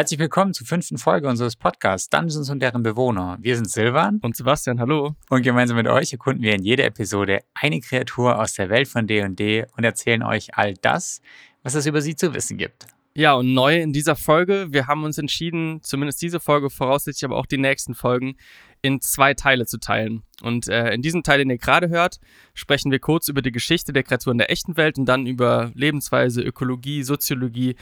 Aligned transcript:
Herzlich 0.00 0.18
willkommen 0.18 0.54
zur 0.54 0.66
fünften 0.66 0.96
Folge 0.96 1.28
unseres 1.28 1.56
Podcasts 1.56 2.08
Dungeons 2.08 2.48
und 2.48 2.60
deren 2.60 2.82
Bewohner. 2.82 3.36
Wir 3.42 3.54
sind 3.54 3.70
Silvan 3.70 4.18
und 4.22 4.34
Sebastian, 4.34 4.80
hallo. 4.80 5.14
Und 5.28 5.42
gemeinsam 5.42 5.76
mit 5.76 5.88
euch 5.88 6.10
erkunden 6.10 6.42
wir 6.42 6.54
in 6.54 6.62
jeder 6.62 6.86
Episode 6.86 7.40
eine 7.52 7.80
Kreatur 7.80 8.38
aus 8.38 8.54
der 8.54 8.70
Welt 8.70 8.88
von 8.88 9.06
D&D 9.06 9.66
und 9.76 9.84
erzählen 9.84 10.22
euch 10.22 10.54
all 10.56 10.72
das, 10.72 11.20
was 11.62 11.74
es 11.74 11.84
über 11.84 12.00
sie 12.00 12.16
zu 12.16 12.32
wissen 12.32 12.56
gibt. 12.56 12.86
Ja, 13.12 13.34
und 13.34 13.52
neu 13.52 13.78
in 13.78 13.92
dieser 13.92 14.16
Folge, 14.16 14.68
wir 14.70 14.86
haben 14.86 15.04
uns 15.04 15.18
entschieden, 15.18 15.82
zumindest 15.82 16.22
diese 16.22 16.40
Folge, 16.40 16.70
voraussichtlich 16.70 17.26
aber 17.26 17.36
auch 17.36 17.44
die 17.44 17.58
nächsten 17.58 17.94
Folgen, 17.94 18.36
in 18.80 19.02
zwei 19.02 19.34
Teile 19.34 19.66
zu 19.66 19.78
teilen. 19.78 20.22
Und 20.40 20.66
äh, 20.68 20.94
in 20.94 21.02
diesem 21.02 21.22
Teil, 21.22 21.40
den 21.40 21.50
ihr 21.50 21.58
gerade 21.58 21.90
hört, 21.90 22.20
sprechen 22.54 22.90
wir 22.90 23.00
kurz 23.00 23.28
über 23.28 23.42
die 23.42 23.52
Geschichte 23.52 23.92
der 23.92 24.04
Kreaturen 24.04 24.38
der 24.38 24.50
echten 24.50 24.78
Welt 24.78 24.96
und 24.96 25.04
dann 25.04 25.26
über 25.26 25.70
Lebensweise, 25.74 26.40
Ökologie, 26.40 27.02
Soziologie, 27.02 27.76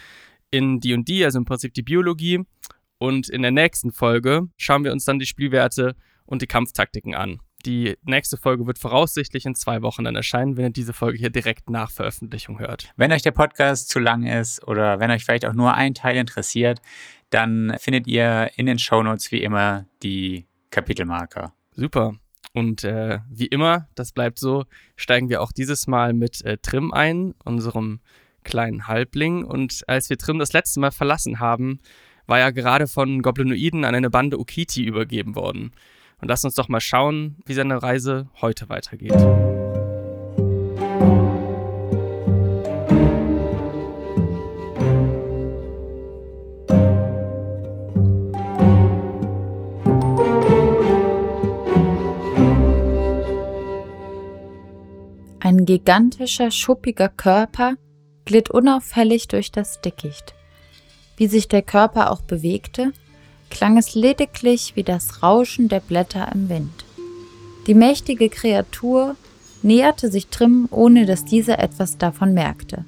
in 0.51 0.80
D&D, 0.80 1.25
also 1.25 1.39
im 1.39 1.45
Prinzip 1.45 1.75
die 1.75 1.83
Biologie. 1.83 2.41
Und 2.99 3.29
in 3.29 3.43
der 3.43 3.51
nächsten 3.51 3.93
Folge 3.93 4.49
schauen 4.57 4.85
wir 4.85 4.93
uns 4.93 5.05
dann 5.05 5.18
die 5.18 5.27
Spielwerte 5.27 5.95
und 6.27 6.43
die 6.43 6.46
Kampftaktiken 6.46 7.14
an. 7.14 7.41
Die 7.67 7.96
nächste 8.03 8.36
Folge 8.36 8.67
wird 8.67 8.79
voraussichtlich 8.79 9.45
in 9.45 9.55
zwei 9.55 9.82
Wochen 9.82 10.05
dann 10.05 10.14
erscheinen, 10.14 10.57
wenn 10.57 10.67
ihr 10.67 10.71
diese 10.71 10.93
Folge 10.93 11.19
hier 11.19 11.31
direkt 11.31 11.71
nach 11.71 11.91
Veröffentlichung 11.91 12.61
hört. 12.61 12.93
Wenn 12.96 13.13
euch 13.13 13.22
der 13.22 13.32
Podcast 13.32 13.89
zu 13.89 13.99
lang 13.99 14.25
ist 14.25 14.67
oder 14.67 15.00
wenn 15.00 15.11
euch 15.11 15.25
vielleicht 15.25 15.45
auch 15.45 15.55
nur 15.55 15.75
ein 15.75 15.95
Teil 15.95 16.17
interessiert, 16.17 16.80
dann 17.30 17.77
findet 17.79 18.07
ihr 18.07 18.50
in 18.57 18.67
den 18.67 18.79
Shownotes 18.79 19.33
wie 19.33 19.43
immer 19.43 19.86
die 20.03 20.46
Kapitelmarker. 20.71 21.53
Super. 21.72 22.14
Und 22.55 22.85
äh, 22.85 23.19
wie 23.29 23.46
immer, 23.46 23.89
das 23.94 24.13
bleibt 24.13 24.39
so, 24.39 24.64
steigen 24.96 25.29
wir 25.29 25.43
auch 25.43 25.53
dieses 25.53 25.86
Mal 25.86 26.13
mit 26.13 26.44
äh, 26.44 26.58
Trim 26.58 26.93
ein, 26.93 27.35
unserem 27.44 28.00
kleinen 28.48 28.88
Halbling. 28.88 29.44
Und 29.44 29.84
als 29.86 30.11
wir 30.11 30.18
Trim 30.18 30.38
das 30.38 30.52
letzte 30.52 30.80
Mal 30.80 30.90
verlassen 30.90 31.38
haben, 31.38 31.79
war 32.27 32.41
er 32.41 32.52
gerade 32.52 32.86
von 32.88 33.22
Goblinoiden 33.22 33.84
an 33.84 33.94
eine 33.94 34.11
Bande 34.11 34.38
Ukiti 34.38 34.83
übergeben 34.83 35.36
worden. 35.36 35.72
Und 36.20 36.28
lasst 36.28 36.44
uns 36.44 36.55
doch 36.55 36.68
mal 36.68 36.80
schauen, 36.80 37.36
wie 37.46 37.55
seine 37.55 37.82
Reise 37.82 38.28
heute 38.40 38.68
weitergeht. 38.68 39.14
Ein 55.40 55.64
gigantischer, 55.64 56.50
schuppiger 56.50 57.08
Körper 57.08 57.77
glitt 58.28 58.50
unauffällig 58.50 59.26
durch 59.26 59.50
das 59.50 59.80
Dickicht. 59.80 60.34
Wie 61.16 61.28
sich 61.28 61.48
der 61.48 61.62
Körper 61.62 62.10
auch 62.10 62.20
bewegte, 62.20 62.92
klang 63.48 63.78
es 63.78 63.94
lediglich 63.94 64.76
wie 64.76 64.82
das 64.82 65.22
Rauschen 65.22 65.68
der 65.68 65.80
Blätter 65.80 66.30
im 66.34 66.50
Wind. 66.50 66.84
Die 67.66 67.72
mächtige 67.72 68.28
Kreatur 68.28 69.16
näherte 69.62 70.10
sich 70.10 70.26
Trim, 70.26 70.68
ohne 70.70 71.06
dass 71.06 71.24
dieser 71.24 71.58
etwas 71.58 71.96
davon 71.96 72.34
merkte. 72.34 72.84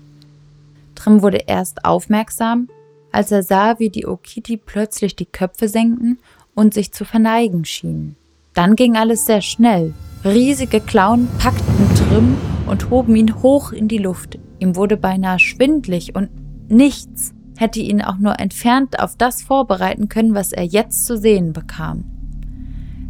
Trim 0.94 1.22
wurde 1.22 1.38
erst 1.46 1.86
aufmerksam, 1.86 2.68
als 3.10 3.32
er 3.32 3.42
sah, 3.42 3.78
wie 3.78 3.88
die 3.88 4.06
Okiti 4.06 4.58
plötzlich 4.58 5.16
die 5.16 5.24
Köpfe 5.24 5.68
senkten 5.68 6.18
und 6.54 6.74
sich 6.74 6.92
zu 6.92 7.06
verneigen 7.06 7.64
schienen. 7.64 8.14
Dann 8.52 8.76
ging 8.76 8.98
alles 8.98 9.24
sehr 9.24 9.40
schnell. 9.40 9.94
Riesige 10.22 10.80
Klauen 10.80 11.28
packten 11.38 11.94
Trim 11.94 12.36
und 12.66 12.90
hoben 12.90 13.16
ihn 13.16 13.42
hoch 13.42 13.72
in 13.72 13.88
die 13.88 13.98
Luft, 13.98 14.38
Ihm 14.60 14.76
wurde 14.76 14.96
beinahe 14.96 15.38
schwindlig 15.38 16.14
und 16.14 16.30
nichts 16.70 17.34
hätte 17.56 17.80
ihn 17.80 18.02
auch 18.02 18.18
nur 18.18 18.38
entfernt 18.38 19.00
auf 19.00 19.16
das 19.16 19.42
vorbereiten 19.42 20.08
können, 20.08 20.34
was 20.34 20.52
er 20.52 20.64
jetzt 20.64 21.06
zu 21.06 21.16
sehen 21.16 21.52
bekam. 21.52 22.04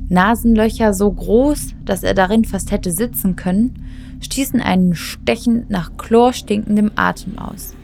Nasenlöcher 0.09 0.93
so 0.93 1.11
groß, 1.11 1.75
dass 1.85 2.03
er 2.03 2.15
darin 2.15 2.45
fast 2.45 2.73
hätte 2.73 2.91
sitzen 2.91 3.37
können, 3.37 3.85
stießen 4.21 4.61
einen 4.61 4.95
stechend 4.95 5.71
nach 5.71 5.97
Chlor 5.99 6.33
stinkendem 6.33 6.91
Atem 6.97 7.39
aus. 7.39 7.75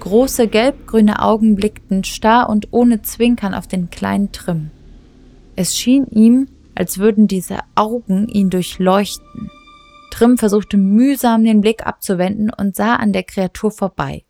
Große 0.00 0.48
gelbgrüne 0.48 1.22
Augen 1.22 1.54
blickten 1.54 2.04
starr 2.04 2.50
und 2.50 2.68
ohne 2.72 3.00
Zwinkern 3.00 3.54
auf 3.54 3.66
den 3.66 3.88
kleinen 3.88 4.32
Trim. 4.32 4.70
Es 5.56 5.76
schien 5.76 6.06
ihm, 6.06 6.48
als 6.74 6.98
würden 6.98 7.28
diese 7.28 7.58
Augen 7.74 8.28
ihn 8.28 8.50
durchleuchten. 8.50 9.50
Trim 10.14 10.38
versuchte 10.38 10.76
mühsam 10.76 11.42
den 11.42 11.60
Blick 11.60 11.84
abzuwenden 11.84 12.48
und 12.48 12.76
sah 12.76 12.94
an 12.94 13.12
der 13.12 13.24
Kreatur 13.24 13.72
vorbei. 13.72 14.22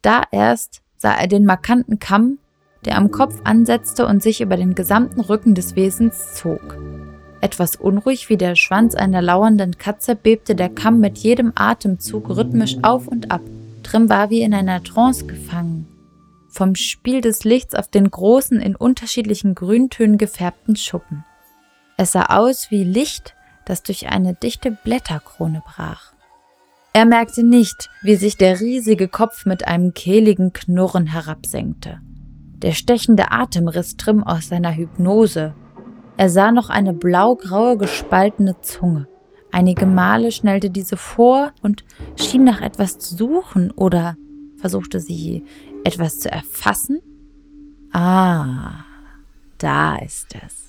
Da 0.00 0.22
erst 0.30 0.80
sah 0.96 1.12
er 1.12 1.26
den 1.26 1.44
markanten 1.44 1.98
Kamm, 1.98 2.38
der 2.84 2.96
am 2.96 3.10
Kopf 3.10 3.34
ansetzte 3.42 4.06
und 4.06 4.22
sich 4.22 4.40
über 4.40 4.56
den 4.56 4.76
gesamten 4.76 5.20
Rücken 5.20 5.56
des 5.56 5.74
Wesens 5.74 6.34
zog. 6.34 6.78
Etwas 7.40 7.74
unruhig 7.74 8.28
wie 8.28 8.36
der 8.36 8.54
Schwanz 8.54 8.94
einer 8.94 9.20
lauernden 9.20 9.76
Katze 9.76 10.14
bebte 10.14 10.54
der 10.54 10.68
Kamm 10.68 11.00
mit 11.00 11.18
jedem 11.18 11.52
Atemzug 11.56 12.28
rhythmisch 12.28 12.76
auf 12.82 13.08
und 13.08 13.32
ab. 13.32 13.42
Trim 13.82 14.08
war 14.08 14.30
wie 14.30 14.42
in 14.42 14.54
einer 14.54 14.84
Trance 14.84 15.26
gefangen. 15.26 15.88
Vom 16.48 16.76
Spiel 16.76 17.22
des 17.22 17.42
Lichts 17.42 17.74
auf 17.74 17.88
den 17.88 18.08
großen, 18.08 18.60
in 18.60 18.76
unterschiedlichen 18.76 19.56
Grüntönen 19.56 20.16
gefärbten 20.16 20.76
Schuppen. 20.76 21.24
Es 21.96 22.12
sah 22.12 22.26
aus 22.26 22.70
wie 22.70 22.84
Licht, 22.84 23.34
das 23.68 23.82
durch 23.82 24.08
eine 24.08 24.34
dichte 24.34 24.70
Blätterkrone 24.70 25.62
brach. 25.64 26.12
Er 26.92 27.04
merkte 27.04 27.44
nicht, 27.44 27.90
wie 28.02 28.16
sich 28.16 28.36
der 28.36 28.60
riesige 28.60 29.08
Kopf 29.08 29.44
mit 29.44 29.68
einem 29.68 29.92
kehligen 29.92 30.52
Knurren 30.52 31.06
herabsenkte. 31.06 32.00
Der 32.54 32.72
stechende 32.72 33.30
Atem 33.30 33.68
riss 33.68 33.96
Trim 33.96 34.24
aus 34.24 34.48
seiner 34.48 34.74
Hypnose. 34.74 35.54
Er 36.16 36.30
sah 36.30 36.50
noch 36.50 36.70
eine 36.70 36.94
blaugraue 36.94 37.76
gespaltene 37.76 38.60
Zunge. 38.62 39.06
Einige 39.52 39.86
Male 39.86 40.32
schnellte 40.32 40.70
diese 40.70 40.96
vor 40.96 41.52
und 41.62 41.84
schien 42.16 42.44
nach 42.44 42.60
etwas 42.60 42.98
zu 42.98 43.16
suchen 43.16 43.70
oder 43.70 44.16
versuchte 44.56 44.98
sie 44.98 45.44
etwas 45.84 46.18
zu 46.20 46.30
erfassen. 46.30 47.00
Ah, 47.92 48.84
da 49.58 49.96
ist 49.96 50.34
es 50.44 50.67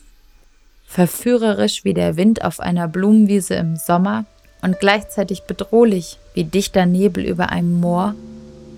verführerisch 0.90 1.86
wie 1.86 1.94
der 1.94 2.18
Wind 2.18 2.44
auf 2.44 2.60
einer 2.60 2.88
Blumenwiese 2.88 3.54
im 3.54 3.76
Sommer 3.76 4.26
und 4.64 4.80
gleichzeitig 4.80 5.44
bedrohlich 5.44 6.18
wie 6.34 6.44
dichter 6.44 6.88
Nebel 6.88 7.26
über 7.26 7.52
einem 7.52 7.80
Moor, 7.80 8.16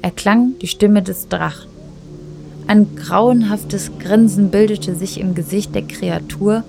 erklang 0.01 0.59
die 0.61 0.67
Stimme 0.67 1.01
des 1.01 1.29
Drachen. 1.29 1.71
Ein 2.67 2.97
grauenhaftes 2.97 3.91
Grinsen 3.97 4.51
bildete 4.51 4.93
sich 4.93 5.21
im 5.21 5.35
Gesicht 5.35 5.73
der 5.73 5.83
Kreatur 5.83 6.65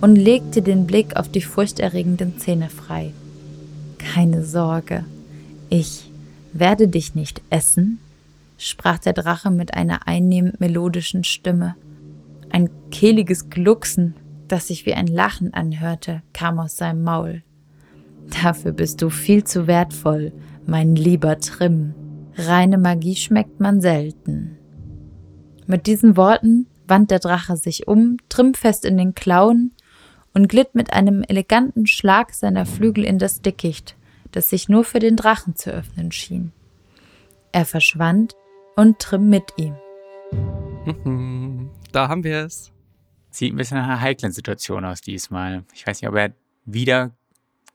und 0.00 0.14
legte 0.14 0.62
den 0.62 0.86
Blick 0.86 1.16
auf 1.16 1.28
die 1.28 1.42
furchterregenden 1.42 2.38
Zähne 2.38 2.70
frei. 2.70 3.12
Keine 3.98 4.44
Sorge, 4.44 5.04
ich 5.70 6.08
werde 6.52 6.86
dich 6.86 7.16
nicht 7.16 7.42
essen, 7.50 7.98
sprach 8.58 8.98
der 8.98 9.12
Drache 9.12 9.50
mit 9.50 9.74
einer 9.74 10.06
einnehmend 10.06 10.60
melodischen 10.60 11.24
Stimme. 11.24 11.74
Ein 12.50 12.70
kehliges 12.92 13.50
Glucksen 13.50 14.14
das 14.48 14.68
sich 14.68 14.86
wie 14.86 14.94
ein 14.94 15.06
Lachen 15.06 15.54
anhörte, 15.54 16.22
kam 16.32 16.58
aus 16.58 16.76
seinem 16.76 17.02
Maul. 17.02 17.42
Dafür 18.42 18.72
bist 18.72 19.02
du 19.02 19.10
viel 19.10 19.44
zu 19.44 19.66
wertvoll, 19.66 20.32
mein 20.66 20.96
lieber 20.96 21.38
Trim. 21.38 21.94
Reine 22.36 22.78
Magie 22.78 23.16
schmeckt 23.16 23.60
man 23.60 23.80
selten. 23.80 24.58
Mit 25.66 25.86
diesen 25.86 26.16
Worten 26.16 26.66
wand 26.86 27.10
der 27.10 27.18
Drache 27.18 27.56
sich 27.56 27.88
um, 27.88 28.18
trimmfest 28.28 28.84
in 28.84 28.96
den 28.96 29.14
Klauen 29.14 29.72
und 30.34 30.48
glitt 30.48 30.74
mit 30.74 30.92
einem 30.92 31.22
eleganten 31.22 31.86
Schlag 31.86 32.34
seiner 32.34 32.66
Flügel 32.66 33.04
in 33.04 33.18
das 33.18 33.40
Dickicht, 33.40 33.96
das 34.32 34.50
sich 34.50 34.68
nur 34.68 34.84
für 34.84 34.98
den 34.98 35.16
Drachen 35.16 35.54
zu 35.56 35.70
öffnen 35.70 36.12
schien. 36.12 36.52
Er 37.52 37.64
verschwand 37.64 38.34
und 38.76 38.98
Trim 38.98 39.28
mit 39.28 39.52
ihm. 39.56 39.74
Da 41.92 42.08
haben 42.08 42.24
wir 42.24 42.44
es. 42.44 42.73
Sieht 43.34 43.52
ein 43.52 43.56
bisschen 43.56 43.78
nach 43.78 43.88
einer 43.88 44.00
heiklen 44.00 44.30
Situation 44.30 44.84
aus 44.84 45.00
diesmal. 45.00 45.64
Ich 45.74 45.84
weiß 45.84 46.00
nicht, 46.00 46.08
ob 46.08 46.14
er 46.14 46.34
wieder 46.66 47.16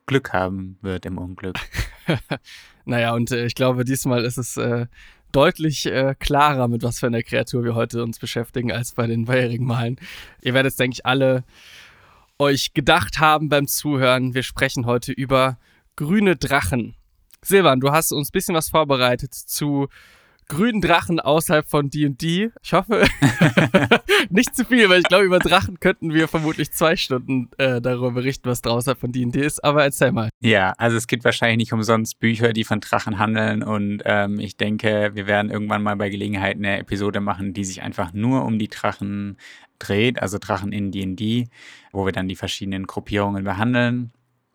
Glück 0.06 0.32
haben 0.32 0.78
wird 0.82 1.06
im 1.06 1.18
Unglück. 1.18 1.58
naja, 2.86 3.14
und 3.14 3.32
äh, 3.32 3.46
ich 3.46 3.56
glaube, 3.56 3.84
diesmal 3.84 4.24
ist 4.24 4.38
es 4.38 4.56
äh, 4.56 4.86
deutlich 5.34 5.86
äh, 5.86 6.16
klarer, 6.18 6.70
mit 6.70 6.82
was 6.84 7.02
für 7.02 7.08
einer 7.08 7.24
Kreatur 7.24 7.66
wir 7.66 7.76
heute 7.76 8.02
uns 8.04 8.20
beschäftigen, 8.20 8.72
als 8.72 8.94
bei 8.94 9.06
den 9.06 9.26
vorherigen 9.26 9.66
Malen. 9.66 10.00
Ihr 10.42 10.54
werdet 10.54 10.72
es, 10.72 10.78
denke 10.78 10.94
ich, 10.94 11.06
alle 11.06 11.44
euch 12.38 12.74
gedacht 12.74 13.20
haben 13.20 13.50
beim 13.50 13.68
Zuhören. 13.68 14.34
Wir 14.34 14.44
sprechen 14.44 14.86
heute 14.86 15.12
über 15.12 15.60
grüne 15.98 16.38
Drachen. 16.38 16.96
Silvan, 17.44 17.82
du 17.82 17.92
hast 17.92 18.14
uns 18.14 18.30
ein 18.30 18.32
bisschen 18.32 18.56
was 18.56 18.70
vorbereitet 18.70 19.34
zu 19.34 19.90
grünen 20.50 20.82
Drachen 20.82 21.22
außerhalb 21.22 21.68
von 21.68 21.90
D&D. 21.90 22.52
Ich 22.62 22.74
hoffe, 22.74 23.08
Nicht 24.30 24.56
zu 24.56 24.66
viel, 24.66 24.90
weil 24.90 25.00
ich 25.00 25.08
glaube, 25.08 25.26
über 25.26 25.40
Drachen 25.40 25.80
könnten 25.80 26.14
wir 26.14 26.28
vermutlich 26.28 26.72
zwei 26.72 26.96
Stunden 26.96 27.50
äh, 27.58 27.82
darüber 27.82 28.12
berichten, 28.12 28.50
was 28.50 28.62
draußen 28.62 28.96
von 28.96 29.12
D&D 29.12 29.40
ist. 29.40 29.64
Aber 29.64 29.84
erzähl 29.84 30.12
mal. 30.12 30.30
Ja, 30.42 30.74
also 30.78 30.98
es 30.98 31.08
gibt 31.08 31.24
wahrscheinlich 31.24 31.58
nicht 31.58 31.74
umsonst 31.74 32.20
Bücher, 32.20 32.54
die 32.54 32.64
von 32.64 32.80
Drachen 32.80 33.18
handeln. 33.18 33.64
Und 33.64 34.02
ähm, 34.06 34.40
ich 34.40 34.58
denke, 34.58 35.12
wir 35.14 35.28
werden 35.28 35.52
irgendwann 35.52 35.84
mal 35.84 35.96
bei 35.96 36.10
Gelegenheit 36.10 36.58
eine 36.58 36.80
Episode 36.80 37.22
machen, 37.22 37.54
die 37.54 37.64
sich 37.64 37.82
einfach 37.82 38.14
nur 38.14 38.46
um 38.46 38.60
die 38.60 38.68
Drachen 38.68 39.38
dreht, 39.80 40.22
also 40.22 40.38
Drachen 40.40 40.74
in 40.74 40.92
D&D, 40.92 41.48
wo 41.94 42.06
wir 42.06 42.12
dann 42.12 42.28
die 42.28 42.36
verschiedenen 42.36 42.86
Gruppierungen 42.86 43.46
behandeln 43.46 44.12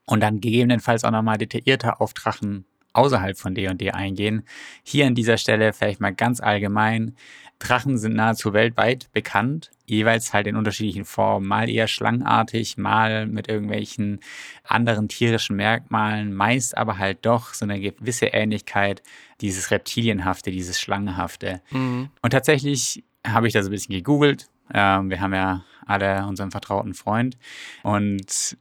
und 0.07 0.21
dann 0.21 0.41
gegebenenfalls 0.41 1.05
auch 1.05 1.11
nochmal 1.11 1.39
detaillierter 1.39 2.01
auf 2.01 2.13
Drachen 2.13 2.67
außerhalb 2.95 3.37
von 3.37 3.55
D&D 3.55 3.91
eingehen. 3.91 4.45
Hier 4.83 5.07
an 5.07 5.15
dieser 5.15 5.37
Stelle 5.37 5.73
vielleicht 5.73 6.01
mal 6.01 6.15
ganz 6.15 6.41
allgemein. 6.41 7.15
Drachen 7.59 7.99
sind 7.99 8.15
nahezu 8.15 8.53
weltweit 8.53 9.11
bekannt, 9.13 9.71
jeweils 9.87 10.33
halt 10.33 10.47
in 10.47 10.57
unterschiedlichen 10.57 11.05
Formen, 11.05 11.47
mal 11.47 11.69
eher 11.71 11.89
schlangenartig, 11.89 12.77
mal 12.77 13.27
mit 13.27 13.49
irgendwelchen 13.49 14.21
anderen 14.65 15.09
tierischen 15.09 15.57
Merkmalen, 15.57 16.35
meist 16.35 16.77
aber 16.77 16.99
halt 16.99 17.25
doch 17.25 17.55
so 17.55 17.65
eine 17.65 17.81
gewisse 17.81 18.27
Ähnlichkeit, 18.27 19.03
dieses 19.41 19.71
Reptilienhafte, 19.71 20.51
dieses 20.51 20.81
Schlangenhafte. 20.81 21.61
Mhm. 21.71 22.11
Und 22.23 22.31
tatsächlich 22.31 23.05
habe 23.27 23.47
ich 23.47 23.53
da 23.53 23.63
so 23.63 23.69
ein 23.69 23.73
bisschen 23.73 23.95
gegoogelt. 23.95 24.49
Ähm, 24.73 25.11
wir 25.11 25.21
haben 25.21 25.35
ja 25.35 25.65
alle 25.87 26.27
unseren 26.27 26.51
vertrauten 26.51 26.95
Freund 26.95 27.37
und 27.83 28.57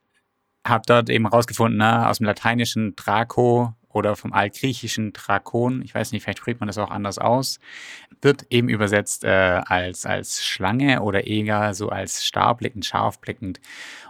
habe 0.66 0.84
dort 0.86 1.10
eben 1.10 1.26
rausgefunden, 1.26 1.78
na, 1.78 2.10
aus 2.10 2.20
dem 2.20 2.26
lateinischen 2.26 2.96
Draco 2.96 3.74
oder 3.94 4.16
vom 4.16 4.34
altgriechischen 4.34 5.14
Drakon, 5.14 5.82
ich 5.84 5.96
weiß 5.96 6.12
nicht, 6.12 6.24
vielleicht 6.24 6.40
spricht 6.40 6.60
man 6.60 6.68
das 6.68 6.78
auch 6.78 6.92
anders 6.92 7.18
aus, 7.18 7.60
wird 8.22 8.46
eben 8.50 8.70
übersetzt 8.70 9.24
äh, 9.24 9.62
als, 9.66 10.06
als 10.06 10.44
Schlange 10.44 11.02
oder 11.02 11.26
eher 11.28 11.74
so 11.74 11.90
als 11.90 12.26
starblickend, 12.26 12.86
scharfblickend. 12.86 13.60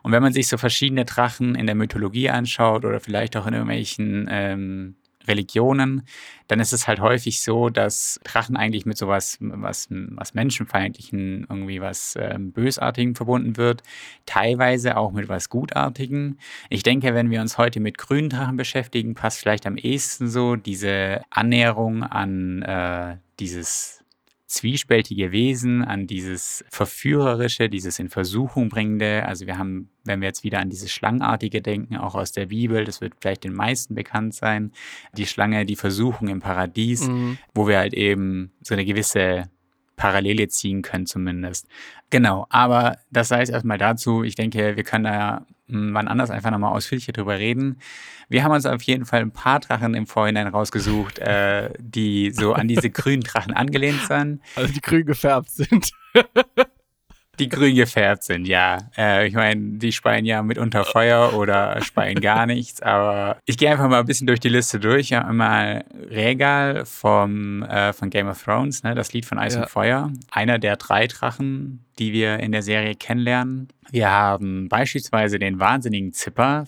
Und 0.02 0.12
wenn 0.12 0.24
man 0.24 0.34
sich 0.34 0.48
so 0.48 0.58
verschiedene 0.58 1.06
Drachen 1.06 1.56
in 1.56 1.66
der 1.66 1.76
Mythologie 1.76 2.30
anschaut 2.30 2.86
oder 2.86 3.00
vielleicht 3.00 3.36
auch 3.38 3.48
in 3.48 3.54
irgendwelchen 3.54 4.28
ähm, 4.30 4.96
Religionen, 5.28 6.04
dann 6.48 6.60
ist 6.60 6.74
es 6.74 6.88
halt 6.88 7.00
häufig 7.00 7.42
so, 7.42 7.70
dass 7.70 8.20
Drachen 8.24 8.56
eigentlich 8.56 8.86
mit 8.86 8.98
sowas, 8.98 9.38
was, 9.40 9.88
was 9.90 10.34
Menschenfeindlichen, 10.34 11.46
irgendwie 11.50 11.82
was 11.82 12.16
ähm, 12.20 12.52
Bösartigen 12.52 13.16
verbunden 13.16 13.58
wird, 13.58 13.84
teilweise 14.26 14.98
auch 14.98 15.12
mit 15.12 15.30
was 15.30 15.50
Gutartigen. 15.50 16.38
Ich 16.70 16.84
denke, 16.84 17.14
wenn 17.14 17.30
wir 17.30 17.42
uns 17.42 17.58
heute 17.58 17.80
mit 17.80 17.98
grünen 17.98 18.30
Drachen 18.30 18.58
beschäftigen, 18.58 19.16
passt 19.16 19.40
vielleicht 19.40 19.66
am 19.66 19.78
ehesten 19.78 20.28
so 20.28 20.56
diese 20.56 21.22
Annäherung 21.30 22.04
an 22.04 22.62
äh, 22.62 23.18
dieses 23.40 24.03
zwiespältige 24.54 25.32
Wesen, 25.32 25.84
an 25.84 26.06
dieses 26.06 26.64
Verführerische, 26.70 27.70
dieses 27.70 27.98
in 27.98 28.10
Versuchung 28.10 28.70
bringende. 28.70 29.26
Also 29.26 29.48
wir 29.48 29.58
haben, 29.58 29.90
wenn 30.04 30.22
wir 30.22 30.28
jetzt 30.28 30.44
wieder 30.44 30.60
an 30.60 30.70
dieses 30.70 30.92
Schlangenartige 30.92 31.62
denken, 31.62 31.98
auch 31.98 32.14
aus 32.14 32.32
der 32.32 32.46
Bibel, 32.48 32.86
das 32.86 33.02
wird 33.02 33.14
vielleicht 33.20 33.44
den 33.44 33.54
meisten 33.54 33.96
bekannt 33.96 34.36
sein, 34.36 34.72
die 35.18 35.26
Schlange, 35.26 35.66
die 35.66 35.76
Versuchung 35.76 36.28
im 36.28 36.40
Paradies, 36.40 37.08
mhm. 37.08 37.40
wo 37.56 37.68
wir 37.68 37.80
halt 37.80 37.94
eben 37.94 38.52
so 38.62 38.76
eine 38.76 38.86
gewisse 38.86 39.50
Parallele 39.96 40.48
ziehen 40.48 40.82
können 40.84 41.08
zumindest. 41.08 41.68
Genau, 42.10 42.46
aber 42.50 42.98
das 43.10 43.30
sei 43.30 43.42
es 43.42 43.50
erstmal 43.50 43.78
dazu. 43.80 44.24
Ich 44.24 44.36
denke, 44.36 44.76
wir 44.76 44.84
können 44.84 45.06
da 45.06 45.48
wann 45.68 46.08
anders 46.08 46.30
einfach 46.30 46.52
nochmal 46.52 46.74
ausführlicher 46.74 47.14
drüber 47.14 47.40
reden. 47.40 47.80
Wir 48.30 48.44
haben 48.44 48.52
uns 48.52 48.66
auf 48.66 48.82
jeden 48.84 49.06
Fall 49.06 49.22
ein 49.22 49.32
paar 49.32 49.60
Drachen 49.60 49.94
im 49.94 50.08
Vorhinein 50.08 50.48
rausgesucht, 50.48 51.20
äh, 51.20 51.72
die 51.80 52.32
so 52.32 52.54
an 52.54 52.68
diese 52.68 52.90
grünen 52.92 53.22
Drachen 53.22 53.54
angelehnt 53.54 54.02
sind. 54.08 54.42
Also 54.56 54.74
die 54.74 54.82
grün 54.82 55.06
gefärbt 55.06 55.50
sind. 55.50 55.92
die 57.40 57.50
grün 57.50 57.76
gefärbt 57.76 58.24
sind, 58.24 58.48
ja. 58.48 58.78
Äh, 58.96 59.28
ich 59.28 59.34
meine, 59.34 59.78
die 59.78 59.92
speien 59.92 60.26
ja 60.26 60.44
mitunter 60.44 60.86
Feuer 60.86 61.34
oder 61.34 61.82
speien 61.82 62.22
gar 62.22 62.46
nichts, 62.46 62.82
aber 62.82 63.38
ich 63.46 63.58
gehe 63.58 63.72
einfach 63.72 63.90
mal 63.90 64.00
ein 64.00 64.06
bisschen 64.06 64.28
durch 64.28 64.40
die 64.40 64.50
Liste 64.50 64.80
durch. 64.80 65.10
Ja, 65.10 65.26
einmal 65.26 65.84
Regal 66.10 66.86
vom, 66.86 67.64
äh, 67.64 67.92
von 67.94 68.10
Game 68.10 68.28
of 68.28 68.42
Thrones, 68.44 68.84
ne, 68.84 68.94
das 68.94 69.14
Lied 69.14 69.26
von 69.26 69.40
Eis 69.40 69.56
ja. 69.56 69.62
und 69.62 69.70
Feuer. 69.70 70.12
Einer 70.32 70.60
der 70.60 70.76
drei 70.76 71.08
Drachen, 71.08 71.86
die 71.98 72.14
wir 72.14 72.40
in 72.40 72.52
der 72.52 72.62
Serie 72.62 72.96
kennenlernen. 72.96 73.68
Wir 73.90 74.10
haben 74.10 74.70
beispielsweise 74.70 75.40
den 75.40 75.60
wahnsinnigen 75.60 76.14
Zipper 76.14 76.66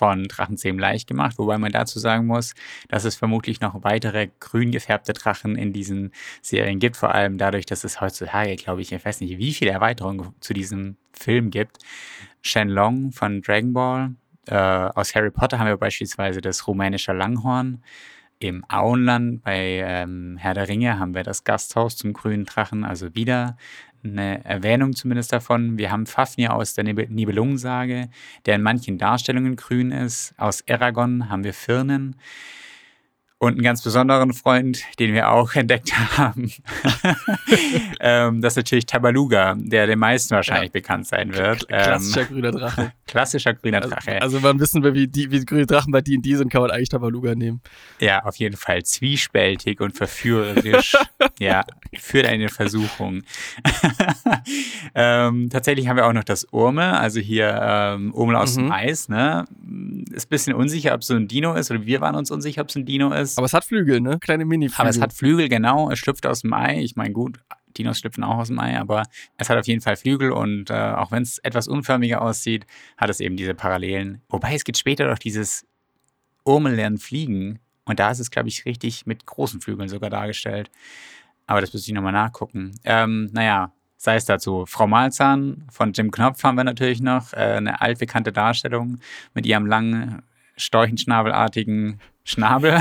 von 0.00 0.24
Drachenzähmen 0.24 0.80
leicht 0.80 1.06
gemacht, 1.06 1.36
wobei 1.36 1.58
man 1.58 1.72
dazu 1.72 1.98
sagen 1.98 2.26
muss, 2.26 2.54
dass 2.88 3.04
es 3.04 3.16
vermutlich 3.16 3.60
noch 3.60 3.84
weitere 3.84 4.30
grün 4.40 4.72
gefärbte 4.72 5.12
Drachen 5.12 5.56
in 5.56 5.74
diesen 5.74 6.12
Serien 6.40 6.78
gibt, 6.78 6.96
vor 6.96 7.14
allem 7.14 7.36
dadurch, 7.36 7.66
dass 7.66 7.84
es 7.84 8.00
heutzutage, 8.00 8.56
glaube 8.56 8.80
ich, 8.80 8.92
ich 8.92 9.04
weiß 9.04 9.20
nicht, 9.20 9.36
wie 9.36 9.52
viele 9.52 9.72
Erweiterungen 9.72 10.32
zu 10.40 10.54
diesem 10.54 10.96
Film 11.12 11.50
gibt. 11.50 11.76
Shenlong 12.40 13.12
von 13.12 13.42
Dragon 13.42 13.74
Ball. 13.74 14.14
Äh, 14.46 14.54
aus 14.54 15.14
Harry 15.14 15.30
Potter 15.30 15.58
haben 15.58 15.66
wir 15.66 15.76
beispielsweise 15.76 16.40
das 16.40 16.66
rumänische 16.66 17.12
Langhorn. 17.12 17.82
Im 18.38 18.64
Auenland 18.70 19.42
bei 19.42 19.82
ähm, 19.84 20.38
Herr 20.38 20.54
der 20.54 20.66
Ringe 20.66 20.98
haben 20.98 21.14
wir 21.14 21.24
das 21.24 21.44
Gasthaus 21.44 21.98
zum 21.98 22.14
grünen 22.14 22.46
Drachen, 22.46 22.86
also 22.86 23.14
wieder 23.14 23.58
eine 24.02 24.44
Erwähnung 24.44 24.94
zumindest 24.94 25.32
davon. 25.32 25.78
Wir 25.78 25.90
haben 25.90 26.06
Fafnir 26.06 26.54
aus 26.54 26.74
der 26.74 26.84
Nibelungensage, 26.84 28.08
der 28.46 28.56
in 28.56 28.62
manchen 28.62 28.98
Darstellungen 28.98 29.56
grün 29.56 29.90
ist. 29.90 30.34
Aus 30.36 30.64
Aragon 30.68 31.28
haben 31.28 31.44
wir 31.44 31.54
Firnen. 31.54 32.16
Und 33.42 33.52
einen 33.54 33.62
ganz 33.62 33.80
besonderen 33.80 34.34
Freund, 34.34 34.82
den 34.98 35.14
wir 35.14 35.30
auch 35.30 35.54
entdeckt 35.54 35.94
haben, 36.18 36.52
ähm, 38.00 38.42
das 38.42 38.52
ist 38.52 38.56
natürlich 38.58 38.84
Tabaluga, 38.84 39.54
der 39.56 39.86
den 39.86 39.98
meisten 39.98 40.34
wahrscheinlich 40.34 40.68
ja. 40.68 40.72
bekannt 40.72 41.06
sein 41.06 41.34
wird. 41.34 41.66
Klassischer 41.66 42.20
ähm, 42.20 42.26
grüner 42.26 42.50
Drache. 42.50 42.92
Klassischer 43.06 43.54
grüner 43.54 43.80
Drache. 43.80 44.20
Also, 44.20 44.36
also 44.36 44.42
wann 44.42 44.60
wissen 44.60 44.84
wir, 44.84 44.92
wie, 44.92 45.08
die, 45.08 45.30
wie 45.30 45.42
grüne 45.42 45.64
Drachen 45.64 45.90
bei 45.90 46.02
D&D 46.02 46.36
sind, 46.36 46.52
kann 46.52 46.60
man 46.60 46.70
eigentlich 46.70 46.90
Tabaluga 46.90 47.34
nehmen. 47.34 47.62
Ja, 47.98 48.22
auf 48.24 48.36
jeden 48.36 48.58
Fall. 48.58 48.82
Zwiespältig 48.82 49.80
und 49.80 49.96
verführerisch. 49.96 50.94
ja, 51.38 51.64
führt 51.98 52.26
eine 52.26 52.50
Versuchung. 52.50 53.22
ähm, 54.94 55.48
tatsächlich 55.48 55.88
haben 55.88 55.96
wir 55.96 56.06
auch 56.06 56.12
noch 56.12 56.24
das 56.24 56.46
Urmel, 56.52 56.84
also 56.84 57.20
hier 57.20 57.58
ähm, 57.58 58.12
Urmel 58.12 58.36
aus 58.36 58.56
mhm. 58.56 58.64
dem 58.64 58.72
Eis. 58.72 59.08
Ne? 59.08 59.46
Ist 60.10 60.26
ein 60.26 60.28
bisschen 60.28 60.52
unsicher, 60.52 60.92
ob 60.92 61.00
es 61.00 61.06
so 61.06 61.14
ein 61.14 61.26
Dino 61.26 61.54
ist, 61.54 61.70
oder 61.70 61.86
wir 61.86 62.02
waren 62.02 62.14
uns 62.14 62.30
unsicher, 62.30 62.60
ob 62.60 62.68
es 62.68 62.76
ein 62.76 62.84
Dino 62.84 63.14
ist 63.14 63.29
ist. 63.32 63.38
Aber 63.38 63.46
es 63.46 63.54
hat 63.54 63.64
Flügel, 63.64 64.00
ne? 64.00 64.18
Kleine 64.20 64.44
Mini-Flügel. 64.44 64.80
Aber 64.80 64.90
es 64.90 65.00
hat 65.00 65.12
Flügel, 65.12 65.48
genau. 65.48 65.90
Es 65.90 65.98
schlüpft 65.98 66.26
aus 66.26 66.40
dem 66.42 66.52
Ei. 66.52 66.80
Ich 66.80 66.96
meine, 66.96 67.12
gut, 67.12 67.40
Dinos 67.76 67.98
schlüpfen 67.98 68.24
auch 68.24 68.38
aus 68.38 68.48
dem 68.48 68.58
Ei, 68.58 68.78
aber 68.78 69.04
es 69.36 69.48
hat 69.50 69.58
auf 69.58 69.66
jeden 69.66 69.80
Fall 69.80 69.96
Flügel 69.96 70.32
und 70.32 70.70
äh, 70.70 70.74
auch 70.74 71.10
wenn 71.10 71.22
es 71.22 71.38
etwas 71.38 71.68
unförmiger 71.68 72.22
aussieht, 72.22 72.66
hat 72.96 73.10
es 73.10 73.20
eben 73.20 73.36
diese 73.36 73.54
Parallelen. 73.54 74.22
Wobei 74.28 74.54
es 74.54 74.64
gibt 74.64 74.78
später 74.78 75.08
doch 75.08 75.18
dieses 75.18 75.66
Urmellernen 76.44 76.98
Fliegen 76.98 77.58
und 77.84 78.00
da 78.00 78.10
ist 78.10 78.18
es, 78.18 78.30
glaube 78.30 78.48
ich, 78.48 78.64
richtig 78.64 79.06
mit 79.06 79.26
großen 79.26 79.60
Flügeln 79.60 79.88
sogar 79.88 80.10
dargestellt. 80.10 80.70
Aber 81.46 81.60
das 81.60 81.72
müsste 81.72 81.90
ich 81.90 81.94
nochmal 81.94 82.12
nachgucken. 82.12 82.72
Ähm, 82.84 83.28
naja, 83.32 83.72
sei 83.96 84.16
es 84.16 84.24
dazu. 84.24 84.64
Frau 84.66 84.86
Malzahn 84.86 85.64
von 85.70 85.92
Jim 85.92 86.10
Knopf 86.10 86.42
haben 86.44 86.56
wir 86.56 86.64
natürlich 86.64 87.00
noch. 87.00 87.32
Äh, 87.32 87.56
eine 87.56 87.80
altbekannte 87.80 88.32
Darstellung 88.32 89.00
mit 89.34 89.46
ihrem 89.46 89.66
langen, 89.66 90.22
storchenschnabelartigen 90.56 92.00
Schnabel 92.30 92.80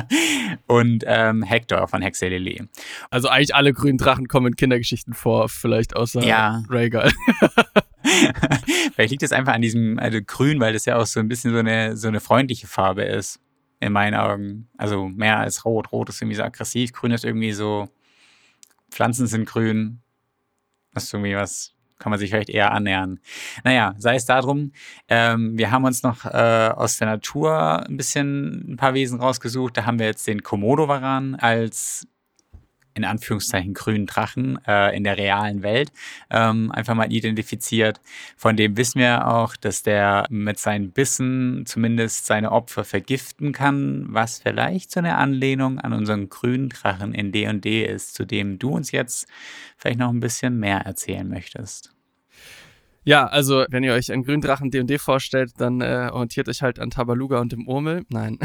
und 0.66 1.04
ähm, 1.06 1.42
Hector 1.42 1.88
von 1.88 2.02
Hexelele. 2.02 2.68
Also 3.10 3.28
eigentlich 3.28 3.54
alle 3.54 3.72
grünen 3.72 3.98
Drachen 3.98 4.28
kommen 4.28 4.48
in 4.48 4.56
Kindergeschichten 4.56 5.14
vor, 5.14 5.48
vielleicht 5.48 5.96
außer 5.96 6.22
ja. 6.22 6.62
Rhaegal. 6.68 7.12
vielleicht 8.94 9.10
liegt 9.10 9.22
es 9.22 9.32
einfach 9.32 9.54
an 9.54 9.62
diesem 9.62 9.98
also 9.98 10.18
Grün, 10.24 10.60
weil 10.60 10.72
das 10.72 10.84
ja 10.86 10.96
auch 10.96 11.06
so 11.06 11.20
ein 11.20 11.28
bisschen 11.28 11.52
so 11.52 11.58
eine, 11.58 11.96
so 11.96 12.08
eine 12.08 12.20
freundliche 12.20 12.66
Farbe 12.66 13.02
ist, 13.02 13.40
in 13.80 13.92
meinen 13.92 14.14
Augen. 14.14 14.68
Also 14.78 15.08
mehr 15.08 15.38
als 15.38 15.64
Rot. 15.64 15.92
Rot 15.92 16.08
ist 16.08 16.22
irgendwie 16.22 16.36
so 16.36 16.42
aggressiv, 16.42 16.92
Grün 16.92 17.12
ist 17.12 17.24
irgendwie 17.24 17.52
so, 17.52 17.88
Pflanzen 18.90 19.26
sind 19.26 19.46
grün. 19.46 20.00
Das 20.94 21.04
ist 21.04 21.12
irgendwie 21.12 21.36
was 21.36 21.75
kann 21.98 22.10
man 22.10 22.18
sich 22.18 22.30
vielleicht 22.30 22.50
eher 22.50 22.72
annähern. 22.72 23.20
Naja, 23.64 23.94
sei 23.98 24.16
es 24.16 24.26
darum, 24.26 24.72
ähm, 25.08 25.56
wir 25.56 25.70
haben 25.70 25.84
uns 25.84 26.02
noch 26.02 26.24
äh, 26.24 26.70
aus 26.74 26.98
der 26.98 27.08
Natur 27.08 27.86
ein 27.86 27.96
bisschen 27.96 28.72
ein 28.72 28.76
paar 28.76 28.94
Wesen 28.94 29.20
rausgesucht. 29.20 29.76
Da 29.76 29.86
haben 29.86 29.98
wir 29.98 30.06
jetzt 30.06 30.26
den 30.26 30.42
Komodo-Varan 30.42 31.36
als 31.36 32.06
in 32.96 33.04
Anführungszeichen 33.04 33.74
grünen 33.74 34.06
Drachen 34.06 34.58
äh, 34.66 34.96
in 34.96 35.04
der 35.04 35.18
realen 35.18 35.62
Welt 35.62 35.92
ähm, 36.30 36.72
einfach 36.72 36.94
mal 36.94 37.12
identifiziert. 37.12 38.00
Von 38.36 38.56
dem 38.56 38.76
wissen 38.76 39.00
wir 39.00 39.28
auch, 39.28 39.54
dass 39.54 39.82
der 39.82 40.26
mit 40.30 40.58
seinen 40.58 40.90
Bissen 40.90 41.64
zumindest 41.66 42.26
seine 42.26 42.52
Opfer 42.52 42.84
vergiften 42.84 43.52
kann, 43.52 44.06
was 44.08 44.38
vielleicht 44.38 44.90
so 44.90 45.00
eine 45.00 45.16
Anlehnung 45.16 45.78
an 45.78 45.92
unseren 45.92 46.28
grünen 46.30 46.70
Drachen 46.70 47.14
in 47.14 47.32
D&D 47.32 47.84
ist, 47.84 48.14
zu 48.14 48.24
dem 48.24 48.58
du 48.58 48.70
uns 48.70 48.92
jetzt 48.92 49.28
vielleicht 49.76 49.98
noch 49.98 50.10
ein 50.10 50.20
bisschen 50.20 50.58
mehr 50.58 50.80
erzählen 50.80 51.28
möchtest. 51.28 51.92
Ja, 53.06 53.28
also 53.28 53.64
wenn 53.70 53.84
ihr 53.84 53.92
euch 53.92 54.10
einen 54.10 54.24
Gründrachen 54.24 54.72
D&D 54.72 54.98
vorstellt, 54.98 55.52
dann 55.58 55.80
äh, 55.80 56.10
orientiert 56.10 56.48
euch 56.48 56.62
halt 56.62 56.80
an 56.80 56.90
Tabaluga 56.90 57.38
und 57.38 57.52
dem 57.52 57.68
Urmel. 57.68 58.04
Nein. 58.08 58.36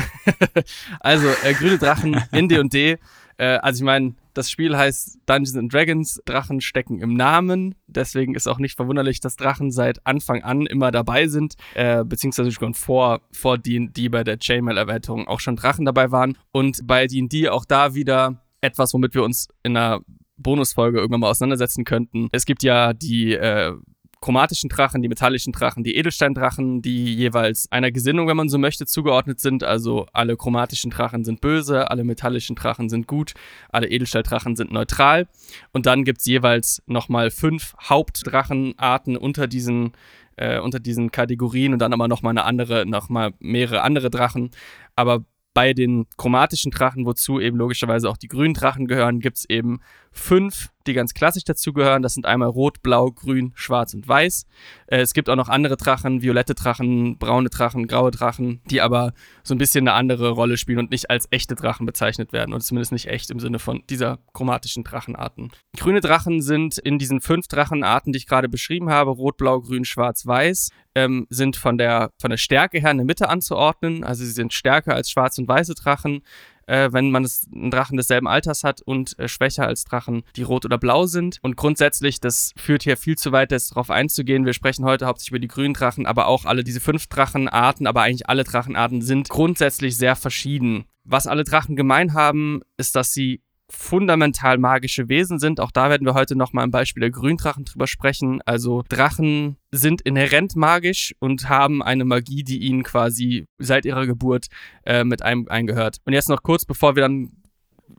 also 0.99 1.29
äh, 1.43 1.53
grüne 1.53 1.79
Drachen 1.79 2.23
in 2.31 2.47
D&D. 2.47 2.99
Äh, 3.41 3.57
also 3.63 3.79
ich 3.79 3.85
meine, 3.85 4.13
das 4.35 4.51
Spiel 4.51 4.77
heißt 4.77 5.19
Dungeons 5.25 5.57
and 5.57 5.73
Dragons. 5.73 6.21
Drachen 6.25 6.61
stecken 6.61 6.99
im 6.99 7.15
Namen. 7.15 7.73
Deswegen 7.87 8.35
ist 8.35 8.47
auch 8.47 8.59
nicht 8.59 8.75
verwunderlich, 8.75 9.19
dass 9.19 9.35
Drachen 9.35 9.71
seit 9.71 10.05
Anfang 10.05 10.43
an 10.43 10.67
immer 10.67 10.91
dabei 10.91 11.27
sind. 11.27 11.55
Äh, 11.73 12.05
beziehungsweise 12.05 12.51
schon 12.51 12.75
vor, 12.75 13.21
vor 13.31 13.57
D&D 13.57 14.09
bei 14.09 14.23
der 14.23 14.37
Chainmail-Erweiterung 14.37 15.27
auch 15.27 15.39
schon 15.39 15.55
Drachen 15.55 15.85
dabei 15.85 16.11
waren. 16.11 16.37
Und 16.51 16.85
bei 16.85 17.07
D&D 17.07 17.49
auch 17.49 17.65
da 17.65 17.95
wieder 17.95 18.43
etwas, 18.61 18.93
womit 18.93 19.15
wir 19.15 19.23
uns 19.23 19.47
in 19.63 19.75
einer 19.75 20.01
Bonusfolge 20.37 20.99
irgendwann 20.99 21.21
mal 21.21 21.29
auseinandersetzen 21.31 21.83
könnten. 21.83 22.29
Es 22.31 22.45
gibt 22.45 22.61
ja 22.61 22.93
die 22.93 23.33
äh, 23.33 23.73
chromatischen 24.21 24.69
Drachen, 24.69 25.01
die 25.01 25.09
metallischen 25.09 25.51
Drachen, 25.51 25.83
die 25.83 25.95
Edelsteindrachen, 25.95 26.81
die 26.81 27.13
jeweils 27.15 27.71
einer 27.71 27.91
Gesinnung, 27.91 28.27
wenn 28.27 28.37
man 28.37 28.49
so 28.49 28.59
möchte, 28.59 28.85
zugeordnet 28.85 29.39
sind. 29.39 29.63
Also 29.63 30.05
alle 30.13 30.37
chromatischen 30.37 30.91
Drachen 30.91 31.25
sind 31.25 31.41
böse, 31.41 31.89
alle 31.89 32.03
metallischen 32.03 32.55
Drachen 32.55 32.87
sind 32.87 33.07
gut, 33.07 33.33
alle 33.69 33.89
Edelsteindrachen 33.89 34.55
sind 34.55 34.71
neutral. 34.71 35.27
Und 35.73 35.87
dann 35.87 36.03
gibt 36.03 36.19
es 36.19 36.25
jeweils 36.25 36.83
nochmal 36.85 37.31
fünf 37.31 37.73
Hauptdrachenarten 37.81 39.17
unter 39.17 39.47
diesen 39.47 39.93
äh, 40.37 40.59
unter 40.59 40.79
diesen 40.79 41.11
Kategorien 41.11 41.73
und 41.73 41.79
dann 41.79 41.93
aber 41.93 42.07
nochmal 42.07 42.31
eine 42.31 42.45
andere, 42.45 42.85
nochmal 42.85 43.33
mehrere 43.39 43.81
andere 43.81 44.09
Drachen. 44.09 44.51
Aber 44.95 45.25
bei 45.53 45.73
den 45.73 46.05
chromatischen 46.17 46.71
Drachen, 46.71 47.05
wozu 47.05 47.39
eben 47.39 47.57
logischerweise 47.57 48.09
auch 48.09 48.17
die 48.17 48.27
grünen 48.27 48.53
Drachen 48.53 48.87
gehören, 48.87 49.19
gibt 49.19 49.37
es 49.37 49.49
eben 49.49 49.79
fünf, 50.11 50.69
die 50.87 50.93
ganz 50.93 51.13
klassisch 51.13 51.43
dazugehören. 51.43 52.01
Das 52.01 52.13
sind 52.13 52.25
einmal 52.25 52.49
Rot, 52.49 52.81
Blau, 52.81 53.11
Grün, 53.11 53.51
Schwarz 53.55 53.93
und 53.93 54.07
Weiß. 54.07 54.45
Äh, 54.87 54.99
es 54.99 55.13
gibt 55.13 55.29
auch 55.29 55.35
noch 55.35 55.49
andere 55.49 55.77
Drachen, 55.77 56.21
violette 56.21 56.55
Drachen, 56.55 57.17
braune 57.17 57.49
Drachen, 57.49 57.87
graue 57.87 58.11
Drachen, 58.11 58.61
die 58.65 58.81
aber 58.81 59.13
so 59.43 59.55
ein 59.55 59.57
bisschen 59.57 59.87
eine 59.87 59.95
andere 59.95 60.31
Rolle 60.31 60.57
spielen 60.57 60.79
und 60.79 60.91
nicht 60.91 61.09
als 61.09 61.27
echte 61.31 61.55
Drachen 61.55 61.85
bezeichnet 61.85 62.33
werden. 62.33 62.53
Oder 62.53 62.63
zumindest 62.63 62.91
nicht 62.91 63.07
echt 63.07 63.29
im 63.31 63.39
Sinne 63.39 63.59
von 63.59 63.83
dieser 63.89 64.19
chromatischen 64.33 64.83
Drachenarten. 64.83 65.51
Grüne 65.77 66.01
Drachen 66.01 66.41
sind 66.41 66.77
in 66.77 66.99
diesen 66.99 67.21
fünf 67.21 67.47
Drachenarten, 67.47 68.13
die 68.13 68.17
ich 68.17 68.27
gerade 68.27 68.49
beschrieben 68.49 68.89
habe, 68.89 69.11
Rot, 69.11 69.37
Blau, 69.37 69.61
Grün, 69.61 69.85
Schwarz, 69.85 70.25
Weiß, 70.25 70.69
ähm, 70.95 71.27
sind 71.29 71.55
von 71.55 71.77
der, 71.77 72.11
von 72.19 72.29
der 72.29 72.37
Stärke 72.37 72.79
her 72.79 72.91
in 72.91 72.97
der 72.97 73.05
Mitte 73.05 73.29
anzuordnen. 73.29 74.03
Also 74.03 74.25
sie 74.25 74.31
sind 74.31 74.53
stärker 74.53 74.93
als 74.93 75.09
schwarz 75.09 75.37
und 75.37 75.47
weiße 75.47 75.75
Drachen 75.75 76.23
äh, 76.67 76.89
wenn 76.91 77.11
man 77.11 77.23
es, 77.23 77.47
einen 77.53 77.71
Drachen 77.71 77.97
desselben 77.97 78.27
Alters 78.27 78.63
hat 78.63 78.81
und 78.81 79.17
äh, 79.19 79.27
schwächer 79.27 79.67
als 79.67 79.83
Drachen, 79.83 80.23
die 80.35 80.43
rot 80.43 80.65
oder 80.65 80.77
blau 80.77 81.05
sind. 81.05 81.39
Und 81.41 81.57
grundsätzlich, 81.57 82.19
das 82.19 82.53
führt 82.57 82.83
hier 82.83 82.97
viel 82.97 83.17
zu 83.17 83.31
weit, 83.31 83.51
jetzt 83.51 83.71
darauf 83.71 83.89
einzugehen. 83.89 84.45
Wir 84.45 84.53
sprechen 84.53 84.85
heute 84.85 85.05
hauptsächlich 85.05 85.31
über 85.31 85.39
die 85.39 85.47
grünen 85.47 85.73
Drachen, 85.73 86.05
aber 86.05 86.27
auch 86.27 86.45
alle 86.45 86.63
diese 86.63 86.79
fünf 86.79 87.07
Drachenarten, 87.07 87.87
aber 87.87 88.01
eigentlich 88.01 88.29
alle 88.29 88.43
Drachenarten 88.43 89.01
sind 89.01 89.29
grundsätzlich 89.29 89.97
sehr 89.97 90.15
verschieden. 90.15 90.85
Was 91.03 91.27
alle 91.27 91.43
Drachen 91.43 91.75
gemein 91.75 92.13
haben, 92.13 92.61
ist, 92.77 92.95
dass 92.95 93.13
sie 93.13 93.41
fundamental 93.71 94.57
magische 94.57 95.09
Wesen 95.09 95.39
sind. 95.39 95.59
Auch 95.59 95.71
da 95.71 95.89
werden 95.89 96.05
wir 96.05 96.13
heute 96.13 96.35
nochmal 96.35 96.65
im 96.65 96.71
Beispiel 96.71 97.01
der 97.01 97.11
Gründrachen 97.11 97.65
drüber 97.65 97.87
sprechen. 97.87 98.41
Also 98.45 98.83
Drachen 98.89 99.57
sind 99.71 100.01
inhärent 100.01 100.55
magisch 100.55 101.15
und 101.19 101.49
haben 101.49 101.81
eine 101.81 102.05
Magie, 102.05 102.43
die 102.43 102.59
ihnen 102.59 102.83
quasi 102.83 103.45
seit 103.57 103.85
ihrer 103.85 104.05
Geburt 104.05 104.47
äh, 104.85 105.03
mit 105.03 105.21
einem 105.21 105.47
eingehört. 105.47 105.97
Und 106.05 106.13
jetzt 106.13 106.29
noch 106.29 106.43
kurz, 106.43 106.65
bevor 106.65 106.95
wir 106.95 107.01
dann 107.01 107.31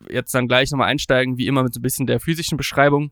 jetzt 0.09 0.35
dann 0.35 0.49
gleich 0.49 0.71
nochmal 0.71 0.89
einsteigen, 0.89 1.39
wie 1.39 1.47
immer 1.47 1.63
mit 1.63 1.75
so 1.75 1.81
ein 1.81 1.83
bisschen 1.83 2.07
der 2.07 2.21
physischen 2.21 2.57
Beschreibung. 2.57 3.11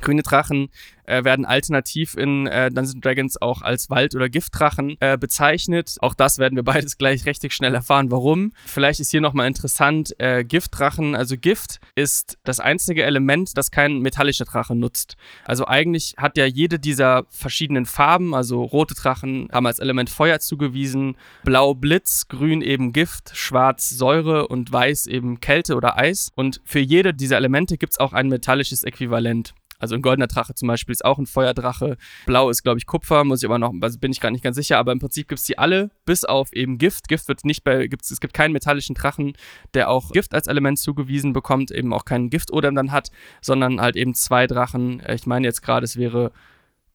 Grüne 0.00 0.22
Drachen 0.22 0.68
äh, 1.06 1.24
werden 1.24 1.44
alternativ 1.44 2.16
in 2.16 2.46
äh, 2.46 2.70
Dungeons 2.70 3.00
Dragons 3.00 3.40
auch 3.40 3.62
als 3.62 3.90
Wald- 3.90 4.14
oder 4.14 4.28
Giftdrachen 4.28 4.96
äh, 5.00 5.16
bezeichnet. 5.16 5.96
Auch 6.00 6.14
das 6.14 6.38
werden 6.38 6.56
wir 6.56 6.62
beides 6.62 6.98
gleich 6.98 7.26
richtig 7.26 7.54
schnell 7.54 7.74
erfahren, 7.74 8.10
warum. 8.10 8.52
Vielleicht 8.66 9.00
ist 9.00 9.10
hier 9.10 9.20
nochmal 9.20 9.46
interessant, 9.46 10.14
äh, 10.18 10.44
Giftdrachen, 10.44 11.14
also 11.14 11.36
Gift 11.36 11.80
ist 11.94 12.38
das 12.44 12.60
einzige 12.60 13.04
Element, 13.04 13.56
das 13.56 13.70
kein 13.70 14.00
metallischer 14.00 14.44
Drache 14.44 14.74
nutzt. 14.74 15.16
Also 15.44 15.66
eigentlich 15.66 16.14
hat 16.16 16.36
ja 16.36 16.46
jede 16.46 16.78
dieser 16.78 17.24
verschiedenen 17.28 17.86
Farben, 17.86 18.34
also 18.34 18.62
rote 18.62 18.94
Drachen 18.94 19.48
haben 19.52 19.66
als 19.66 19.78
Element 19.78 20.10
Feuer 20.10 20.40
zugewiesen, 20.40 21.16
blau 21.44 21.74
Blitz, 21.74 22.28
grün 22.28 22.62
eben 22.62 22.92
Gift, 22.92 23.32
schwarz 23.34 23.90
Säure 23.90 24.48
und 24.48 24.72
weiß 24.72 25.06
eben 25.06 25.40
Kälte 25.40 25.76
oder 25.76 25.96
Eis. 25.96 26.32
Und 26.34 26.60
für 26.64 26.80
jede 26.80 27.14
dieser 27.14 27.36
Elemente 27.36 27.78
gibt 27.78 27.92
es 27.92 28.00
auch 28.00 28.12
ein 28.12 28.28
metallisches 28.28 28.84
Äquivalent. 28.84 29.54
Also 29.78 29.94
ein 29.94 30.02
goldener 30.02 30.26
Drache 30.26 30.54
zum 30.54 30.68
Beispiel 30.68 30.92
ist 30.92 31.04
auch 31.04 31.18
ein 31.18 31.26
Feuerdrache. 31.26 31.96
Blau 32.26 32.50
ist, 32.50 32.62
glaube 32.62 32.78
ich, 32.78 32.86
Kupfer, 32.86 33.24
muss 33.24 33.42
ich 33.42 33.48
aber 33.48 33.58
noch, 33.58 33.72
also 33.80 33.98
bin 33.98 34.12
ich 34.12 34.20
gar 34.20 34.30
nicht 34.30 34.44
ganz 34.44 34.56
sicher, 34.56 34.78
aber 34.78 34.92
im 34.92 34.98
Prinzip 34.98 35.28
gibt 35.28 35.38
es 35.38 35.46
die 35.46 35.58
alle, 35.58 35.90
bis 36.04 36.24
auf 36.24 36.52
eben 36.52 36.78
Gift. 36.78 37.08
Gift 37.08 37.28
wird 37.28 37.44
nicht 37.44 37.64
bei, 37.64 37.86
gibt's, 37.86 38.10
es 38.10 38.20
gibt 38.20 38.34
keinen 38.34 38.52
metallischen 38.52 38.94
Drachen, 38.94 39.34
der 39.74 39.90
auch 39.90 40.12
Gift 40.12 40.34
als 40.34 40.46
Element 40.46 40.78
zugewiesen 40.78 41.32
bekommt, 41.32 41.70
eben 41.70 41.92
auch 41.92 42.04
keinen 42.04 42.30
Giftodem 42.30 42.74
dann 42.74 42.92
hat, 42.92 43.10
sondern 43.40 43.80
halt 43.80 43.96
eben 43.96 44.14
zwei 44.14 44.46
Drachen. 44.46 45.02
Ich 45.08 45.26
meine 45.26 45.46
jetzt 45.46 45.62
gerade, 45.62 45.84
es 45.84 45.96
wäre 45.96 46.32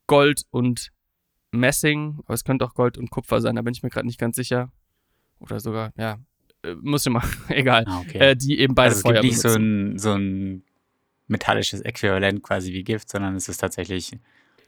Gold 0.08 0.44
und 0.52 0.92
Messing, 1.52 2.20
aber 2.26 2.34
es 2.34 2.44
könnte 2.44 2.66
auch 2.66 2.74
Gold 2.74 2.98
und 2.98 3.12
Kupfer 3.12 3.42
sein, 3.42 3.56
da 3.56 3.62
bin 3.62 3.74
ich 3.74 3.84
mir 3.84 3.90
gerade 3.90 4.08
nicht 4.08 4.20
ganz 4.20 4.36
sicher. 4.36 4.72
Oder 5.40 5.60
sogar, 5.60 5.92
ja, 5.98 6.18
äh, 6.64 6.76
muss 6.82 7.06
ich 7.06 7.12
mal, 7.12 7.24
egal. 7.50 7.86
Ah, 7.88 8.00
okay. 8.00 8.18
äh, 8.18 8.36
die 8.36 8.60
eben 8.60 8.76
beide 8.76 8.96
also 8.96 8.98
es 8.98 9.02
Feuer 9.02 9.22
gibt 9.22 9.26
nicht 9.26 9.40
so 9.40 9.50
ein, 9.50 9.98
so 9.98 10.14
ein 10.14 10.64
metallisches 11.32 11.82
Äquivalent 11.82 12.44
quasi 12.44 12.74
wie 12.74 12.84
Gift, 12.84 13.10
sondern 13.10 13.36
es 13.36 13.50
ist 13.50 13.58
tatsächlich 13.58 14.12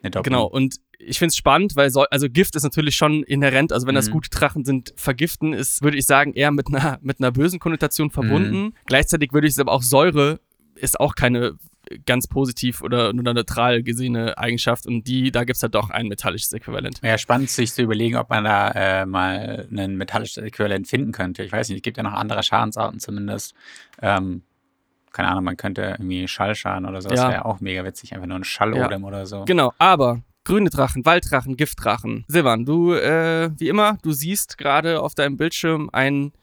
eine 0.02 0.12
Doppel. 0.12 0.30
Genau, 0.30 0.46
und 0.46 0.78
ich 0.98 1.20
finde 1.20 1.30
es 1.30 1.36
spannend, 1.36 1.76
weil 1.76 1.90
so, 1.90 2.02
also 2.04 2.28
Gift 2.30 2.56
ist 2.56 2.64
natürlich 2.64 2.96
schon 2.96 3.24
inhärent, 3.24 3.72
also 3.72 3.88
wenn 3.88 3.96
das 3.96 4.08
mhm. 4.08 4.14
gute 4.14 4.30
Drachen 4.30 4.66
sind, 4.66 4.94
vergiften 4.96 5.54
ist, 5.54 5.82
würde 5.82 5.98
ich 5.98 6.06
sagen, 6.06 6.34
eher 6.34 6.52
mit 6.52 6.68
einer, 6.68 7.00
mit 7.02 7.20
einer 7.20 7.32
bösen 7.32 7.60
Konnotation 7.60 8.10
verbunden. 8.10 8.64
Mhm. 8.64 8.74
Gleichzeitig 8.86 9.34
würde 9.34 9.48
ich 9.48 9.54
es 9.54 9.60
aber 9.60 9.72
auch 9.72 9.84
Säure 9.84 10.40
ist 10.76 11.00
auch 11.00 11.16
keine 11.16 11.58
ganz 12.06 12.28
positiv 12.28 12.82
oder 12.82 13.14
nur 13.14 13.24
neutral 13.34 13.84
gesehene 13.84 14.38
Eigenschaft 14.38 14.88
und 14.88 15.08
die, 15.08 15.32
da 15.32 15.44
gibt 15.44 15.58
es 15.58 15.64
halt 15.64 15.76
doch 15.76 15.90
ein 15.90 16.08
metallisches 16.08 16.54
Äquivalent. 16.54 17.00
Ja, 17.04 17.18
spannend 17.18 17.50
sich 17.50 17.74
zu 17.74 17.82
überlegen, 17.82 18.16
ob 18.16 18.30
man 18.30 18.44
da 18.44 18.72
äh, 18.72 19.06
mal 19.06 19.68
ein 19.72 19.98
metallisches 19.98 20.38
Äquivalent 20.38 20.88
finden 20.88 21.12
könnte. 21.12 21.44
Ich 21.44 21.52
weiß 21.52 21.70
nicht, 21.70 21.78
es 21.78 21.82
gibt 21.84 21.98
ja 21.98 22.04
noch 22.04 22.14
andere 22.14 22.42
Schadensarten 22.42 23.00
zumindest. 23.00 23.54
Ähm, 24.02 24.44
keine 25.14 25.30
Ahnung, 25.30 25.46
man 25.46 25.58
könnte 25.58 25.82
irgendwie 25.98 26.28
Schallschaden 26.28 26.86
oder 26.86 27.02
so, 27.02 27.10
das 27.10 27.22
wäre 27.22 27.46
auch 27.46 27.62
mega 27.62 27.86
witzig, 27.86 28.14
einfach 28.14 28.28
nur 28.28 28.38
ein 28.38 28.44
Schallodem 28.44 29.02
ja. 29.02 29.08
oder 29.08 29.26
so. 29.26 29.46
Genau, 29.46 29.72
aber 29.78 30.22
grüne 30.44 30.70
Drachen, 30.70 31.06
Walddrachen, 31.06 31.56
Giftdrachen. 31.56 32.26
Silvan, 32.28 32.66
du, 32.66 32.94
äh, 32.94 33.52
wie 33.58 33.70
immer, 33.70 33.98
du 34.02 34.12
siehst 34.12 34.58
gerade 34.58 35.02
auf 35.02 35.16
deinem 35.16 35.38
Bildschirm 35.38 35.90
ein 35.94 36.34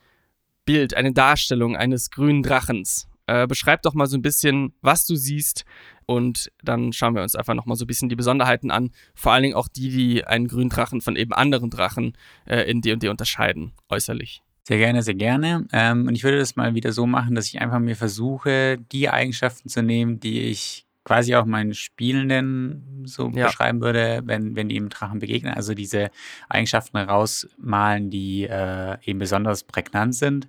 Bild, 0.65 0.95
eine 0.95 1.13
Darstellung 1.13 1.77
eines 1.77 2.11
grünen 2.11 2.43
Drachens. 2.43 3.09
Äh, 3.27 3.47
beschreib 3.47 3.83
doch 3.83 3.95
mal 3.95 4.07
so 4.07 4.17
ein 4.17 4.23
bisschen, 4.23 4.73
was 4.81 5.07
du 5.07 5.17
siehst 5.17 5.65
und 6.07 6.51
dann 6.65 6.93
schauen 6.93 7.15
wir 7.15 7.23
uns 7.23 7.37
einfach 7.37 7.55
nochmal 7.55 7.77
so 7.77 7.85
ein 7.85 7.87
bisschen 7.87 8.09
die 8.09 8.17
Besonderheiten 8.17 8.71
an. 8.71 8.91
Vor 9.15 9.33
allen 9.33 9.45
Dingen 9.45 9.55
auch 9.55 9.69
die, 9.69 9.91
die 9.91 10.25
einen 10.25 10.49
grünen 10.49 10.71
Drachen 10.71 11.01
von 11.01 11.17
eben 11.17 11.33
anderen 11.33 11.71
Drachen 11.71 12.17
äh, 12.47 12.69
in 12.69 12.81
D&D 12.81 13.09
unterscheiden, 13.09 13.73
äußerlich. 13.89 14.43
Sehr 14.65 14.79
gerne, 14.79 15.03
sehr 15.03 15.15
gerne. 15.15 15.67
Ähm, 15.73 16.07
und 16.07 16.15
ich 16.15 16.25
würde 16.25 16.39
das 16.39 16.57
mal 16.57 16.75
wieder 16.75 16.93
so 16.93 17.07
machen, 17.07 17.35
dass 17.35 17.47
ich 17.47 17.61
einfach 17.61 17.79
mir 17.79 17.97
versuche, 17.97 18.79
die 18.93 19.09
Eigenschaften 19.09 19.69
zu 19.69 19.83
nehmen, 19.83 20.21
die 20.21 20.43
ich 20.43 20.87
quasi 21.05 21.35
auch 21.35 21.47
meinen 21.47 21.75
Spielenden 21.75 23.03
so 23.05 23.31
ja. 23.31 23.47
beschreiben 23.47 23.81
würde, 23.81 24.23
wenn, 24.25 24.55
wenn 24.55 24.69
die 24.69 24.77
im 24.77 24.91
Drachen 24.91 25.19
begegnen. 25.19 25.55
Also 25.55 25.75
diese 25.75 26.11
Eigenschaften 26.49 26.99
rausmalen, 26.99 28.11
die 28.11 28.45
äh, 28.45 28.97
eben 29.05 29.19
besonders 29.19 29.65
prägnant 29.65 30.15
sind. 30.15 30.49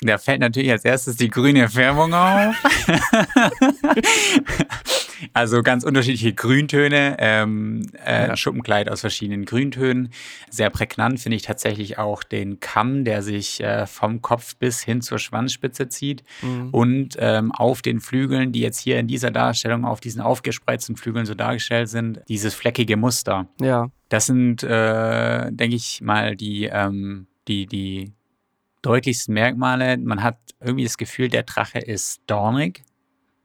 Da 0.00 0.18
fällt 0.18 0.40
natürlich 0.40 0.70
als 0.70 0.84
erstes 0.84 1.16
die 1.16 1.30
grüne 1.30 1.68
Färbung 1.68 2.14
auf. 2.14 2.54
Also 5.32 5.62
ganz 5.62 5.84
unterschiedliche 5.84 6.32
Grüntöne, 6.32 7.16
ähm, 7.18 7.82
äh, 8.04 8.28
ja. 8.28 8.36
Schuppenkleid 8.36 8.90
aus 8.90 9.00
verschiedenen 9.00 9.44
Grüntönen. 9.44 10.10
Sehr 10.50 10.70
prägnant 10.70 11.20
finde 11.20 11.36
ich 11.36 11.42
tatsächlich 11.42 11.98
auch 11.98 12.22
den 12.22 12.60
Kamm, 12.60 13.04
der 13.04 13.22
sich 13.22 13.60
äh, 13.60 13.86
vom 13.86 14.22
Kopf 14.22 14.56
bis 14.56 14.82
hin 14.82 15.00
zur 15.00 15.18
Schwanzspitze 15.18 15.88
zieht. 15.88 16.22
Mhm. 16.42 16.70
Und 16.70 17.16
ähm, 17.18 17.52
auf 17.52 17.82
den 17.82 18.00
Flügeln, 18.00 18.52
die 18.52 18.60
jetzt 18.60 18.80
hier 18.80 18.98
in 18.98 19.06
dieser 19.06 19.30
Darstellung 19.30 19.84
auf 19.84 20.00
diesen 20.00 20.20
aufgespreizten 20.20 20.96
Flügeln 20.96 21.26
so 21.26 21.34
dargestellt 21.34 21.88
sind, 21.88 22.20
dieses 22.28 22.54
fleckige 22.54 22.96
Muster. 22.96 23.48
Ja. 23.60 23.90
Das 24.08 24.26
sind, 24.26 24.62
äh, 24.62 25.50
denke 25.52 25.76
ich 25.76 26.00
mal, 26.00 26.36
die, 26.36 26.64
ähm, 26.64 27.26
die, 27.46 27.66
die 27.66 28.12
deutlichsten 28.82 29.34
Merkmale. 29.34 29.98
Man 29.98 30.22
hat 30.22 30.38
irgendwie 30.60 30.84
das 30.84 30.96
Gefühl, 30.96 31.28
der 31.28 31.42
Drache 31.42 31.78
ist 31.78 32.20
dornig 32.26 32.82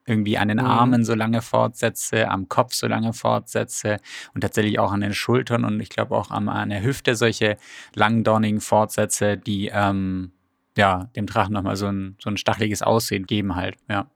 irgendwie 0.06 0.38
an 0.38 0.50
den 0.50 0.58
mhm. 0.58 0.66
Armen 0.66 1.06
so 1.06 1.14
lange 1.16 1.42
fortsetze, 1.42 2.30
am 2.30 2.50
Kopf 2.50 2.74
so 2.74 2.88
lange 2.88 3.14
fortsetze 3.14 3.98
und 4.34 4.42
tatsächlich 4.42 4.80
auch 4.80 4.92
an 4.92 5.02
den 5.02 5.14
Schultern 5.14 5.64
und 5.64 5.80
ich 5.80 5.90
glaube 5.90 6.16
auch 6.16 6.32
an, 6.32 6.50
an 6.50 6.70
der 6.70 6.84
Hüfte 6.84 7.16
solche 7.16 7.58
langen, 7.96 8.24
dornigen 8.24 8.62
Fortsätze, 8.62 9.38
die 9.38 9.70
ähm, 9.74 10.32
ja, 10.78 11.10
dem 11.16 11.26
Drachen 11.26 11.54
nochmal 11.54 11.76
so 11.76 11.88
ein, 11.88 12.18
so 12.20 12.30
ein 12.30 12.38
stacheliges 12.38 12.82
Aussehen 12.82 13.26
geben 13.26 13.56
halt, 13.56 13.78
ja. 13.90 14.08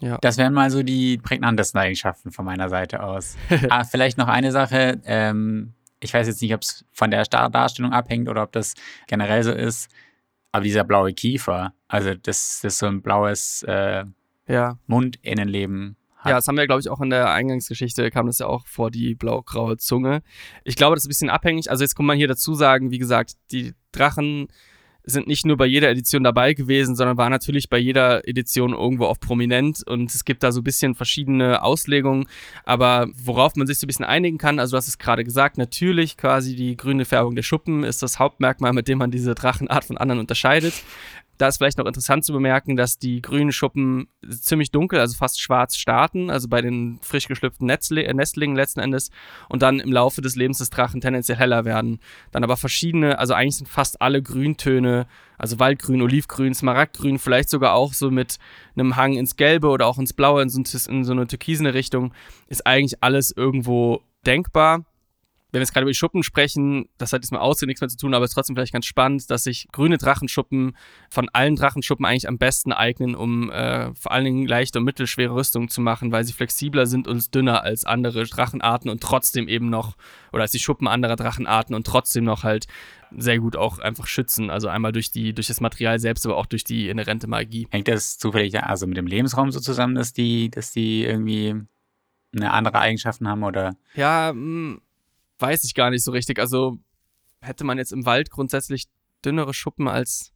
Ja. 0.00 0.18
Das 0.20 0.38
wären 0.38 0.54
mal 0.54 0.70
so 0.70 0.84
die 0.84 1.18
prägnantesten 1.18 1.80
Eigenschaften 1.80 2.30
von 2.30 2.44
meiner 2.44 2.68
Seite 2.68 3.02
aus. 3.02 3.36
ah, 3.68 3.82
vielleicht 3.82 4.16
noch 4.16 4.28
eine 4.28 4.52
Sache. 4.52 5.00
Ähm, 5.04 5.74
ich 6.00 6.14
weiß 6.14 6.28
jetzt 6.28 6.40
nicht, 6.40 6.54
ob 6.54 6.62
es 6.62 6.84
von 6.92 7.10
der 7.10 7.24
Star 7.24 7.50
Darstellung 7.50 7.92
abhängt 7.92 8.28
oder 8.28 8.44
ob 8.44 8.52
das 8.52 8.74
generell 9.08 9.42
so 9.42 9.50
ist. 9.50 9.90
Aber 10.52 10.62
dieser 10.62 10.84
blaue 10.84 11.12
Kiefer, 11.12 11.74
also 11.88 12.14
das, 12.14 12.60
das 12.62 12.74
ist 12.74 12.78
so 12.78 12.86
ein 12.86 13.02
blaues 13.02 13.64
äh, 13.64 14.04
Ja. 14.48 14.78
Mundinnenleben 14.86 15.96
hat. 16.16 16.30
Ja, 16.30 16.36
das 16.36 16.48
haben 16.48 16.56
wir, 16.56 16.66
glaube 16.66 16.80
ich, 16.80 16.88
auch 16.88 17.00
in 17.00 17.10
der 17.10 17.30
Eingangsgeschichte, 17.30 18.10
kam 18.10 18.26
das 18.26 18.38
ja 18.38 18.46
auch 18.46 18.66
vor, 18.66 18.90
die 18.90 19.14
blau-graue 19.14 19.76
Zunge. 19.76 20.22
Ich 20.64 20.76
glaube, 20.76 20.96
das 20.96 21.04
ist 21.04 21.06
ein 21.06 21.10
bisschen 21.10 21.30
abhängig. 21.30 21.70
Also 21.70 21.84
jetzt 21.84 21.94
kann 21.94 22.06
man 22.06 22.16
hier 22.16 22.28
dazu 22.28 22.54
sagen, 22.54 22.90
wie 22.90 22.98
gesagt, 22.98 23.34
die 23.52 23.74
Drachen 23.92 24.48
sind 25.10 25.26
nicht 25.26 25.46
nur 25.46 25.56
bei 25.56 25.66
jeder 25.66 25.90
Edition 25.90 26.22
dabei 26.22 26.54
gewesen, 26.54 26.94
sondern 26.94 27.16
waren 27.16 27.30
natürlich 27.30 27.68
bei 27.68 27.78
jeder 27.78 28.26
Edition 28.28 28.72
irgendwo 28.72 29.06
auch 29.06 29.18
prominent 29.18 29.82
und 29.86 30.14
es 30.14 30.24
gibt 30.24 30.42
da 30.42 30.52
so 30.52 30.60
ein 30.60 30.64
bisschen 30.64 30.94
verschiedene 30.94 31.62
Auslegungen, 31.62 32.26
aber 32.64 33.08
worauf 33.14 33.56
man 33.56 33.66
sich 33.66 33.78
so 33.78 33.86
ein 33.86 33.88
bisschen 33.88 34.04
einigen 34.04 34.38
kann, 34.38 34.58
also 34.58 34.72
du 34.72 34.76
hast 34.76 34.88
es 34.88 34.98
gerade 34.98 35.24
gesagt, 35.24 35.56
natürlich 35.56 36.16
quasi 36.16 36.54
die 36.56 36.76
grüne 36.76 37.04
Färbung 37.04 37.34
der 37.34 37.42
Schuppen 37.42 37.84
ist 37.84 38.02
das 38.02 38.18
Hauptmerkmal, 38.18 38.72
mit 38.72 38.88
dem 38.88 38.98
man 38.98 39.10
diese 39.10 39.34
Drachenart 39.34 39.84
von 39.84 39.96
anderen 39.96 40.20
unterscheidet. 40.20 40.74
Da 41.38 41.46
ist 41.48 41.58
vielleicht 41.58 41.78
noch 41.78 41.86
interessant 41.86 42.24
zu 42.24 42.32
bemerken, 42.32 42.76
dass 42.76 42.98
die 42.98 43.22
grünen 43.22 43.52
Schuppen 43.52 44.08
ziemlich 44.28 44.72
dunkel, 44.72 44.98
also 44.98 45.16
fast 45.16 45.40
schwarz 45.40 45.76
starten, 45.76 46.30
also 46.30 46.48
bei 46.48 46.60
den 46.60 46.98
frisch 47.00 47.28
geschlüpften 47.28 47.66
Netzle 47.66 48.02
äh, 48.02 48.12
Nestlingen 48.12 48.56
letzten 48.56 48.80
Endes 48.80 49.10
und 49.48 49.62
dann 49.62 49.78
im 49.78 49.92
Laufe 49.92 50.20
des 50.20 50.34
Lebens 50.34 50.58
des 50.58 50.70
Drachen 50.70 51.00
tendenziell 51.00 51.38
heller 51.38 51.64
werden. 51.64 52.00
Dann 52.32 52.42
aber 52.42 52.56
verschiedene, 52.56 53.20
also 53.20 53.34
eigentlich 53.34 53.56
sind 53.56 53.68
fast 53.68 54.02
alle 54.02 54.20
Grüntöne, 54.20 55.06
also 55.38 55.60
Waldgrün, 55.60 56.02
Olivgrün, 56.02 56.54
Smaragdgrün, 56.54 57.20
vielleicht 57.20 57.50
sogar 57.50 57.74
auch 57.74 57.94
so 57.94 58.10
mit 58.10 58.38
einem 58.74 58.96
Hang 58.96 59.14
ins 59.14 59.36
Gelbe 59.36 59.68
oder 59.68 59.86
auch 59.86 59.98
ins 59.98 60.12
Blaue, 60.12 60.42
in 60.42 60.48
so, 60.48 60.60
in 60.90 61.04
so 61.04 61.12
eine 61.12 61.28
türkisene 61.28 61.72
Richtung, 61.72 62.12
ist 62.48 62.66
eigentlich 62.66 63.00
alles 63.00 63.30
irgendwo 63.30 64.02
denkbar 64.26 64.84
wenn 65.50 65.60
wir 65.60 65.62
jetzt 65.62 65.72
gerade 65.72 65.84
über 65.84 65.90
die 65.90 65.96
Schuppen 65.96 66.22
sprechen, 66.22 66.88
das 66.98 67.12
hat 67.12 67.22
jetzt 67.22 67.30
mit 67.30 67.40
Aussehen 67.40 67.68
nichts 67.68 67.80
mehr 67.80 67.88
zu 67.88 67.96
tun, 67.96 68.12
aber 68.12 68.24
es 68.24 68.32
ist 68.32 68.34
trotzdem 68.34 68.54
vielleicht 68.54 68.72
ganz 68.72 68.84
spannend, 68.84 69.30
dass 69.30 69.44
sich 69.44 69.66
grüne 69.72 69.96
Drachenschuppen 69.96 70.76
von 71.08 71.28
allen 71.30 71.56
Drachenschuppen 71.56 72.04
eigentlich 72.04 72.28
am 72.28 72.36
besten 72.36 72.72
eignen, 72.72 73.14
um 73.14 73.50
äh, 73.50 73.94
vor 73.94 74.12
allen 74.12 74.26
Dingen 74.26 74.46
leichte 74.46 74.78
und 74.78 74.84
mittelschwere 74.84 75.34
Rüstungen 75.34 75.68
zu 75.68 75.80
machen, 75.80 76.12
weil 76.12 76.24
sie 76.24 76.34
flexibler 76.34 76.86
sind 76.86 77.08
und 77.08 77.34
dünner 77.34 77.62
als 77.62 77.86
andere 77.86 78.24
Drachenarten 78.24 78.90
und 78.90 79.02
trotzdem 79.02 79.48
eben 79.48 79.70
noch, 79.70 79.96
oder 80.32 80.42
als 80.42 80.52
die 80.52 80.58
Schuppen 80.58 80.86
anderer 80.86 81.16
Drachenarten 81.16 81.74
und 81.74 81.86
trotzdem 81.86 82.24
noch 82.24 82.44
halt 82.44 82.66
sehr 83.16 83.38
gut 83.38 83.56
auch 83.56 83.78
einfach 83.78 84.06
schützen. 84.06 84.50
Also 84.50 84.68
einmal 84.68 84.92
durch, 84.92 85.10
die, 85.10 85.32
durch 85.32 85.46
das 85.46 85.62
Material 85.62 85.98
selbst, 85.98 86.26
aber 86.26 86.36
auch 86.36 86.46
durch 86.46 86.64
die 86.64 86.90
inhärente 86.90 87.26
Magie. 87.26 87.66
Hängt 87.70 87.88
das 87.88 88.18
zufällig 88.18 88.62
also 88.62 88.86
mit 88.86 88.98
dem 88.98 89.06
Lebensraum 89.06 89.50
so 89.50 89.60
zusammen, 89.60 89.94
dass 89.94 90.12
die, 90.12 90.50
dass 90.50 90.72
die 90.72 91.04
irgendwie 91.04 91.54
eine 92.36 92.52
andere 92.52 92.78
Eigenschaften 92.78 93.26
haben 93.28 93.42
oder? 93.42 93.76
Ja, 93.94 94.32
mh, 94.34 94.78
weiß 95.38 95.64
ich 95.64 95.74
gar 95.74 95.90
nicht 95.90 96.04
so 96.04 96.10
richtig. 96.12 96.38
Also 96.38 96.78
hätte 97.40 97.64
man 97.64 97.78
jetzt 97.78 97.92
im 97.92 98.04
Wald 98.06 98.30
grundsätzlich 98.30 98.86
dünnere 99.24 99.54
Schuppen 99.54 99.88
als 99.88 100.32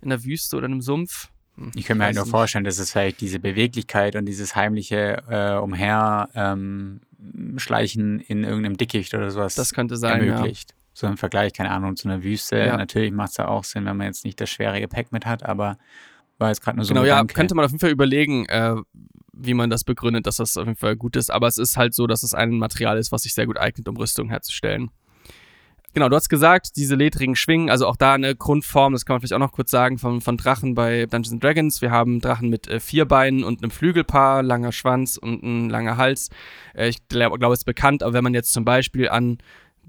in 0.00 0.08
der 0.10 0.24
Wüste 0.24 0.56
oder 0.56 0.66
einem 0.66 0.80
Sumpf. 0.80 1.28
Hm, 1.56 1.72
Ich 1.74 1.84
kann 1.84 1.98
mir 1.98 2.04
halt 2.04 2.16
nur 2.16 2.26
vorstellen, 2.26 2.64
dass 2.64 2.78
es 2.78 2.92
vielleicht 2.92 3.20
diese 3.20 3.38
Beweglichkeit 3.38 4.16
und 4.16 4.26
dieses 4.26 4.54
heimliche 4.56 5.22
äh, 5.28 5.58
Umher 5.58 6.28
ähm, 6.34 7.00
Schleichen 7.56 8.20
in 8.20 8.44
irgendeinem 8.44 8.76
Dickicht 8.76 9.14
oder 9.14 9.30
sowas 9.30 9.54
Das 9.54 9.72
könnte 9.74 9.96
sein, 9.96 10.24
ja. 10.24 10.34
ermöglicht. 10.34 10.74
So 10.92 11.06
im 11.06 11.16
Vergleich, 11.16 11.52
keine 11.52 11.70
Ahnung, 11.70 11.96
zu 11.96 12.08
einer 12.08 12.22
Wüste. 12.22 12.58
Ja. 12.58 12.76
Natürlich 12.76 13.12
macht 13.12 13.30
es 13.30 13.36
ja 13.36 13.48
auch 13.48 13.64
Sinn, 13.64 13.84
wenn 13.84 13.96
man 13.96 14.06
jetzt 14.06 14.24
nicht 14.24 14.40
das 14.40 14.50
schwere 14.50 14.80
Gepäck 14.80 15.12
mit 15.12 15.24
hat, 15.26 15.44
aber 15.44 15.78
war 16.38 16.48
jetzt 16.48 16.62
gerade 16.62 16.76
nur 16.76 16.84
so 16.84 16.94
Genau, 16.94 17.02
ein 17.02 17.06
ja, 17.06 17.24
könnte 17.24 17.54
man 17.54 17.64
auf 17.64 17.70
jeden 17.70 17.80
Fall 17.80 17.90
überlegen, 17.90 18.46
äh, 18.46 18.74
wie 19.42 19.54
man 19.54 19.70
das 19.70 19.84
begründet, 19.84 20.26
dass 20.26 20.36
das 20.36 20.56
auf 20.56 20.66
jeden 20.66 20.76
Fall 20.76 20.96
gut 20.96 21.16
ist. 21.16 21.30
Aber 21.30 21.46
es 21.46 21.58
ist 21.58 21.76
halt 21.76 21.94
so, 21.94 22.06
dass 22.06 22.22
es 22.22 22.34
ein 22.34 22.58
Material 22.58 22.98
ist, 22.98 23.12
was 23.12 23.22
sich 23.22 23.34
sehr 23.34 23.46
gut 23.46 23.58
eignet, 23.58 23.88
um 23.88 23.96
Rüstung 23.96 24.28
herzustellen. 24.28 24.90
Genau, 25.92 26.08
du 26.08 26.14
hast 26.14 26.28
gesagt, 26.28 26.76
diese 26.76 26.94
ledrigen 26.94 27.34
Schwingen, 27.34 27.68
also 27.68 27.88
auch 27.88 27.96
da 27.96 28.14
eine 28.14 28.36
Grundform, 28.36 28.92
das 28.92 29.04
kann 29.04 29.14
man 29.14 29.20
vielleicht 29.20 29.32
auch 29.32 29.40
noch 29.40 29.50
kurz 29.50 29.72
sagen, 29.72 29.98
von, 29.98 30.20
von 30.20 30.36
Drachen 30.36 30.76
bei 30.76 31.06
Dungeons 31.06 31.32
and 31.32 31.42
Dragons. 31.42 31.82
Wir 31.82 31.90
haben 31.90 32.20
Drachen 32.20 32.48
mit 32.48 32.68
äh, 32.68 32.78
vier 32.78 33.06
Beinen 33.06 33.42
und 33.42 33.60
einem 33.60 33.72
Flügelpaar, 33.72 34.44
langer 34.44 34.70
Schwanz 34.70 35.16
und 35.16 35.42
ein 35.42 35.68
langer 35.68 35.96
Hals. 35.96 36.28
Äh, 36.74 36.90
ich 36.90 37.08
glaube, 37.08 37.40
glaub, 37.40 37.52
es 37.52 37.60
ist 37.60 37.64
bekannt, 37.64 38.04
aber 38.04 38.12
wenn 38.12 38.22
man 38.22 38.34
jetzt 38.34 38.52
zum 38.52 38.64
Beispiel 38.64 39.08
an 39.08 39.38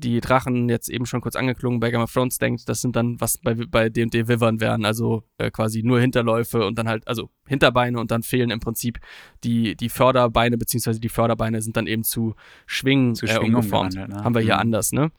die 0.02 0.20
Drachen 0.20 0.68
jetzt 0.68 0.90
eben 0.90 1.06
schon 1.06 1.22
kurz 1.22 1.36
angeklungen 1.36 1.80
bei 1.80 1.92
Game 1.92 2.02
of 2.02 2.12
Thrones 2.12 2.38
denkt, 2.38 2.68
das 2.68 2.82
sind 2.82 2.96
dann, 2.96 3.20
was 3.22 3.38
bei, 3.38 3.54
bei 3.54 3.90
D&D 3.90 4.28
Wyvern 4.28 4.60
wären, 4.60 4.84
also 4.84 5.24
äh, 5.38 5.50
quasi 5.52 5.84
nur 5.84 6.00
Hinterläufe 6.02 6.66
und 6.66 6.78
dann 6.78 6.88
halt, 6.90 7.08
also 7.08 7.30
Hinterbeine 7.48 8.00
und 8.00 8.12
dann 8.12 8.24
fehlen 8.24 8.50
im 8.50 8.60
Prinzip 8.60 9.00
die, 9.44 9.76
die 9.76 9.90
Förderbeine, 9.90 10.58
beziehungsweise 10.58 11.00
die 11.00 11.10
Förderbeine 11.10 11.62
sind 11.62 11.78
dann 11.78 11.88
eben 11.88 12.04
zu 12.04 12.36
Schwingen, 12.66 13.16
Zu 13.16 13.26
äh, 13.26 13.30
Schwingen 13.30 13.56
umgeformt. 13.56 13.94
ne? 13.96 14.08
Haben 14.24 14.36
wir 14.36 14.42
hier 14.42 14.56
Mhm. 14.56 14.60
anders, 14.62 14.92
ne? 14.92 15.12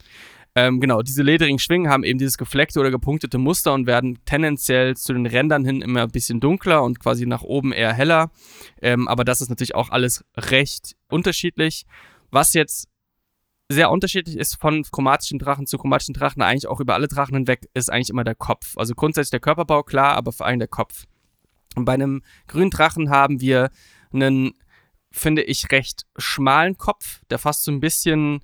Ähm, 0.55 0.81
genau, 0.81 1.01
diese 1.01 1.23
ledrigen 1.23 1.59
Schwingen 1.59 1.91
haben 1.91 2.05
eben 2.05 2.19
dieses 2.19 2.37
gefleckte 2.37 2.79
oder 2.79 2.91
gepunktete 2.91 3.39
Muster 3.39 3.73
und 3.73 3.87
werden 3.87 4.19
tendenziell 4.27 4.95
zu 4.99 5.15
den 5.15 5.25
Rändern 5.25 5.65
hin 5.65 5.81
immer 5.81 6.03
ein 6.03 6.11
bisschen 6.11 6.41
dunkler 6.41 6.83
und 6.83 7.01
quasi 7.01 7.25
nach 7.25 7.41
oben 7.43 7.73
eher 7.73 7.95
heller. 7.95 8.31
Ähm, 8.83 9.09
aber 9.09 9.25
das 9.25 9.41
ist 9.41 9.49
natürlich 9.49 9.75
auch 9.75 9.89
alles 9.89 10.27
recht 10.37 10.95
unterschiedlich. 11.09 11.87
Was 12.31 12.53
jetzt 12.53 12.89
sehr 13.71 13.91
unterschiedlich 13.91 14.37
ist 14.37 14.61
von 14.61 14.83
chromatischen 14.83 15.39
Drachen 15.39 15.67
zu 15.67 15.79
chromatischen 15.79 16.15
Drachen, 16.15 16.43
eigentlich 16.43 16.67
auch 16.67 16.81
über 16.81 16.95
alle 16.95 17.09
Drachen 17.09 17.35
hinweg, 17.35 17.69
ist 17.75 17.91
eigentlich 17.91 18.11
immer 18.11 18.25
der 18.25 18.35
Kopf. 18.35 18.77
Also 18.77 18.95
grundsätzlich 18.95 19.31
der 19.31 19.41
Körperbau, 19.41 19.83
klar, 19.83 20.15
aber 20.15 20.33
vor 20.33 20.47
allem 20.47 20.59
der 20.59 20.69
Kopf. 20.69 21.07
Und 21.75 21.87
bei 21.87 21.95
einem 21.95 22.23
grünen 22.49 22.71
Drachen 22.71 23.09
haben 23.09 23.41
wir 23.41 23.71
einen, 24.13 24.53
finde 25.11 25.43
ich, 25.43 25.71
recht 25.71 26.05
schmalen 26.19 26.77
Kopf, 26.77 27.23
der 27.31 27.39
fast 27.39 27.65
so 27.65 27.73
ein 27.73 27.81
bisschen, 27.81 28.41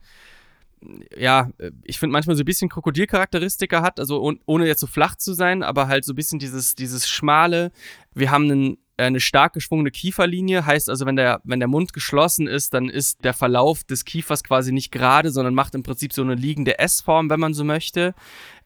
ja, 1.14 1.50
ich 1.83 1.98
finde 1.98 2.12
manchmal 2.12 2.37
so 2.37 2.42
ein 2.42 2.46
bisschen 2.46 2.70
Krokodilcharakteristika 2.70 3.83
hat, 3.83 4.00
also 4.00 4.22
ohn- 4.22 4.40
ohne 4.46 4.66
jetzt 4.66 4.81
so 4.81 4.87
flach 4.87 5.16
zu 5.16 5.35
sein, 5.35 5.62
aber 5.62 5.88
halt 5.88 6.07
so 6.07 6.12
ein 6.12 6.16
bisschen 6.16 6.38
dieses, 6.38 6.74
dieses 6.74 7.09
schmale. 7.09 7.70
Wir 8.14 8.31
haben 8.31 8.44
einen, 8.44 8.78
eine 8.98 9.20
stark 9.20 9.52
geschwungene 9.52 9.90
Kieferlinie, 9.90 10.66
heißt 10.66 10.90
also, 10.90 11.06
wenn 11.06 11.16
der, 11.16 11.40
wenn 11.44 11.61
der 11.61 11.68
Mund 11.68 11.92
geschlossen 11.92 12.46
ist, 12.46 12.74
dann 12.74 12.88
ist 12.88 13.24
der 13.24 13.34
Verlauf 13.34 13.84
des 13.84 14.04
Kiefers 14.04 14.44
quasi 14.44 14.72
nicht 14.72 14.90
gerade, 14.90 15.30
sondern 15.30 15.54
macht 15.54 15.74
im 15.74 15.82
Prinzip 15.82 16.12
so 16.12 16.22
eine 16.22 16.34
liegende 16.34 16.78
S-Form, 16.78 17.30
wenn 17.30 17.40
man 17.40 17.54
so 17.54 17.64
möchte. 17.64 18.14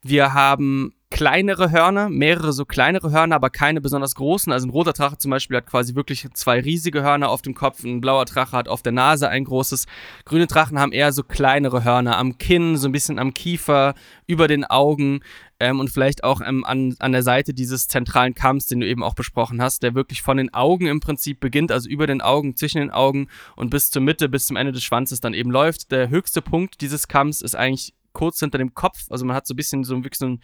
Wir 0.03 0.35
haben 0.35 0.95
kleinere 1.13 1.71
Hörner, 1.71 2.09
mehrere 2.09 2.53
so 2.53 2.65
kleinere 2.65 3.13
Hörner, 3.13 3.37
aber 3.37 3.51
keine 3.51 3.81
besonders 3.81 4.15
großen. 4.15 4.53
Also 4.53 4.67
ein 4.67 4.71
roter 4.71 4.95
Drache 4.95 5.19
zum 5.19 5.31
Beispiel 5.31 5.59
hat 5.59 5.67
quasi 5.67 5.95
wirklich 5.95 6.27
zwei 6.33 6.59
riesige 6.61 7.03
Hörner 7.03 7.29
auf 7.29 7.43
dem 7.43 7.55
Kopf, 7.55 7.85
ein 7.85 8.01
blauer 8.01 8.25
Drache 8.25 8.57
hat 8.57 8.67
auf 8.67 8.83
der 8.83 8.93
Nase 8.93 9.29
ein 9.29 9.45
großes. 9.45 9.87
Grüne 10.25 10.47
Drachen 10.47 10.79
haben 10.79 10.93
eher 10.93 11.13
so 11.13 11.23
kleinere 11.23 11.85
Hörner 11.85 12.17
am 12.17 12.39
Kinn, 12.39 12.77
so 12.79 12.89
ein 12.89 12.93
bisschen 12.93 13.19
am 13.19 13.35
Kiefer, 13.35 13.95
über 14.27 14.49
den 14.49 14.65
Augen 14.65 15.21
ähm, 15.63 15.79
und 15.79 15.91
vielleicht 15.91 16.25
auch 16.25 16.41
ähm, 16.45 16.65
an, 16.65 16.97
an 16.99 17.13
der 17.13 17.23
Seite 17.23 17.55
dieses 17.55 17.87
zentralen 17.87 18.35
Kamms, 18.35 18.67
den 18.67 18.81
du 18.81 18.87
eben 18.87 19.05
auch 19.05 19.15
besprochen 19.15 19.63
hast, 19.63 19.85
der 19.85 19.95
wirklich 19.95 20.21
von 20.21 20.37
den 20.37 20.53
Augen 20.53 20.87
im 20.87 20.99
Prinzip 20.99 21.39
beginnt, 21.39 21.71
also 21.71 21.89
über 21.89 22.09
den 22.09 22.21
Augen, 22.21 22.57
zwischen 22.57 22.79
den 22.79 22.91
Augen 22.91 23.29
und 23.55 23.71
bis 23.71 23.93
zur 23.93 24.03
Mitte, 24.03 24.29
bis 24.29 24.49
zum 24.49 24.57
Ende 24.57 24.73
des 24.73 24.83
Schwanzes 24.83 25.21
dann 25.21 25.35
eben 25.35 25.53
läuft. 25.53 25.93
Der 25.93 26.09
höchste 26.09 26.43
Punkt 26.43 26.81
dieses 26.81 27.07
Kamms 27.07 27.43
ist 27.43 27.55
eigentlich 27.55 27.95
kurz 28.13 28.41
hinter 28.41 28.59
dem 28.59 28.75
Kopf, 28.75 29.05
also 29.09 29.25
man 29.25 29.37
hat 29.37 29.47
so 29.47 29.55
ein 29.55 29.57
bisschen 29.57 29.85
so, 29.85 29.97
wirklich 30.03 30.19
so 30.19 30.27
ein 30.27 30.43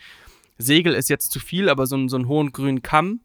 Segel 0.57 0.95
ist 0.95 1.09
jetzt 1.09 1.33
zu 1.33 1.41
viel, 1.41 1.69
aber 1.69 1.87
so, 1.87 2.07
so 2.07 2.17
einen 2.17 2.29
hohen 2.29 2.53
grünen 2.53 2.83
Kamm. 2.83 3.21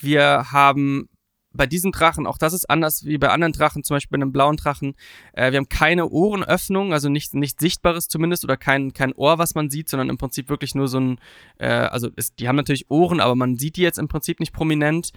Wir 0.00 0.52
haben 0.52 1.10
bei 1.56 1.66
diesen 1.66 1.92
Drachen, 1.92 2.26
auch 2.26 2.38
das 2.38 2.52
ist 2.52 2.68
anders 2.68 3.04
wie 3.04 3.18
bei 3.18 3.28
anderen 3.28 3.52
Drachen, 3.52 3.82
zum 3.84 3.96
Beispiel 3.96 4.18
bei 4.18 4.22
einem 4.22 4.32
blauen 4.32 4.56
Drachen, 4.56 4.94
äh, 5.32 5.50
wir 5.50 5.58
haben 5.58 5.68
keine 5.68 6.08
Ohrenöffnung, 6.08 6.92
also 6.92 7.08
nicht, 7.08 7.34
nicht 7.34 7.60
sichtbares 7.60 8.08
zumindest 8.08 8.44
oder 8.44 8.56
kein, 8.56 8.92
kein 8.92 9.12
Ohr, 9.14 9.38
was 9.38 9.54
man 9.54 9.70
sieht, 9.70 9.88
sondern 9.88 10.08
im 10.08 10.18
Prinzip 10.18 10.48
wirklich 10.48 10.74
nur 10.74 10.88
so 10.88 11.00
ein, 11.00 11.18
äh, 11.58 11.68
also 11.68 12.08
es, 12.16 12.34
die 12.34 12.48
haben 12.48 12.56
natürlich 12.56 12.90
Ohren, 12.90 13.20
aber 13.20 13.34
man 13.34 13.56
sieht 13.56 13.76
die 13.76 13.82
jetzt 13.82 13.98
im 13.98 14.08
Prinzip 14.08 14.40
nicht 14.40 14.52
prominent. 14.52 15.12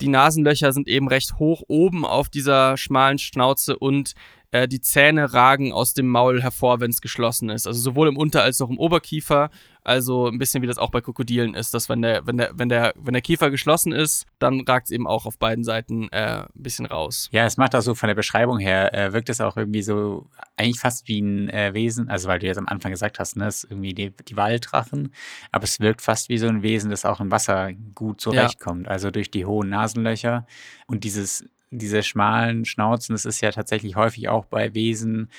Die 0.00 0.08
Nasenlöcher 0.08 0.72
sind 0.72 0.86
eben 0.86 1.08
recht 1.08 1.38
hoch 1.38 1.62
oben 1.66 2.04
auf 2.04 2.28
dieser 2.28 2.76
schmalen 2.76 3.18
Schnauze 3.18 3.76
und 3.76 4.14
äh, 4.50 4.66
die 4.66 4.80
Zähne 4.80 5.32
ragen 5.34 5.72
aus 5.72 5.94
dem 5.94 6.08
Maul 6.08 6.40
hervor, 6.40 6.80
wenn 6.80 6.90
es 6.90 7.00
geschlossen 7.00 7.50
ist. 7.50 7.66
Also 7.66 7.80
sowohl 7.80 8.08
im 8.08 8.16
Unter- 8.16 8.42
als 8.42 8.60
auch 8.62 8.70
im 8.70 8.78
Oberkiefer. 8.78 9.50
Also 9.84 10.26
ein 10.26 10.38
bisschen 10.38 10.62
wie 10.62 10.66
das 10.66 10.76
auch 10.76 10.90
bei 10.90 11.00
Krokodilen 11.00 11.54
ist, 11.54 11.72
dass 11.72 11.88
wenn 11.88 12.02
der, 12.02 12.26
wenn 12.26 12.36
der, 12.36 12.50
wenn 12.52 12.68
der, 12.68 12.92
wenn 12.96 13.14
der 13.14 13.22
Kiefer 13.22 13.50
geschlossen 13.50 13.92
ist, 13.92 14.26
dann 14.38 14.60
ragt 14.60 14.88
es 14.88 14.90
eben 14.90 15.06
auch 15.06 15.24
auf 15.24 15.38
beiden 15.38 15.64
Seiten 15.64 16.08
äh, 16.10 16.42
ein 16.42 16.48
bisschen 16.54 16.84
raus. 16.84 17.28
Ja, 17.32 17.46
es 17.46 17.56
macht 17.56 17.74
auch 17.74 17.80
so 17.80 17.94
von 17.94 18.08
der 18.08 18.14
Beschreibung 18.14 18.58
her, 18.58 18.92
äh, 18.92 19.12
wirkt 19.14 19.30
es 19.30 19.40
auch 19.40 19.56
irgendwie 19.56 19.80
so, 19.80 20.28
eigentlich 20.56 20.78
fast 20.80 21.08
wie 21.08 21.20
ein 21.20 21.48
äh, 21.48 21.72
Wesen, 21.72 22.10
also 22.10 22.28
weil 22.28 22.38
du 22.38 22.46
jetzt 22.46 22.58
am 22.58 22.68
Anfang 22.68 22.90
gesagt 22.90 23.18
hast, 23.18 23.36
ne, 23.36 23.46
es 23.46 23.64
ist 23.64 23.70
irgendwie 23.70 23.94
die, 23.94 24.10
die 24.10 24.36
Walddrachen, 24.36 25.12
aber 25.52 25.64
es 25.64 25.80
wirkt 25.80 26.02
fast 26.02 26.28
wie 26.28 26.36
so 26.36 26.48
ein 26.48 26.62
Wesen, 26.62 26.90
das 26.90 27.06
auch 27.06 27.20
im 27.20 27.30
Wasser 27.30 27.72
gut 27.94 28.20
zurechtkommt. 28.20 28.88
Also 28.88 29.10
durch 29.10 29.30
die 29.30 29.46
hohen 29.46 29.70
Nasenlöcher 29.70 30.46
und 30.86 31.04
dieses 31.04 31.48
diese 31.70 32.02
schmalen 32.02 32.64
Schnauzen, 32.64 33.14
das 33.14 33.24
ist 33.24 33.40
ja 33.40 33.50
tatsächlich 33.50 33.96
häufig 33.96 34.28
auch 34.28 34.46
bei 34.46 34.74
Wesen, 34.74 35.30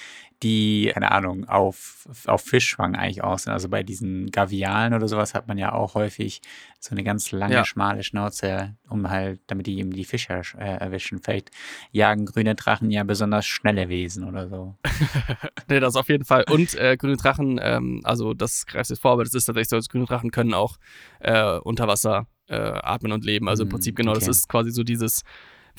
die, 0.41 0.89
keine 0.93 1.11
Ahnung, 1.11 1.49
auf, 1.49 2.07
auf 2.25 2.41
Fischfang 2.41 2.95
eigentlich 2.95 3.23
aus 3.23 3.43
sind. 3.43 3.51
Also 3.51 3.67
bei 3.67 3.83
diesen 3.83 4.31
Gavialen 4.31 4.93
oder 4.93 5.07
sowas 5.09 5.33
hat 5.33 5.47
man 5.49 5.57
ja 5.57 5.73
auch 5.73 5.95
häufig 5.95 6.41
so 6.79 6.91
eine 6.91 7.03
ganz 7.03 7.31
lange, 7.31 7.55
Ja. 7.55 7.65
schmale 7.65 8.03
Schnauze, 8.03 8.77
um 8.87 9.09
halt, 9.09 9.41
damit 9.47 9.67
die 9.67 9.77
eben 9.79 9.91
die 9.91 10.05
Fische 10.05 10.41
äh, 10.57 10.77
erwischen. 10.77 11.19
Vielleicht 11.19 11.51
jagen 11.91 12.25
grüne 12.25 12.55
Drachen 12.55 12.89
ja 12.89 13.03
besonders 13.03 13.45
schnelle 13.45 13.89
Wesen 13.89 14.23
oder 14.23 14.47
so. 14.47 14.75
Nee, 15.67 15.79
das 15.79 15.95
auf 15.95 16.09
jeden 16.09 16.25
Fall. 16.25 16.45
Und 16.49 16.73
äh, 16.75 16.97
grüne 16.97 17.15
Drachen, 17.15 17.59
ähm, 17.61 18.01
also 18.03 18.33
das 18.33 18.65
greift 18.65 18.89
jetzt 18.89 19.01
vor, 19.01 19.11
aber 19.11 19.23
das 19.23 19.35
ist 19.35 19.45
tatsächlich 19.45 19.69
so, 19.69 19.75
dass 19.75 19.89
grüne 19.89 20.05
Drachen 20.05 20.31
können 20.31 20.55
auch 20.55 20.77
äh, 21.19 21.57
unter 21.59 21.87
Wasser 21.87 22.25
äh, 22.47 22.55
atmen 22.55 23.11
und 23.11 23.23
leben. 23.23 23.47
Also 23.47 23.63
im 23.63 23.69
Prinzip 23.69 23.95
genau, 23.95 24.13
das 24.13 24.23
okay. 24.23 24.31
ist 24.31 24.49
quasi 24.49 24.71
so 24.71 24.83
dieses, 24.83 25.23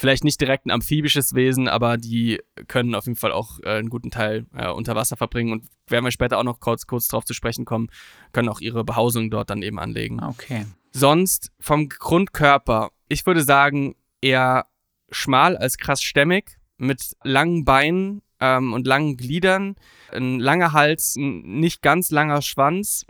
vielleicht 0.01 0.25
nicht 0.25 0.41
direkt 0.41 0.67
ein 0.67 0.71
amphibisches 0.71 1.35
Wesen, 1.35 1.69
aber 1.69 1.97
die 1.99 2.41
können 2.69 2.95
auf 2.95 3.05
jeden 3.07 3.17
Fall 3.17 3.33
auch 3.33 3.61
äh, 3.63 3.79
einen 3.79 3.91
guten 3.91 4.11
Teil 4.11 4.47
äh, 4.57 4.69
unter 4.69 4.97
Wasser 4.97 5.17
verbringen 5.17 5.53
und 5.53 5.67
werden 5.89 6.05
wir 6.05 6.11
später 6.11 6.39
auch 6.39 6.45
noch 6.45 6.59
kurz, 6.61 6.87
kurz 6.87 7.07
drauf 7.09 7.25
zu 7.25 7.35
sprechen 7.35 7.65
kommen, 7.65 7.89
können 8.33 8.49
auch 8.49 8.61
ihre 8.61 8.83
Behausung 8.83 9.31
dort 9.31 9.51
dann 9.51 9.63
eben 9.63 9.79
anlegen. 9.79 10.21
Ah, 10.21 10.31
Okay. 10.31 10.65
Sonst 10.93 11.53
vom 11.61 11.89
Grundkörper, 11.89 12.91
ich 13.09 13.25
würde 13.25 13.43
sagen, 13.43 13.95
eher 14.21 14.67
schmal 15.11 15.57
als 15.57 15.77
krass 15.77 16.03
stämmig, 16.03 16.57
mit 16.79 17.13
langen 17.23 17.65
Beinen 17.65 18.23
ähm, 18.41 18.73
und 18.73 18.87
langen 18.87 19.17
Gliedern, 19.17 19.77
ein 20.11 20.41
langer 20.41 20.73
Hals, 20.73 21.15
ein 21.17 21.61
nicht 21.61 21.83
ganz 21.83 22.11
langer 22.11 22.43
Schwanz 22.43 23.05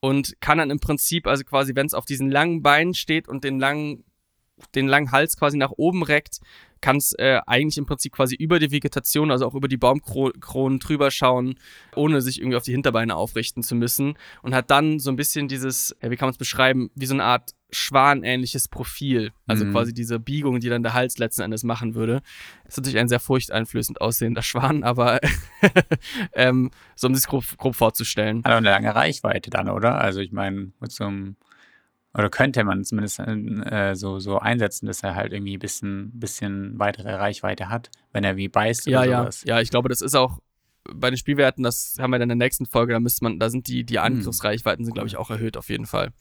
und 0.00 0.40
kann 0.40 0.58
dann 0.58 0.70
im 0.70 0.80
Prinzip, 0.80 1.26
also 1.26 1.44
quasi, 1.44 1.74
wenn 1.74 1.86
es 1.86 1.94
auf 1.94 2.06
diesen 2.06 2.30
langen 2.30 2.62
Beinen 2.62 2.94
steht 2.94 3.28
und 3.28 3.44
den 3.44 3.60
langen, 3.60 4.04
den 4.74 4.88
langen 4.88 5.12
Hals 5.12 5.36
quasi 5.36 5.56
nach 5.56 5.72
oben 5.76 6.02
reckt, 6.02 6.40
kann 6.80 6.96
es 6.96 7.12
äh, 7.18 7.40
eigentlich 7.46 7.76
im 7.76 7.84
Prinzip 7.84 8.12
quasi 8.14 8.34
über 8.34 8.58
die 8.58 8.70
Vegetation, 8.70 9.30
also 9.30 9.46
auch 9.46 9.54
über 9.54 9.68
die 9.68 9.76
Baumkronen 9.76 10.78
drüber 10.78 11.10
schauen, 11.10 11.56
ohne 11.94 12.22
sich 12.22 12.40
irgendwie 12.40 12.56
auf 12.56 12.62
die 12.62 12.72
Hinterbeine 12.72 13.16
aufrichten 13.16 13.62
zu 13.62 13.74
müssen 13.74 14.14
und 14.42 14.54
hat 14.54 14.70
dann 14.70 14.98
so 14.98 15.10
ein 15.10 15.16
bisschen 15.16 15.46
dieses, 15.46 15.94
ja, 16.02 16.10
wie 16.10 16.16
kann 16.16 16.26
man 16.26 16.32
es 16.32 16.38
beschreiben, 16.38 16.90
wie 16.94 17.04
so 17.04 17.12
eine 17.14 17.24
Art 17.24 17.50
schwanähnliches 17.72 18.68
Profil. 18.68 19.30
Also 19.46 19.64
Mhm. 19.64 19.72
quasi 19.72 19.92
diese 19.94 20.18
Biegung, 20.18 20.58
die 20.58 20.68
dann 20.68 20.82
der 20.82 20.94
Hals 20.94 21.18
letzten 21.18 21.42
Endes 21.42 21.64
machen 21.64 21.94
würde. 21.94 22.22
Ist 22.66 22.78
natürlich 22.78 22.98
ein 22.98 23.08
sehr 23.08 23.20
furchteinflößend 23.20 24.00
aussehender 24.00 24.42
Schwan, 24.42 24.82
aber 24.82 25.20
ähm, 26.32 26.70
so 26.96 27.08
um 27.08 27.14
sich 27.14 27.26
grob, 27.26 27.44
grob 27.58 27.76
vorzustellen. 27.76 28.42
Hat 28.44 28.52
auch 28.52 28.56
eine 28.56 28.70
lange 28.70 28.94
Reichweite 28.94 29.50
dann, 29.50 29.68
oder? 29.68 30.00
Also 30.00 30.20
ich 30.20 30.32
meine, 30.32 30.72
mit 30.80 30.92
so 30.92 31.04
einem, 31.04 31.36
oder 32.12 32.28
könnte 32.28 32.64
man 32.64 32.84
zumindest 32.84 33.20
äh, 33.20 33.94
so, 33.94 34.18
so 34.18 34.38
einsetzen, 34.38 34.86
dass 34.86 35.02
er 35.02 35.14
halt 35.14 35.32
irgendwie 35.32 35.56
ein 35.56 35.60
bisschen, 35.60 36.10
bisschen 36.18 36.78
weitere 36.78 37.12
Reichweite 37.14 37.68
hat, 37.68 37.90
wenn 38.12 38.24
er 38.24 38.36
wie 38.36 38.48
beißt 38.48 38.86
Ja, 38.86 39.00
oder 39.00 39.10
ja, 39.10 39.18
sowas. 39.20 39.44
ja, 39.44 39.60
ich 39.60 39.70
glaube, 39.70 39.88
das 39.88 40.00
ist 40.00 40.14
auch 40.16 40.38
bei 40.92 41.10
den 41.10 41.16
Spielwerten, 41.16 41.62
das 41.62 41.96
haben 42.00 42.10
wir 42.10 42.18
dann 42.18 42.30
in 42.30 42.38
der 42.38 42.46
nächsten 42.46 42.66
Folge, 42.66 42.94
da 42.94 43.00
müsste 43.00 43.24
man, 43.24 43.38
da 43.38 43.48
sind 43.48 43.68
die, 43.68 43.84
die 43.84 43.98
Angriffsreichweiten 43.98 44.84
sind, 44.84 44.94
glaube 44.94 45.08
ich, 45.08 45.16
auch 45.16 45.30
erhöht 45.30 45.56
auf 45.56 45.68
jeden 45.68 45.86
Fall. 45.86 46.12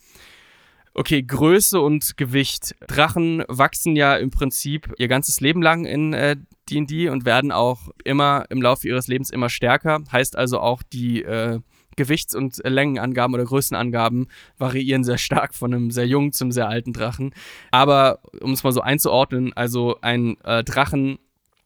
Okay, 0.93 1.23
Größe 1.23 1.79
und 1.79 2.17
Gewicht. 2.17 2.75
Drachen 2.87 3.43
wachsen 3.47 3.95
ja 3.95 4.15
im 4.17 4.31
Prinzip 4.31 4.93
ihr 4.97 5.07
ganzes 5.07 5.39
Leben 5.39 5.61
lang 5.61 5.85
in 5.85 6.13
äh, 6.13 6.35
D&D 6.69 7.09
und 7.09 7.25
werden 7.25 7.51
auch 7.51 7.89
immer 8.03 8.45
im 8.49 8.61
Laufe 8.61 8.87
ihres 8.87 9.07
Lebens 9.07 9.29
immer 9.29 9.49
stärker. 9.49 10.01
Heißt 10.11 10.35
also 10.35 10.59
auch 10.59 10.83
die 10.83 11.23
äh, 11.23 11.59
Gewichts- 11.99 12.33
und 12.33 12.61
Längenangaben 12.63 13.33
oder 13.33 13.43
Größenangaben 13.43 14.29
variieren 14.57 15.03
sehr 15.03 15.17
stark 15.17 15.53
von 15.53 15.73
einem 15.73 15.91
sehr 15.91 16.07
jungen 16.07 16.31
zum 16.31 16.53
sehr 16.53 16.69
alten 16.69 16.93
Drachen. 16.93 17.33
Aber 17.71 18.19
um 18.39 18.53
es 18.53 18.63
mal 18.63 18.71
so 18.71 18.79
einzuordnen, 18.79 19.51
also 19.51 19.97
ein 19.99 20.37
äh, 20.45 20.63
Drachen 20.63 21.19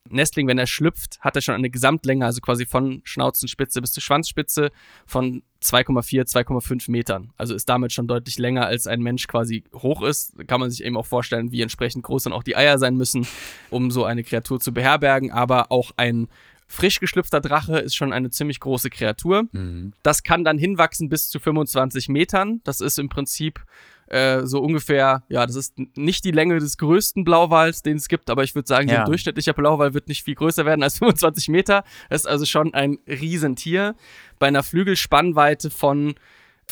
Nestling, 0.09 0.47
wenn 0.47 0.57
er 0.57 0.67
schlüpft, 0.67 1.19
hat 1.21 1.35
er 1.35 1.41
schon 1.41 1.55
eine 1.55 1.69
Gesamtlänge, 1.69 2.25
also 2.25 2.41
quasi 2.41 2.65
von 2.65 3.01
Schnauzenspitze 3.05 3.79
bis 3.79 3.93
zur 3.93 4.03
Schwanzspitze 4.03 4.71
von 5.05 5.43
2,4, 5.61 6.29
2,5 6.29 6.91
Metern. 6.91 7.31
Also 7.37 7.55
ist 7.55 7.69
damit 7.69 7.93
schon 7.93 8.07
deutlich 8.07 8.37
länger, 8.37 8.65
als 8.65 8.85
ein 8.85 9.01
Mensch 9.01 9.27
quasi 9.27 9.63
hoch 9.73 10.01
ist. 10.01 10.35
Kann 10.47 10.59
man 10.59 10.71
sich 10.71 10.83
eben 10.83 10.97
auch 10.97 11.05
vorstellen, 11.05 11.51
wie 11.51 11.61
entsprechend 11.61 12.03
groß 12.03 12.23
dann 12.23 12.33
auch 12.33 12.43
die 12.43 12.57
Eier 12.57 12.79
sein 12.79 12.97
müssen, 12.97 13.25
um 13.69 13.91
so 13.91 14.03
eine 14.03 14.23
Kreatur 14.23 14.59
zu 14.59 14.73
beherbergen. 14.73 15.31
Aber 15.31 15.71
auch 15.71 15.91
ein 15.95 16.27
frisch 16.73 16.99
geschlüpfter 16.99 17.39
Drache 17.39 17.77
ist 17.79 17.95
schon 17.95 18.12
eine 18.12 18.29
ziemlich 18.31 18.59
große 18.59 18.89
Kreatur. 18.89 19.43
Mhm. 19.51 19.93
Das 20.03 20.23
kann 20.23 20.43
dann 20.43 20.57
hinwachsen 20.57 21.07
bis 21.09 21.29
zu 21.29 21.39
25 21.39 22.09
Metern. 22.09 22.62
Das 22.63 22.81
ist 22.81 22.97
im 22.99 23.09
Prinzip 23.09 23.63
äh, 24.07 24.45
so 24.45 24.59
ungefähr, 24.59 25.23
ja, 25.29 25.45
das 25.45 25.55
ist 25.55 25.75
nicht 25.95 26.25
die 26.25 26.31
Länge 26.31 26.59
des 26.59 26.77
größten 26.77 27.23
Blauwals, 27.23 27.83
den 27.83 27.97
es 27.97 28.07
gibt, 28.09 28.29
aber 28.29 28.43
ich 28.43 28.53
würde 28.53 28.67
sagen, 28.67 28.88
so 28.89 28.93
Ja. 28.95 29.01
ein 29.01 29.05
durchschnittlicher 29.05 29.53
Blauwal 29.53 29.93
wird 29.93 30.07
nicht 30.09 30.23
viel 30.23 30.36
größer 30.36 30.65
werden 30.65 30.83
als 30.83 30.97
25 30.99 31.47
Meter. 31.49 31.83
Das 32.09 32.21
ist 32.21 32.27
also 32.27 32.45
schon 32.45 32.73
ein 32.73 32.97
Riesentier. 33.07 33.95
Bei 34.39 34.47
einer 34.47 34.63
Flügelspannweite 34.63 35.69
von 35.69 36.15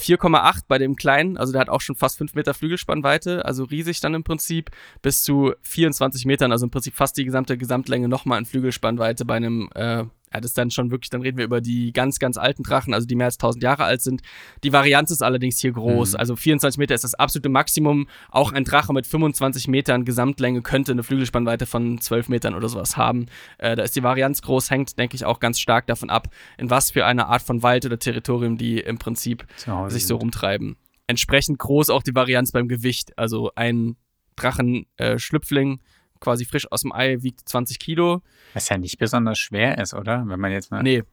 4,8 0.02 0.64
bei 0.68 0.78
dem 0.78 0.96
kleinen, 0.96 1.38
also 1.38 1.52
der 1.52 1.62
hat 1.62 1.70
auch 1.70 1.82
schon 1.82 1.96
fast 1.96 2.18
5 2.18 2.36
Meter 2.36 2.54
Flügelspannweite, 2.54 3.46
also 3.46 3.64
riesig 3.64 4.00
dann 4.02 4.14
im 4.14 4.24
Prinzip, 4.24 4.72
bis 5.02 5.24
zu 5.24 5.54
24 5.62 6.26
Metern, 6.26 6.52
also 6.52 6.66
im 6.66 6.72
Prinzip 6.72 6.96
fast 6.96 7.18
die 7.18 7.26
gesamte 7.26 7.58
Gesamtlänge 7.58 8.08
nochmal 8.08 8.40
in 8.40 8.46
Flügelspannweite 8.46 9.26
bei 9.26 9.36
einem, 9.36 9.70
äh, 9.76 10.06
ja, 10.34 10.40
das 10.40 10.52
ist 10.52 10.58
dann 10.58 10.72
schon 10.72 10.92
wirklich, 10.92 11.10
dann 11.10 11.22
reden 11.22 11.38
wir 11.38 11.46
über 11.46 11.62
die 11.62 11.92
ganz, 11.94 12.20
ganz 12.20 12.38
alten 12.38 12.64
Drachen, 12.64 12.94
also 12.94 13.06
die 13.08 13.16
mehr 13.16 13.26
als 13.26 13.36
1000 13.36 13.64
Jahre 13.64 13.84
alt 13.84 14.02
sind. 14.02 14.22
Die 14.64 14.72
Varianz 14.74 15.12
ist 15.12 15.22
allerdings 15.22 15.60
hier 15.60 15.72
groß, 15.74 16.14
Mhm. 16.14 16.20
also 16.20 16.36
24 16.36 16.78
Meter 16.78 16.96
ist 16.96 17.04
das 17.04 17.16
absolute 17.16 17.50
Maximum. 17.50 18.08
Auch 18.30 18.52
ein 18.54 18.64
Drache 18.64 18.94
mit 18.94 19.06
25 19.08 19.68
Metern 19.68 20.06
Gesamtlänge 20.06 20.62
könnte 20.62 20.92
eine 20.94 21.04
Flügelspannweite 21.04 21.66
von 21.66 22.00
12 22.00 22.30
Metern 22.30 22.56
oder 22.56 22.70
sowas 22.70 22.98
haben. 22.98 23.26
Äh, 23.58 23.76
da 23.76 23.84
ist 23.84 23.96
die 23.96 24.04
Varianz 24.04 24.42
groß, 24.42 24.72
hängt, 24.72 24.98
denke 24.98 25.16
ich, 25.16 25.26
auch 25.26 25.40
ganz 25.40 25.60
stark 25.60 25.88
davon 25.88 26.10
ab, 26.10 26.30
in 26.58 26.70
was 26.70 26.92
für 26.92 27.06
eine 27.06 27.28
Art 27.28 27.42
von 27.42 27.62
Wald 27.64 27.86
oder 27.86 28.00
Territorium 28.00 28.58
die 28.58 28.80
im 28.80 28.98
Prinzip 28.98 29.46
sich 29.90 30.08
so 30.08 30.16
rumtreiben. 30.16 30.78
Entsprechend 31.08 31.60
groß 31.60 31.90
auch 31.90 32.04
die 32.04 32.16
Varianz 32.16 32.52
beim 32.54 32.68
Gewicht. 32.70 33.18
Also 33.18 33.52
ein 33.56 33.98
Drachenschlüpfling, 34.38 34.86
äh, 34.98 35.20
Schlüpfling, 35.20 35.80
quasi 36.22 36.46
frisch 36.46 36.72
aus 36.72 36.84
dem 36.84 36.94
Ei, 36.94 37.22
wiegt 37.22 37.48
20 37.50 37.80
Kilo. 37.80 38.22
Was 38.54 38.70
ja 38.70 38.78
nicht 38.78 38.98
besonders 38.98 39.38
schwer 39.40 39.78
ist, 39.80 39.94
oder? 39.94 40.24
Wenn 40.26 40.40
man 40.40 40.52
jetzt 40.54 40.72
mal. 40.72 40.82
Nee. 40.82 41.04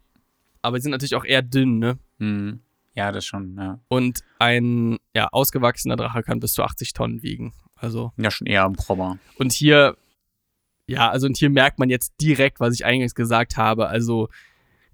Aber 0.63 0.77
die 0.77 0.83
sind 0.83 0.93
natürlich 0.93 1.17
auch 1.17 1.25
eher 1.25 1.43
dünn, 1.43 1.79
ne? 1.81 1.99
Mhm. 2.19 2.61
Ja, 2.95 3.11
das 3.13 3.25
schon, 3.27 3.57
ja. 3.57 3.81
Und 3.89 4.21
ein 4.39 4.99
ja, 5.15 5.29
ausgewachsener 5.33 5.97
Drache 5.97 6.23
kann 6.23 6.41
bis 6.41 6.53
zu 6.53 6.63
80 6.63 6.93
Tonnen 6.93 7.23
wiegen. 7.23 7.53
Also, 7.77 8.13
Ja, 8.17 8.31
schon 8.31 8.47
eher 8.47 8.65
ein 8.65 8.73
Prober. 8.75 9.19
und 9.39 9.53
hier, 9.53 9.97
ja, 10.87 11.09
also 11.11 11.27
und 11.27 11.37
hier 11.37 11.51
merkt 11.51 11.79
man 11.79 11.91
jetzt 11.91 12.15
direkt, 12.21 12.59
was 12.61 12.75
ich 12.75 12.85
eingangs 12.85 13.15
gesagt 13.15 13.57
habe. 13.57 13.89
Also, 13.89 14.29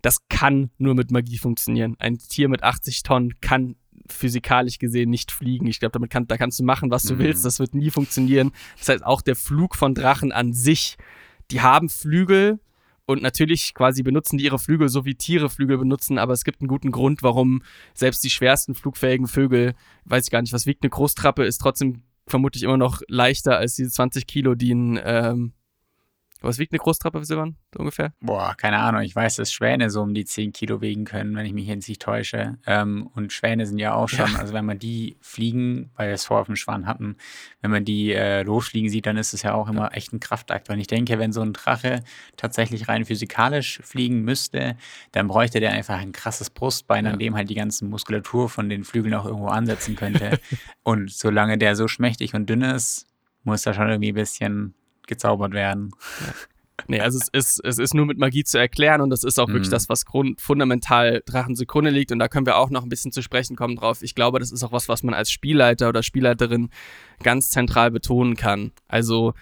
das 0.03 0.29
kann 0.29 0.71
nur 0.77 0.95
mit 0.95 1.11
Magie 1.11 1.39
funktionieren. 1.39 1.97
Ein 1.99 2.19
Tier 2.19 2.51
mit 2.51 2.63
80 2.63 3.03
Tonnen 3.05 3.41
kann 3.41 3.77
physikalisch 4.09 4.79
gesehen 4.79 5.11
nicht 5.11 5.33
fliegen. 5.33 5.67
Ich 5.67 5.81
glaube, 5.81 5.93
damit 5.93 6.11
kann, 6.11 6.27
da 6.27 6.37
kannst 6.37 6.59
du 6.59 6.65
machen, 6.65 6.91
was 6.91 7.05
du 7.05 7.15
Mhm. 7.15 7.19
willst. 7.21 7.45
Das 7.45 7.59
wird 7.59 7.75
nie 7.75 7.91
funktionieren. 7.91 8.53
Das 8.79 8.89
heißt, 8.89 9.05
auch 9.05 9.23
der 9.23 9.37
Flug 9.37 9.75
von 9.77 9.95
Drachen 9.95 10.33
an 10.33 10.53
sich, 10.53 10.97
die 11.51 11.61
haben 11.61 11.89
Flügel 11.89 12.59
und 13.07 13.23
natürlich 13.23 13.75
quasi 13.75 14.03
benutzen 14.03 14.39
die 14.39 14.45
ihre 14.45 14.59
Flügel 14.59 14.89
so 14.89 15.05
wie 15.05 15.15
Tiere 15.15 15.51
Flügel 15.51 15.77
benutzen, 15.79 16.17
aber 16.19 16.33
es 16.33 16.45
gibt 16.45 16.61
einen 16.61 16.69
guten 16.69 16.91
Grund, 16.91 17.23
warum 17.23 17.63
selbst 17.93 18.25
die 18.25 18.31
schwersten 18.31 18.75
flugfähigen 18.75 19.27
Vögel, 19.27 19.75
weiß 20.07 20.25
ich 20.25 20.31
gar 20.31 20.41
nicht, 20.41 20.53
was 20.55 20.65
wiegt 20.67 20.83
eine 20.83 20.91
Großtrappe, 20.91 21.45
ist 21.45 21.59
trotzdem 21.59 22.03
vermutlich 22.27 22.63
immer 22.63 22.79
noch 22.79 23.03
leichter 23.09 23.59
als 23.59 23.75
diese 23.75 23.91
20 23.91 24.27
Kilo, 24.27 24.55
die 24.55 24.73
ein, 24.75 24.99
ähm, 25.05 25.53
was 26.45 26.59
wiegt 26.59 26.73
eine 26.73 26.79
Großtrappe, 26.79 27.25
Silvan, 27.25 27.57
so 27.73 27.81
ungefähr? 27.81 28.13
Boah, 28.21 28.55
keine 28.57 28.79
Ahnung. 28.79 29.03
Ich 29.03 29.15
weiß, 29.17 29.37
dass 29.37 29.53
Schwäne 29.53 29.91
so 29.91 30.03
um 30.03 30.15
die 30.15 30.25
10 30.25 30.53
Kilo 30.53 30.81
wiegen 30.81 31.05
können, 31.05 31.35
wenn 31.37 31.47
ich 31.47 31.53
mich 31.53 31.67
jetzt 31.67 31.89
nicht 31.89 32.03
täusche. 32.03 32.59
Ähm, 32.67 33.09
und 33.15 33.33
Schwäne 33.33 33.67
sind 33.67 33.79
ja 33.79 33.95
auch 33.95 34.09
schon, 34.09 34.31
Ja. 34.33 34.39
also 34.39 34.53
wenn 34.55 34.65
man 34.65 34.79
die 34.79 35.17
fliegen, 35.21 35.91
weil 35.97 36.09
wir 36.09 36.15
es 36.15 36.25
vorher 36.27 36.43
auf 36.43 36.47
dem 36.47 36.57
Schwan 36.57 36.87
hatten, 36.87 37.17
wenn 37.63 37.71
man 37.71 37.85
die 37.85 38.13
äh, 38.13 38.43
losfliegen 38.43 38.91
sieht, 38.91 39.07
dann 39.07 39.17
ist 39.17 39.33
es 39.35 39.43
ja 39.43 39.55
auch 39.55 39.69
immer 39.69 39.97
echt 39.97 40.13
ein 40.13 40.21
Kraftakt. 40.21 40.69
Und 40.71 40.79
ich 40.79 40.87
denke, 40.87 41.19
wenn 41.19 41.33
so 41.33 41.41
ein 41.43 41.53
Drache 41.53 42.05
tatsächlich 42.37 42.89
rein 42.89 43.05
physikalisch 43.05 43.81
fliegen 43.83 44.23
müsste, 44.23 44.77
dann 45.13 45.29
bräuchte 45.29 45.61
der 45.61 45.73
einfach 45.73 45.99
ein 45.99 46.13
krasses 46.13 46.51
Brustbein, 46.51 47.05
Ja. 47.07 47.13
an 47.13 47.19
dem 47.19 47.35
halt 47.35 47.51
die 47.51 47.55
ganze 47.55 47.85
Muskulatur 47.85 48.49
von 48.49 48.69
den 48.69 48.85
Flügeln 48.85 49.15
auch 49.15 49.25
irgendwo 49.25 49.49
ansetzen 49.49 49.97
könnte. 49.97 50.39
und 50.83 51.11
solange 51.11 51.59
der 51.59 51.77
so 51.77 51.89
schmächtig 51.89 52.35
und 52.35 52.49
dünn 52.49 52.63
ist, 52.63 53.07
muss 53.43 53.63
da 53.63 53.75
schon 53.75 53.89
irgendwie 53.89 54.13
ein 54.13 54.15
bisschen 54.15 54.75
gezaubert 55.07 55.53
werden. 55.53 55.93
Nee, 56.89 57.01
also 57.01 57.19
es 57.19 57.29
ist, 57.29 57.65
es 57.65 57.79
ist 57.79 57.95
nur 57.95 58.05
mit 58.05 58.19
Magie 58.19 58.43
zu 58.43 58.59
erklären 58.59 59.01
und 59.01 59.11
das 59.11 59.23
ist 59.23 59.39
auch 59.39 59.47
wirklich 59.49 59.69
Mhm. 59.69 59.73
das, 59.73 59.89
was 59.89 60.05
grund, 60.05 60.41
fundamental 60.41 61.23
Drachen 61.25 61.55
zugrunde 61.55 61.91
liegt 61.91 62.11
und 62.11 62.19
da 62.19 62.27
können 62.29 62.47
wir 62.47 62.57
auch 62.57 62.69
noch 62.71 62.83
ein 62.83 62.89
bisschen 62.89 63.13
zu 63.13 63.23
sprechen 63.23 63.55
kommen 63.55 63.77
drauf. 63.77 64.03
Ich 64.03 64.15
glaube, 64.17 64.41
das 64.41 64.51
ist 64.51 64.65
auch 64.65 64.73
was, 64.73 64.89
was 64.89 65.05
man 65.05 65.15
als 65.15 65.31
Spielleiter 65.31 65.89
oder 65.89 66.03
Spielleiterin 66.03 66.71
ganz 67.23 67.51
zentral 67.51 67.93
betonen 67.93 68.35
kann. 68.37 68.73
Also 68.89 69.35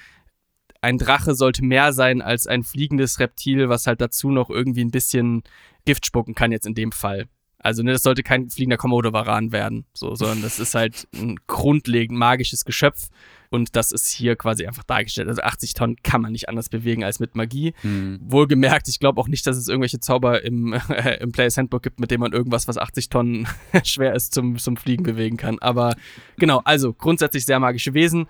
ein 0.83 0.99
Drache 0.99 1.35
sollte 1.35 1.65
mehr 1.65 1.93
sein 1.95 2.21
als 2.21 2.47
ein 2.47 2.65
fliegendes 2.65 3.19
Reptil, 3.19 3.69
was 3.71 3.87
halt 3.87 4.01
dazu 4.03 4.31
noch 4.31 4.51
irgendwie 4.51 4.85
ein 4.85 4.91
bisschen 4.91 5.43
Gift 5.87 6.05
spucken 6.05 6.35
kann 6.35 6.53
jetzt 6.53 6.67
in 6.67 6.75
dem 6.75 6.93
Fall. 6.93 7.29
Also, 7.63 7.83
ne, 7.83 7.93
das 7.93 8.03
sollte 8.03 8.23
kein 8.23 8.51
fliegender 8.51 8.77
Komodo-Varan 8.77 9.53
werden, 9.53 9.87
so, 9.95 10.15
sondern 10.15 10.43
das 10.43 10.59
ist 10.59 10.75
halt 10.75 11.07
ein 11.15 11.37
grundlegend 11.47 12.19
magisches 12.19 12.65
Geschöpf. 12.65 13.09
Und 13.51 13.77
das 13.77 13.93
ist 13.93 14.09
hier 14.09 14.35
quasi 14.35 14.67
einfach 14.67 14.83
dargestellt. 14.83 15.29
Also 15.29 15.43
80 15.43 15.75
Tonnen 15.75 15.97
kann 16.03 16.23
man 16.23 16.33
nicht 16.33 16.49
anders 16.49 16.71
bewegen 16.71 17.05
als 17.05 17.21
mit 17.21 17.37
Magie. 17.37 17.75
Hm. 17.83 18.19
Wohlgemerkt, 18.23 18.89
ich 18.89 18.99
glaube 18.99 19.21
auch 19.21 19.29
nicht, 19.29 19.47
dass 19.47 19.59
es 19.59 19.69
irgendwelche 19.69 20.01
Zauber 20.01 20.43
im, 20.43 20.73
äh, 20.73 21.19
im 21.21 21.33
Players 21.33 21.59
Handbook 21.59 21.83
gibt, 21.83 22.01
mit 22.01 22.11
dem 22.11 22.21
man 22.21 22.33
irgendwas, 22.33 22.67
was 22.67 22.79
80 22.79 23.11
Tonnen 23.11 23.47
schwer 23.85 24.15
ist, 24.15 24.33
zum, 24.33 24.57
zum 24.57 24.79
Fliegen 24.79 25.03
bewegen 25.03 25.37
kann. 25.37 25.59
Aber 25.59 25.95
genau, 26.39 26.63
also 26.65 26.95
grundsätzlich 26.95 27.45
sehr 27.45 27.61
magische 27.61 27.93
Wesen. 27.93 28.27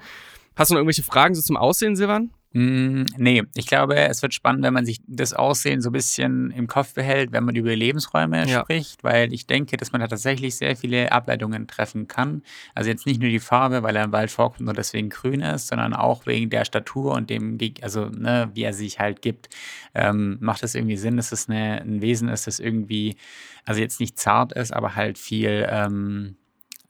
Hast 0.56 0.70
du 0.70 0.74
noch 0.74 0.80
irgendwelche 0.80 1.04
Fragen 1.04 1.36
so 1.36 1.40
zum 1.40 1.56
Aussehen, 1.56 1.94
Silvan? 1.94 2.32
Mm, 2.54 3.04
nee, 3.16 3.42
ich 3.54 3.66
glaube, 3.66 3.96
es 3.96 4.20
wird 4.20 4.34
spannend, 4.34 4.62
wenn 4.62 4.74
man 4.74 4.84
sich 4.84 5.00
das 5.06 5.32
Aussehen 5.32 5.80
so 5.80 5.88
ein 5.88 5.92
bisschen 5.92 6.50
im 6.50 6.66
Kopf 6.66 6.92
behält, 6.92 7.32
wenn 7.32 7.44
man 7.44 7.54
über 7.56 7.74
Lebensräume 7.74 8.46
Ja. 8.46 8.60
spricht, 8.60 9.02
weil 9.02 9.32
ich 9.32 9.46
denke, 9.46 9.76
dass 9.78 9.92
man 9.92 10.02
da 10.02 10.06
tatsächlich 10.08 10.56
sehr 10.56 10.76
viele 10.76 11.12
Ableitungen 11.12 11.66
treffen 11.66 12.08
kann. 12.08 12.42
Also 12.74 12.90
jetzt 12.90 13.06
nicht 13.06 13.20
nur 13.20 13.30
die 13.30 13.38
Farbe, 13.40 13.82
weil 13.82 13.96
er 13.96 14.04
im 14.04 14.12
Wald 14.12 14.30
vorkommt 14.30 14.68
und 14.68 14.76
deswegen 14.76 15.08
grün 15.08 15.40
ist, 15.40 15.68
sondern 15.68 15.94
auch 15.94 16.26
wegen 16.26 16.50
der 16.50 16.64
Statur 16.66 17.14
und 17.14 17.30
dem, 17.30 17.56
also 17.80 18.06
ne, 18.10 18.50
wie 18.54 18.64
er 18.64 18.74
sich 18.74 19.00
halt 19.00 19.22
gibt. 19.22 19.48
Ähm, 19.94 20.36
macht 20.40 20.62
es 20.62 20.74
irgendwie 20.74 20.96
Sinn, 20.96 21.16
dass 21.16 21.32
es 21.32 21.48
eine, 21.48 21.80
ein 21.80 22.02
Wesen 22.02 22.28
ist, 22.28 22.46
das 22.46 22.60
irgendwie, 22.60 23.16
also 23.64 23.80
jetzt 23.80 23.98
nicht 24.00 24.18
zart 24.18 24.52
ist, 24.52 24.72
aber 24.72 24.94
halt 24.94 25.16
viel, 25.16 25.66
ähm, 25.70 26.36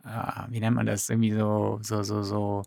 ah, 0.02 0.46
wie 0.50 0.58
nennt 0.60 0.74
man 0.76 0.86
das, 0.86 1.08
irgendwie 1.08 1.32
so, 1.32 1.78
so, 1.82 2.02
so, 2.02 2.22
so 2.24 2.62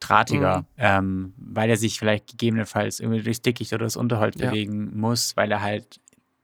drahtiger, 0.00 0.58
Mhm. 0.60 0.64
ähm, 0.78 1.34
weil 1.36 1.70
er 1.70 1.76
sich 1.76 1.98
vielleicht 1.98 2.28
gegebenenfalls 2.28 3.00
irgendwie 3.00 3.22
durchs 3.22 3.42
Dickicht 3.42 3.72
oder 3.72 3.84
das 3.84 3.96
Unterholz 3.96 4.38
Ja. 4.40 4.50
bewegen 4.50 4.98
muss, 4.98 5.36
weil 5.36 5.50
er 5.50 5.60
halt 5.62 6.00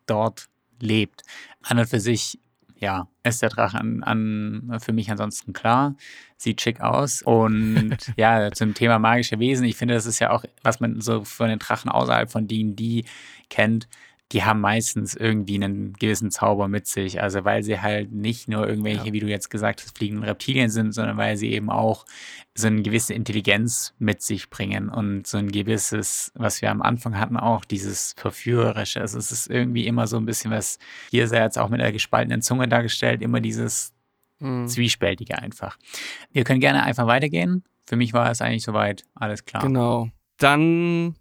dort 0.07 0.49
lebt. 0.81 1.23
An 1.63 1.79
und 1.79 1.87
für 1.89 2.01
sich, 2.01 2.39
ja, 2.79 3.09
ist 3.23 3.41
der 3.43 3.49
Drache 3.49 3.79
an, 3.79 4.03
an, 4.03 4.79
für 4.81 4.93
mich 4.93 5.11
ansonsten 5.11 5.53
klar, 5.53 5.95
sieht 6.37 6.61
schick 6.61 6.81
aus. 6.81 7.23
Und 7.23 7.97
ja, 8.17 8.51
zum 8.53 8.75
Thema 8.75 8.99
magische 8.99 9.39
Wesen, 9.39 9.65
ich 9.65 9.77
finde, 9.77 9.95
das 9.95 10.05
ist 10.07 10.19
ja 10.19 10.31
auch, 10.31 10.45
was 10.63 10.81
man 10.81 11.01
so 11.01 11.25
von 11.25 11.49
den 11.49 11.59
Drachen 11.61 11.91
außerhalb 11.91 12.31
von 12.31 12.47
D&D 12.49 13.05
kennt, 13.49 13.89
die 14.35 14.43
haben 14.45 14.61
meistens 14.61 15.15
irgendwie 15.15 15.55
einen 15.55 15.95
gewissen 15.95 16.31
Zauber 16.31 16.69
mit 16.69 16.87
sich. 16.87 17.23
Also 17.23 17.45
weil 17.45 17.63
sie 17.63 17.81
halt 17.81 18.13
nicht 18.13 18.49
nur 18.49 18.69
irgendwelche, 18.69 19.07
Ja. 19.07 19.13
wie 19.13 19.21
du 19.21 19.27
jetzt 19.29 19.49
gesagt 19.49 19.81
hast, 19.81 19.97
fliegenden 19.97 20.25
Reptilien 20.25 20.69
sind, 20.69 20.93
sondern 20.93 21.17
weil 21.17 21.37
sie 21.39 21.53
eben 21.53 21.71
auch 21.71 22.05
so 22.55 22.67
eine 22.67 22.83
gewisse 22.83 23.15
Intelligenz 23.15 23.95
mit 23.99 24.21
sich 24.23 24.51
bringen 24.51 24.89
und 24.91 25.27
so 25.27 25.39
ein 25.39 25.51
gewisses, 25.51 26.33
was 26.35 26.61
wir 26.61 26.71
am 26.71 26.83
Anfang 26.83 27.19
hatten, 27.19 27.37
auch 27.37 27.65
dieses 27.65 28.15
Verführerische. 28.19 29.01
Also 29.01 29.19
es 29.19 29.33
ist 29.33 29.49
irgendwie 29.49 29.87
immer 29.87 30.07
so 30.07 30.17
ein 30.19 30.27
bisschen 30.27 30.51
was, 30.51 30.79
hier 31.11 31.33
er 31.33 31.45
jetzt 31.45 31.59
auch 31.59 31.69
mit 31.71 31.81
einer 31.81 31.93
gespaltenen 31.93 32.43
Zunge 32.43 32.69
dargestellt, 32.69 33.23
immer 33.23 33.41
dieses 33.41 33.93
Mhm. 34.41 34.67
Zwiespältige 34.67 35.39
einfach. 35.39 35.79
Wir 36.33 36.43
können 36.43 36.59
gerne 36.61 36.83
einfach 36.83 37.07
weitergehen. 37.07 37.63
Für 37.87 37.95
mich 37.97 38.13
war 38.13 38.31
es 38.33 38.43
eigentlich 38.43 38.65
soweit 38.65 39.05
alles 39.15 39.45
klar. 39.45 39.63
Genau. 39.63 40.11
Dann 40.39 41.15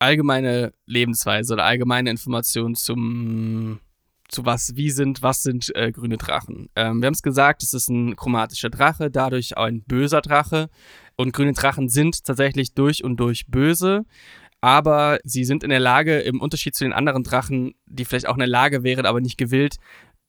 allgemeine 0.00 0.72
Lebensweise 0.86 1.52
oder 1.52 1.64
allgemeine 1.64 2.10
Informationen 2.10 2.74
zum 2.74 3.80
zu 4.28 4.46
was, 4.46 4.76
wie 4.76 4.90
sind, 4.90 5.22
was 5.22 5.42
sind 5.42 5.74
äh, 5.74 5.90
grüne 5.90 6.16
Drachen. 6.16 6.68
Ähm, 6.76 7.00
wir 7.00 7.06
haben 7.06 7.14
es 7.14 7.22
gesagt, 7.22 7.62
es 7.64 7.74
ist 7.74 7.88
ein 7.88 8.14
chromatischer 8.14 8.70
Drache, 8.70 9.10
dadurch 9.10 9.56
auch 9.56 9.64
ein 9.64 9.82
böser 9.82 10.20
Drache. 10.20 10.70
Und 11.16 11.32
grüne 11.32 11.52
Drachen 11.52 11.88
sind 11.88 12.24
tatsächlich 12.24 12.72
durch 12.74 13.02
und 13.02 13.16
durch 13.16 13.46
böse, 13.48 14.04
aber 14.60 15.18
sie 15.24 15.44
sind 15.44 15.64
in 15.64 15.70
der 15.70 15.80
Lage, 15.80 16.20
im 16.20 16.40
Unterschied 16.40 16.74
zu 16.74 16.84
den 16.84 16.92
anderen 16.92 17.24
Drachen, 17.24 17.74
die 17.86 18.04
vielleicht 18.04 18.28
auch 18.28 18.34
in 18.34 18.40
der 18.40 18.48
Lage 18.48 18.82
wären, 18.82 19.04
aber 19.04 19.20
nicht 19.20 19.36
gewillt, 19.36 19.76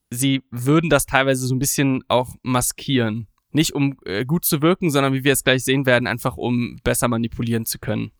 sie 0.09 0.43
würden 0.51 0.89
das 0.89 1.05
teilweise 1.05 1.45
so 1.45 1.55
ein 1.55 1.59
bisschen 1.59 2.03
auch 2.07 2.35
maskieren. 2.43 3.27
Nicht 3.51 3.73
um 3.73 3.97
äh, 4.05 4.25
gut 4.25 4.45
zu 4.45 4.61
wirken, 4.61 4.89
sondern 4.89 5.13
wie 5.13 5.23
wir 5.23 5.33
es 5.33 5.43
gleich 5.43 5.63
sehen 5.63 5.85
werden, 5.85 6.07
einfach 6.07 6.37
um 6.37 6.77
besser 6.83 7.07
manipulieren 7.07 7.65
zu 7.65 7.79
können. 7.79 8.11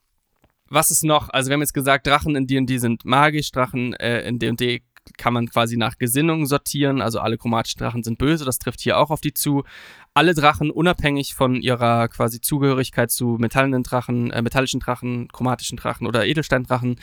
Was 0.72 0.90
ist 0.90 1.04
noch? 1.04 1.28
Also 1.30 1.50
wir 1.50 1.56
haben 1.56 1.62
jetzt 1.62 1.74
gesagt, 1.74 2.08
Drachen 2.08 2.34
in 2.38 2.48
D&D 2.48 2.78
sind 2.78 3.04
magisch, 3.04 3.52
Drachen 3.52 3.94
äh, 3.96 4.22
in 4.22 4.40
D&D 4.40 4.84
kann 5.18 5.34
man 5.34 5.48
quasi 5.48 5.78
nach 5.78 5.98
Gesinnung 5.98 6.46
sortieren, 6.46 7.02
also 7.02 7.20
alle 7.20 7.38
chromatischen 7.38 7.80
Drachen 7.80 8.04
sind 8.04 8.18
böse, 8.18 8.46
das 8.46 8.60
trifft 8.60 8.82
hier 8.82 8.98
auch 8.98 9.10
auf 9.10 9.22
die 9.22 9.34
zu. 9.34 9.64
Alle 10.14 10.34
Drachen, 10.34 10.72
unabhängig 10.72 11.36
von 11.36 11.62
ihrer 11.62 12.10
quasi 12.10 12.42
Zugehörigkeit 12.42 13.12
zu 13.12 13.38
metallenen 13.40 13.84
Drachen, 13.84 14.30
äh, 14.32 14.42
metallischen 14.42 14.82
Drachen, 14.82 15.30
chromatischen 15.30 15.78
Drachen 15.78 16.06
oder 16.06 16.26
Edelsteindrachen, 16.26 16.98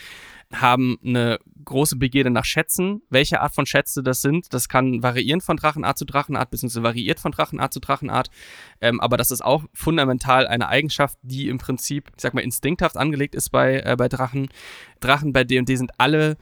haben 0.53 0.97
eine 1.03 1.39
große 1.63 1.95
Begierde 1.95 2.29
nach 2.31 2.45
Schätzen. 2.45 3.01
Welche 3.09 3.41
Art 3.41 3.53
von 3.53 3.65
Schätze 3.65 4.01
das 4.01 4.21
sind, 4.21 4.53
das 4.53 4.67
kann 4.67 5.03
variieren 5.03 5.41
von 5.41 5.57
Drachenart 5.57 5.97
zu 5.97 6.05
Drachenart, 6.05 6.49
beziehungsweise 6.49 6.83
variiert 6.83 7.19
von 7.19 7.31
Drachenart 7.31 7.73
zu 7.73 7.79
Drachenart. 7.79 8.29
Ähm, 8.81 8.99
aber 8.99 9.17
das 9.17 9.31
ist 9.31 9.43
auch 9.43 9.63
fundamental 9.73 10.47
eine 10.47 10.67
Eigenschaft, 10.67 11.17
die 11.21 11.49
im 11.49 11.59
Prinzip, 11.59 12.11
ich 12.15 12.21
sag 12.21 12.33
mal, 12.33 12.41
instinkthaft 12.41 12.97
angelegt 12.97 13.35
ist 13.35 13.49
bei, 13.49 13.81
äh, 13.81 13.95
bei 13.97 14.07
Drachen. 14.09 14.49
Drachen 14.99 15.33
bei 15.33 15.43
D&D 15.43 15.75
sind 15.75 15.91
alle 15.97 16.37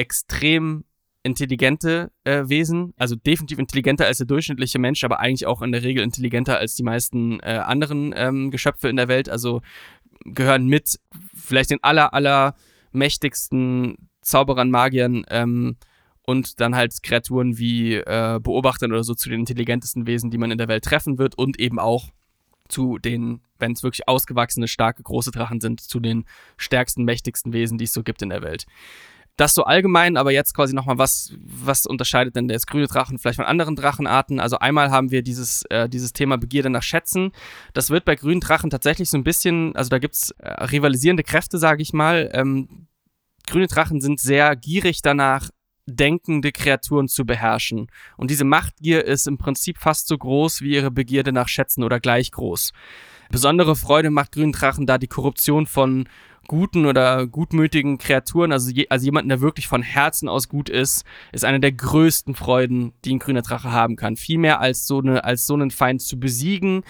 extrem 0.00 0.84
intelligente 1.22 2.10
äh, 2.24 2.44
Wesen, 2.46 2.94
also 2.96 3.14
definitiv 3.14 3.58
intelligenter 3.58 4.06
als 4.06 4.16
der 4.16 4.26
durchschnittliche 4.26 4.78
Mensch, 4.78 5.04
aber 5.04 5.20
eigentlich 5.20 5.46
auch 5.46 5.60
in 5.60 5.72
der 5.72 5.82
Regel 5.82 6.02
intelligenter 6.02 6.58
als 6.58 6.74
die 6.74 6.82
meisten 6.82 7.38
äh, 7.40 7.60
anderen 7.62 8.14
ähm, 8.16 8.50
Geschöpfe 8.50 8.88
in 8.88 8.96
der 8.96 9.08
Welt. 9.08 9.28
Also 9.28 9.60
gehören 10.24 10.66
mit 10.66 10.98
vielleicht 11.34 11.70
den 11.70 11.82
aller, 11.82 12.14
aller 12.14 12.54
mächtigsten 12.92 14.08
Zauberern, 14.22 14.70
Magiern 14.70 15.24
ähm, 15.28 15.76
und 16.24 16.60
dann 16.60 16.74
halt 16.74 17.02
Kreaturen 17.02 17.58
wie 17.58 17.96
äh, 17.96 18.40
Beobachtern 18.42 18.90
oder 18.90 19.04
so 19.04 19.14
zu 19.14 19.28
den 19.28 19.40
intelligentesten 19.40 20.06
Wesen, 20.06 20.30
die 20.30 20.38
man 20.38 20.50
in 20.50 20.58
der 20.58 20.68
Welt 20.68 20.84
treffen 20.84 21.18
wird 21.18 21.36
und 21.36 21.60
eben 21.60 21.78
auch 21.78 22.08
zu 22.68 22.98
den, 22.98 23.42
wenn 23.58 23.72
es 23.72 23.82
wirklich 23.82 24.08
ausgewachsene, 24.08 24.68
starke, 24.68 25.02
große 25.02 25.32
Drachen 25.32 25.60
sind, 25.60 25.80
zu 25.80 26.00
den 26.00 26.24
stärksten, 26.56 27.04
mächtigsten 27.04 27.52
Wesen, 27.52 27.76
die 27.76 27.84
es 27.84 27.92
so 27.92 28.02
gibt 28.02 28.22
in 28.22 28.30
der 28.30 28.42
Welt. 28.42 28.64
Das 29.36 29.54
so 29.54 29.64
allgemein, 29.64 30.16
aber 30.16 30.32
jetzt 30.32 30.54
quasi 30.54 30.74
nochmal, 30.74 30.98
was, 30.98 31.32
was 31.40 31.86
unterscheidet 31.86 32.36
denn 32.36 32.48
das 32.48 32.66
grüne 32.66 32.86
Drachen 32.86 33.18
vielleicht 33.18 33.36
von 33.36 33.46
anderen 33.46 33.74
Drachenarten? 33.74 34.38
Also 34.38 34.58
einmal 34.58 34.90
haben 34.90 35.10
wir 35.10 35.22
dieses, 35.22 35.62
äh, 35.70 35.88
dieses 35.88 36.12
Thema 36.12 36.36
Begierde 36.36 36.68
nach 36.68 36.82
Schätzen. 36.82 37.32
Das 37.72 37.88
wird 37.90 38.04
bei 38.04 38.16
grünen 38.16 38.40
Drachen 38.40 38.68
tatsächlich 38.68 39.08
so 39.08 39.16
ein 39.16 39.24
bisschen, 39.24 39.74
also 39.76 39.88
da 39.88 39.98
gibt 39.98 40.14
es 40.14 40.30
äh, 40.38 40.64
rivalisierende 40.64 41.22
Kräfte, 41.22 41.58
sage 41.58 41.82
ich 41.82 41.92
mal. 41.92 42.30
Ähm, 42.34 42.86
grüne 43.46 43.66
Drachen 43.66 44.00
sind 44.00 44.20
sehr 44.20 44.54
gierig 44.56 45.00
danach, 45.02 45.48
denkende 45.86 46.52
Kreaturen 46.52 47.08
zu 47.08 47.24
beherrschen. 47.24 47.88
Und 48.16 48.30
diese 48.30 48.44
Machtgier 48.44 49.04
ist 49.04 49.26
im 49.26 49.38
Prinzip 49.38 49.78
fast 49.78 50.08
so 50.08 50.16
groß 50.16 50.60
wie 50.60 50.74
ihre 50.74 50.90
Begierde 50.90 51.32
nach 51.32 51.48
Schätzen 51.48 51.82
oder 51.82 52.00
gleich 52.00 52.30
groß. 52.30 52.72
Besondere 53.30 53.76
Freude 53.76 54.10
macht 54.10 54.32
grünen 54.32 54.52
Drachen 54.52 54.86
da 54.86 54.98
die 54.98 55.06
Korruption 55.06 55.66
von 55.66 56.08
guten 56.48 56.84
oder 56.84 57.28
gutmütigen 57.28 57.98
Kreaturen, 57.98 58.50
also, 58.50 58.72
je, 58.72 58.88
also 58.90 59.04
jemanden, 59.04 59.28
der 59.28 59.40
wirklich 59.40 59.68
von 59.68 59.82
Herzen 59.82 60.28
aus 60.28 60.48
gut 60.48 60.68
ist, 60.68 61.04
ist 61.30 61.44
eine 61.44 61.60
der 61.60 61.70
größten 61.70 62.34
Freuden, 62.34 62.92
die 63.04 63.14
ein 63.14 63.20
grüner 63.20 63.42
Drache 63.42 63.70
haben 63.70 63.94
kann. 63.94 64.16
Viel 64.16 64.38
mehr 64.38 64.60
als 64.60 64.86
so, 64.86 64.98
eine, 64.98 65.22
als 65.22 65.46
so 65.46 65.54
einen 65.54 65.70
Feind 65.70 66.02
zu 66.02 66.18
besiegen, 66.18 66.82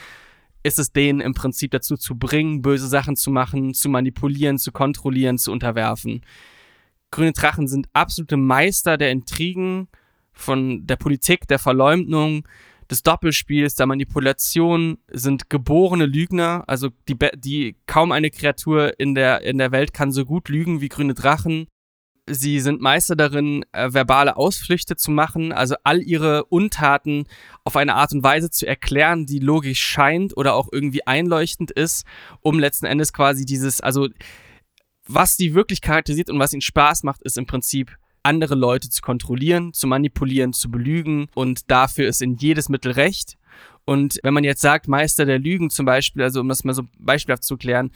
ist 0.63 0.79
es 0.79 0.93
denen 0.93 1.21
im 1.21 1.35
Prinzip 1.35 1.73
dazu 1.73 1.97
zu 1.97 2.17
bringen, 2.19 2.63
böse 2.63 2.87
Sachen 2.87 3.17
zu 3.17 3.31
machen, 3.31 3.75
zu 3.75 3.91
manipulieren, 3.91 4.57
zu 4.57 4.73
kontrollieren, 4.73 5.37
zu 5.37 5.53
unterwerfen. 5.53 6.23
Grüne 7.11 7.33
Drachen 7.33 7.69
sind 7.69 7.89
absolute 7.93 8.39
Meister 8.39 8.97
der 8.97 9.11
Intrigen, 9.11 9.89
von 10.33 10.87
der 10.87 10.97
Politik, 10.97 11.47
der 11.49 11.59
Verleumdung, 11.59 12.47
des 12.91 13.03
Doppelspiels, 13.03 13.77
der 13.77 13.87
Manipulation, 13.87 14.99
sind 15.11 15.49
geborene 15.49 16.07
Lügner. 16.07 16.65
Also 16.67 16.89
die, 17.09 17.17
die 17.37 17.77
kaum 17.87 18.11
eine 18.11 18.31
Kreatur 18.31 18.99
in 18.99 19.15
der, 19.15 19.43
in 19.43 19.59
der 19.59 19.71
Welt 19.71 19.95
kann 19.95 20.11
so 20.11 20.25
gut 20.25 20.49
lügen 20.49 20.81
wie 20.81 20.89
grüne 20.89 21.15
Drachen. 21.15 21.69
Sie 22.27 22.61
sind 22.61 22.81
Meister 22.81 23.17
darin, 23.17 23.65
äh, 23.73 23.93
verbale 23.93 24.37
Ausflüchte 24.37 24.97
zu 24.97 25.11
machen, 25.11 25.53
also 25.53 25.75
all 25.85 26.01
ihre 26.01 26.45
Untaten 26.45 27.25
auf 27.65 27.77
eine 27.77 27.95
Art 27.95 28.13
und 28.13 28.23
Weise 28.23 28.51
zu 28.51 28.67
erklären, 28.67 29.27
die 29.27 29.39
logisch 29.39 29.81
scheint 29.81 30.37
oder 30.37 30.55
auch 30.55 30.69
irgendwie 30.71 31.07
einleuchtend 31.07 31.71
ist, 31.71 32.07
um 32.41 32.59
letzten 32.59 32.87
Endes 32.87 33.13
quasi 33.13 33.45
dieses, 33.45 33.81
also 33.81 34.09
was 35.07 35.37
die 35.37 35.55
wirklich 35.55 35.81
charakterisiert 35.81 36.31
und 36.31 36.39
was 36.39 36.53
ihnen 36.53 36.61
Spaß 36.61 37.03
macht, 37.03 37.23
ist 37.23 37.39
im 37.39 37.47
Prinzip 37.47 37.97
andere 38.23 38.55
Leute 38.55 38.89
zu 38.91 39.03
kontrollieren, 39.03 39.73
zu 39.73 39.87
manipulieren, 39.87 40.53
zu 40.53 40.71
belügen 40.71 41.29
und 41.35 41.71
dafür 41.71 42.09
ist 42.09 42.23
in 42.23 42.37
jedes 42.37 42.69
Mittel 42.69 42.93
recht. 42.93 43.37
Und 43.85 44.21
wenn 44.23 44.35
man 44.35 44.45
jetzt 44.45 44.61
sagt, 44.61 44.89
Meister 44.89 45.25
der 45.25 45.39
Lügen 45.39 45.71
zum 45.71 45.87
Beispiel, 45.87 46.23
also 46.23 46.41
um 46.41 46.49
das 46.49 46.65
mal 46.65 46.75
so 46.75 46.85
beispielhaft 46.99 47.45
zu 47.45 47.57
klären, 47.57 47.91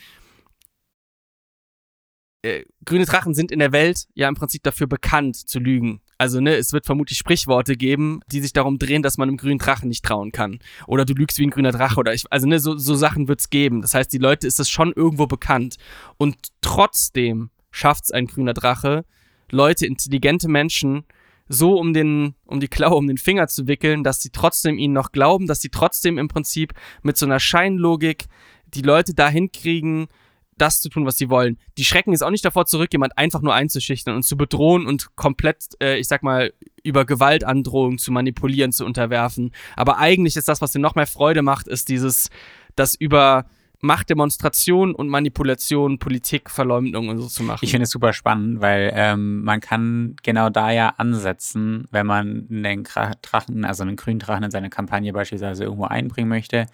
äh, 2.44 2.64
grüne 2.84 3.06
Drachen 3.06 3.34
sind 3.34 3.50
in 3.50 3.58
der 3.58 3.72
Welt 3.72 4.06
ja 4.14 4.28
im 4.28 4.34
Prinzip 4.34 4.62
dafür 4.62 4.86
bekannt 4.86 5.36
zu 5.36 5.58
lügen. 5.58 6.00
Also, 6.18 6.40
ne, 6.40 6.54
es 6.54 6.72
wird 6.72 6.86
vermutlich 6.86 7.18
Sprichworte 7.18 7.76
geben, 7.76 8.20
die 8.30 8.40
sich 8.40 8.52
darum 8.52 8.78
drehen, 8.78 9.02
dass 9.02 9.18
man 9.18 9.28
einem 9.28 9.38
grünen 9.38 9.58
Drachen 9.58 9.88
nicht 9.88 10.04
trauen 10.04 10.30
kann. 10.30 10.58
Oder 10.86 11.04
du 11.04 11.14
lügst 11.14 11.38
wie 11.38 11.46
ein 11.46 11.50
grüner 11.50 11.72
Drache 11.72 11.98
oder 11.98 12.14
ich, 12.14 12.24
also 12.30 12.46
ne, 12.46 12.60
so, 12.60 12.76
so 12.76 12.94
Sachen 12.94 13.28
wird's 13.28 13.50
geben. 13.50 13.82
Das 13.82 13.94
heißt, 13.94 14.12
die 14.12 14.18
Leute 14.18 14.46
ist 14.46 14.58
das 14.58 14.68
schon 14.70 14.92
irgendwo 14.92 15.26
bekannt. 15.26 15.76
Und 16.18 16.36
trotzdem 16.60 17.50
schafft's 17.70 18.12
ein 18.12 18.26
grüner 18.26 18.54
Drache, 18.54 19.04
Leute, 19.50 19.86
intelligente 19.86 20.48
Menschen 20.48 21.04
so 21.48 21.78
um 21.78 21.92
den, 21.92 22.34
um 22.46 22.60
die 22.60 22.68
Klaue, 22.68 22.96
um 22.96 23.06
den 23.06 23.18
Finger 23.18 23.48
zu 23.48 23.66
wickeln, 23.66 24.02
dass 24.02 24.22
sie 24.22 24.30
trotzdem 24.30 24.78
ihnen 24.78 24.94
noch 24.94 25.12
glauben, 25.12 25.46
dass 25.46 25.60
sie 25.60 25.68
trotzdem 25.68 26.18
im 26.18 26.28
Prinzip 26.28 26.72
mit 27.02 27.16
so 27.16 27.26
einer 27.26 27.40
Scheinlogik 27.40 28.26
die 28.66 28.82
Leute 28.82 29.14
dahin 29.14 29.52
kriegen, 29.52 30.08
das 30.56 30.80
zu 30.80 30.88
tun, 30.88 31.04
was 31.04 31.16
sie 31.16 31.30
wollen. 31.30 31.58
Die 31.78 31.84
schrecken 31.84 32.12
jetzt 32.12 32.22
auch 32.22 32.30
nicht 32.30 32.44
davor 32.44 32.66
zurück, 32.66 32.92
jemand 32.92 33.18
einfach 33.18 33.42
nur 33.42 33.54
einzuschüchtern 33.54 34.14
und 34.14 34.22
zu 34.22 34.36
bedrohen 34.36 34.86
und 34.86 35.16
komplett, 35.16 35.64
äh, 35.82 35.98
ich 35.98 36.08
sag 36.08 36.22
mal, 36.22 36.52
über 36.82 37.04
Gewaltandrohung 37.04 37.98
zu 37.98 38.12
manipulieren, 38.12 38.72
zu 38.72 38.84
unterwerfen. 38.84 39.52
Aber 39.76 39.98
eigentlich 39.98 40.36
ist 40.36 40.48
das, 40.48 40.60
was 40.60 40.72
dir 40.72 40.78
noch 40.78 40.94
mehr 40.94 41.06
Freude 41.06 41.42
macht, 41.42 41.66
ist 41.66 41.88
dieses, 41.88 42.30
das 42.76 42.94
über 42.94 43.46
Machtdemonstration 43.84 44.94
und 44.94 45.08
Manipulation, 45.08 45.98
Politik, 45.98 46.50
Verleumdung 46.50 47.08
und 47.08 47.18
so 47.18 47.28
zu 47.28 47.42
machen. 47.42 47.60
Ich 47.62 47.70
finde 47.70 47.84
es 47.84 47.90
super 47.90 48.12
spannend, 48.12 48.60
weil 48.60 48.90
ähm, 48.94 49.44
man 49.44 49.60
kann 49.60 50.16
genau 50.22 50.48
da 50.48 50.70
ja 50.70 50.94
ansetzen, 50.96 51.86
wenn 51.90 52.06
man 52.06 52.48
einen 52.50 52.84
Drachen, 53.22 53.64
also 53.64 53.82
einen 53.82 53.96
grünen 53.96 54.18
Drachen 54.18 54.44
in 54.44 54.50
seine 54.50 54.70
Kampagne 54.70 55.12
beispielsweise 55.12 55.64
irgendwo 55.64 55.84
einbringen 55.84 56.28
möchte. 56.28 56.66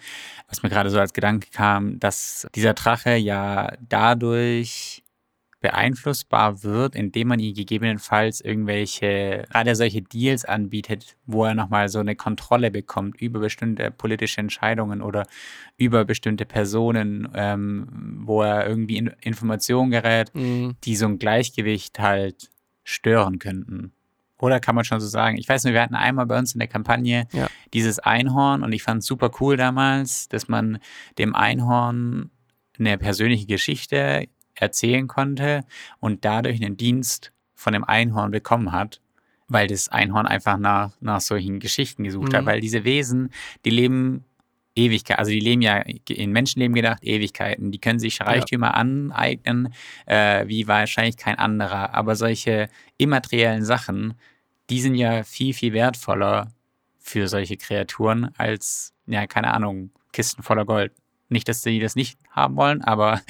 Was 0.47 0.63
mir 0.63 0.69
gerade 0.69 0.89
so 0.89 0.99
als 0.99 1.13
Gedanke 1.13 1.49
kam, 1.51 1.99
dass 1.99 2.47
dieser 2.55 2.73
Drache 2.73 3.15
ja 3.15 3.73
dadurch 3.89 5.00
beeinflussbar 5.61 6.63
wird, 6.63 6.95
indem 6.95 7.29
man 7.29 7.39
ihm 7.39 7.53
gegebenenfalls 7.53 8.41
irgendwelche, 8.41 9.45
gerade 9.49 9.75
solche 9.75 10.01
Deals 10.01 10.43
anbietet, 10.43 11.15
wo 11.27 11.45
er 11.45 11.53
nochmal 11.53 11.87
so 11.87 11.99
eine 11.99 12.15
Kontrolle 12.15 12.71
bekommt 12.71 13.21
über 13.21 13.39
bestimmte 13.39 13.91
politische 13.91 14.41
Entscheidungen 14.41 15.01
oder 15.01 15.27
über 15.77 16.03
bestimmte 16.03 16.45
Personen, 16.45 17.29
ähm, 17.35 18.21
wo 18.25 18.41
er 18.41 18.67
irgendwie 18.67 18.97
in 18.97 19.11
Informationen 19.21 19.91
gerät, 19.91 20.33
mhm. 20.33 20.75
die 20.83 20.95
so 20.95 21.05
ein 21.05 21.19
Gleichgewicht 21.19 21.99
halt 21.99 22.49
stören 22.83 23.37
könnten. 23.37 23.93
Oder 24.39 24.59
kann 24.59 24.73
man 24.73 24.83
schon 24.83 24.99
so 24.99 25.07
sagen? 25.07 25.37
Ich 25.37 25.47
weiß 25.47 25.63
nicht, 25.63 25.73
wir 25.73 25.83
hatten 25.83 25.93
einmal 25.93 26.25
bei 26.25 26.39
uns 26.39 26.53
in 26.53 26.59
der 26.59 26.67
Kampagne 26.67 27.27
ja. 27.31 27.47
dieses 27.75 27.99
Einhorn 27.99 28.63
und 28.63 28.73
ich 28.73 28.81
fand 28.81 29.01
es 29.01 29.05
super 29.05 29.29
cool 29.39 29.55
damals, 29.55 30.27
dass 30.27 30.47
man 30.47 30.79
dem 31.19 31.35
Einhorn 31.35 32.31
eine 32.79 32.97
persönliche 32.97 33.45
Geschichte 33.45 34.27
erzählen 34.55 35.07
konnte 35.07 35.65
und 35.99 36.25
dadurch 36.25 36.61
einen 36.61 36.77
Dienst 36.77 37.31
von 37.53 37.73
dem 37.73 37.83
Einhorn 37.83 38.31
bekommen 38.31 38.71
hat, 38.71 39.01
weil 39.47 39.67
das 39.67 39.89
Einhorn 39.89 40.25
einfach 40.25 40.57
nach, 40.57 40.91
nach 40.99 41.21
solchen 41.21 41.59
Geschichten 41.59 42.03
gesucht 42.03 42.31
mhm. 42.31 42.37
hat, 42.37 42.45
weil 42.45 42.61
diese 42.61 42.83
Wesen, 42.83 43.31
die 43.65 43.69
leben 43.69 44.25
Ewigkeit, 44.75 45.19
also 45.19 45.31
die 45.31 45.39
leben 45.39 45.61
ja 45.61 45.77
in 46.07 46.31
Menschenleben 46.31 46.73
gedacht, 46.73 47.03
Ewigkeiten. 47.03 47.71
Die 47.71 47.79
können 47.79 47.99
sich 47.99 48.21
Reichtümer 48.21 48.67
ja. 48.67 48.73
aneignen, 48.73 49.73
äh, 50.05 50.47
wie 50.47 50.67
wahrscheinlich 50.67 51.17
kein 51.17 51.37
anderer. 51.37 51.93
Aber 51.93 52.15
solche 52.15 52.69
immateriellen 52.97 53.65
Sachen, 53.65 54.13
die 54.69 54.79
sind 54.79 54.95
ja 54.95 55.23
viel, 55.23 55.53
viel 55.53 55.73
wertvoller 55.73 56.51
für 56.99 57.27
solche 57.27 57.57
Kreaturen 57.57 58.31
als, 58.37 58.93
ja, 59.07 59.27
keine 59.27 59.53
Ahnung, 59.53 59.91
Kisten 60.13 60.43
voller 60.43 60.65
Gold. 60.65 60.93
Nicht, 61.31 61.47
dass 61.47 61.61
sie 61.61 61.79
das 61.79 61.95
nicht 61.95 62.19
haben 62.29 62.57
wollen, 62.57 62.81
aber 62.81 63.21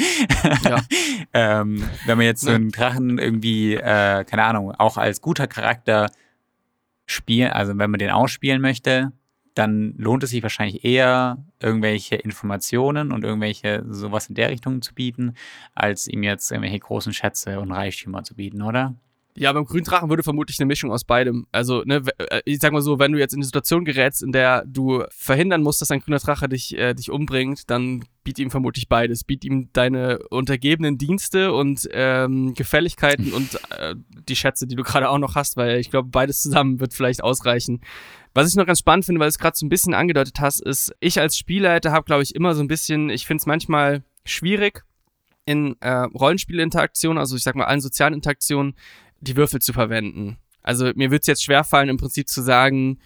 ja. 0.64 0.82
ähm, 1.34 1.88
wenn 2.06 2.18
man 2.18 2.26
jetzt 2.26 2.42
so 2.42 2.50
einen 2.50 2.72
Drachen 2.72 3.20
irgendwie, 3.20 3.76
äh, 3.76 4.24
keine 4.26 4.44
Ahnung, 4.44 4.72
auch 4.72 4.98
als 4.98 5.22
guter 5.22 5.48
Charakter 5.48 6.10
spielen, 7.06 7.52
also 7.52 7.78
wenn 7.78 7.92
man 7.92 8.00
den 8.00 8.10
ausspielen 8.10 8.62
möchte, 8.62 9.12
dann 9.54 9.94
lohnt 9.98 10.24
es 10.24 10.32
sich 10.32 10.42
wahrscheinlich 10.42 10.84
eher, 10.84 11.38
irgendwelche 11.60 12.16
Informationen 12.16 13.12
und 13.12 13.24
irgendwelche 13.24 13.84
sowas 13.88 14.28
in 14.28 14.36
der 14.36 14.50
Richtung 14.50 14.82
zu 14.82 14.94
bieten, 14.94 15.36
als 15.76 16.08
ihm 16.08 16.24
jetzt 16.24 16.52
irgendwelche 16.52 16.80
großen 16.80 17.14
Schätze 17.14 17.60
und 17.60 17.72
Reichtümer 17.72 18.24
zu 18.24 18.36
bieten, 18.36 18.62
oder? 18.62 18.96
Ja, 19.38 19.54
beim 19.54 19.64
Gründrachen 19.64 20.10
würde 20.10 20.24
vermutlich 20.24 20.60
eine 20.60 20.66
Mischung 20.66 20.92
aus 20.92 21.06
beidem. 21.06 21.48
Also, 21.54 21.84
ne, 21.86 22.04
äh, 22.18 22.42
ich 22.44 22.60
sag 22.60 22.74
mal 22.74 22.82
so, 22.82 23.00
wenn 23.00 23.14
du 23.14 23.20
jetzt 23.20 23.34
in 23.34 23.38
eine 23.38 23.46
Situation 23.46 23.86
gerätst, 23.86 24.24
in 24.24 24.34
der 24.34 24.66
du 24.66 25.06
verhindern 25.10 25.64
musst, 25.64 25.82
dass 25.82 25.90
ein 25.90 26.02
grüner 26.02 26.20
Drache 26.20 26.50
dich, 26.50 26.78
äh, 26.78 26.94
dich 26.94 27.10
umbringt, 27.10 27.70
dann 27.70 28.04
biet 28.26 28.40
ihm 28.40 28.52
vermutlich 28.52 28.90
beides. 28.90 29.24
Biet 29.24 29.46
ihm 29.46 29.70
deine 29.72 30.20
untergebenen 30.30 30.98
Dienste 30.98 31.54
und 31.54 31.88
ähm, 31.94 32.54
Gefälligkeiten 32.56 33.32
und 33.32 33.58
äh, 33.72 33.96
die 34.28 34.36
Schätze, 34.36 34.68
die 34.68 34.76
du 34.76 34.84
gerade 34.84 35.10
auch 35.10 35.18
noch 35.18 35.36
hast, 35.36 35.56
weil 35.56 35.80
ich 35.80 35.90
glaube, 35.90 36.10
beides 36.10 36.42
zusammen 36.42 36.82
wird 36.82 36.94
vielleicht 36.94 37.24
ausreichen. 37.24 37.80
Was 38.34 38.50
ich 38.50 38.56
noch 38.56 38.66
ganz 38.66 38.80
spannend 38.80 39.06
finde, 39.06 39.20
weil 39.20 39.28
du 39.28 39.32
es 39.32 39.40
gerade 39.40 39.58
so 39.58 39.66
ein 39.66 39.70
bisschen 39.70 39.94
angedeutet 39.94 40.40
hast, 40.42 40.62
ist, 40.62 40.94
ich 41.00 41.20
als 41.20 41.38
Spielleiter 41.38 41.92
habe, 41.92 42.06
glaube 42.06 42.24
ich, 42.24 42.36
immer 42.36 42.54
so 42.54 42.62
ein 42.62 42.68
bisschen, 42.68 43.10
ich 43.10 43.26
finde 43.26 43.42
es 43.42 43.46
manchmal 43.46 44.04
schwierig, 44.26 44.84
in 45.46 45.76
äh, 45.82 45.90
Rollenspielinteraktionen, 45.90 47.18
also 47.18 47.36
ich 47.36 47.44
sag 47.44 47.56
mal 47.56 47.66
allen 47.66 47.82
sozialen 47.82 48.14
Interaktionen, 48.14 48.76
die 49.22 49.36
Würfel 49.36 49.62
zu 49.62 49.74
verwenden. 49.74 50.38
Also 50.64 50.92
mir 50.96 51.12
wird 51.12 51.22
es 51.22 51.28
jetzt 51.28 51.44
schwerfallen, 51.44 51.90
im 51.90 51.98
Prinzip 51.98 52.28
zu 52.28 52.42
sagen, 52.42 53.00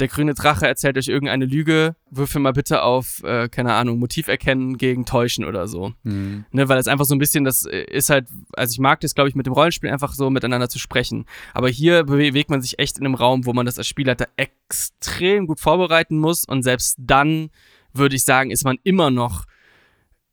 der 0.00 0.08
grüne 0.08 0.34
Drache 0.34 0.66
erzählt 0.66 0.96
euch 0.96 1.08
irgendeine 1.08 1.44
Lüge, 1.44 1.94
würfel 2.10 2.40
mal 2.40 2.52
bitte 2.52 2.82
auf, 2.82 3.22
äh, 3.24 3.48
keine 3.48 3.74
Ahnung, 3.74 3.98
Motiv 3.98 4.26
erkennen 4.26 4.78
gegen 4.78 5.04
Täuschen 5.04 5.44
oder 5.44 5.68
so. 5.68 5.92
Mhm. 6.02 6.44
Ne, 6.50 6.68
weil 6.68 6.78
es 6.78 6.88
einfach 6.88 7.04
so 7.04 7.14
ein 7.14 7.18
bisschen, 7.18 7.44
das 7.44 7.66
äh, 7.66 7.84
ist 7.84 8.10
halt, 8.10 8.26
also 8.54 8.72
ich 8.72 8.78
mag 8.78 9.00
das, 9.00 9.14
glaube 9.14 9.28
ich, 9.28 9.34
mit 9.34 9.46
dem 9.46 9.52
Rollenspiel 9.52 9.90
einfach 9.90 10.14
so 10.14 10.30
miteinander 10.30 10.68
zu 10.68 10.78
sprechen. 10.78 11.26
Aber 11.52 11.68
hier 11.68 12.04
bewegt 12.04 12.50
man 12.50 12.62
sich 12.62 12.78
echt 12.78 12.98
in 12.98 13.04
einem 13.04 13.14
Raum, 13.14 13.44
wo 13.44 13.52
man 13.52 13.66
das 13.66 13.78
als 13.78 13.86
Spielleiter 13.86 14.28
extrem 14.36 15.46
gut 15.46 15.60
vorbereiten 15.60 16.18
muss 16.18 16.44
und 16.46 16.62
selbst 16.62 16.96
dann 16.98 17.50
würde 17.92 18.16
ich 18.16 18.24
sagen, 18.24 18.50
ist 18.50 18.64
man 18.64 18.78
immer 18.82 19.10
noch 19.10 19.44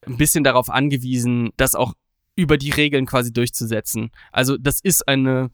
ein 0.07 0.17
bisschen 0.17 0.43
darauf 0.43 0.69
angewiesen, 0.69 1.51
das 1.57 1.75
auch 1.75 1.93
über 2.39 2.57
die 2.57 2.71
Regeln 2.71 3.05
quasi 3.05 3.33
durchzusetzen. 3.33 4.11
Also 4.31 4.57
das 4.57 4.79
ist 4.81 5.07
eine, 5.07 5.51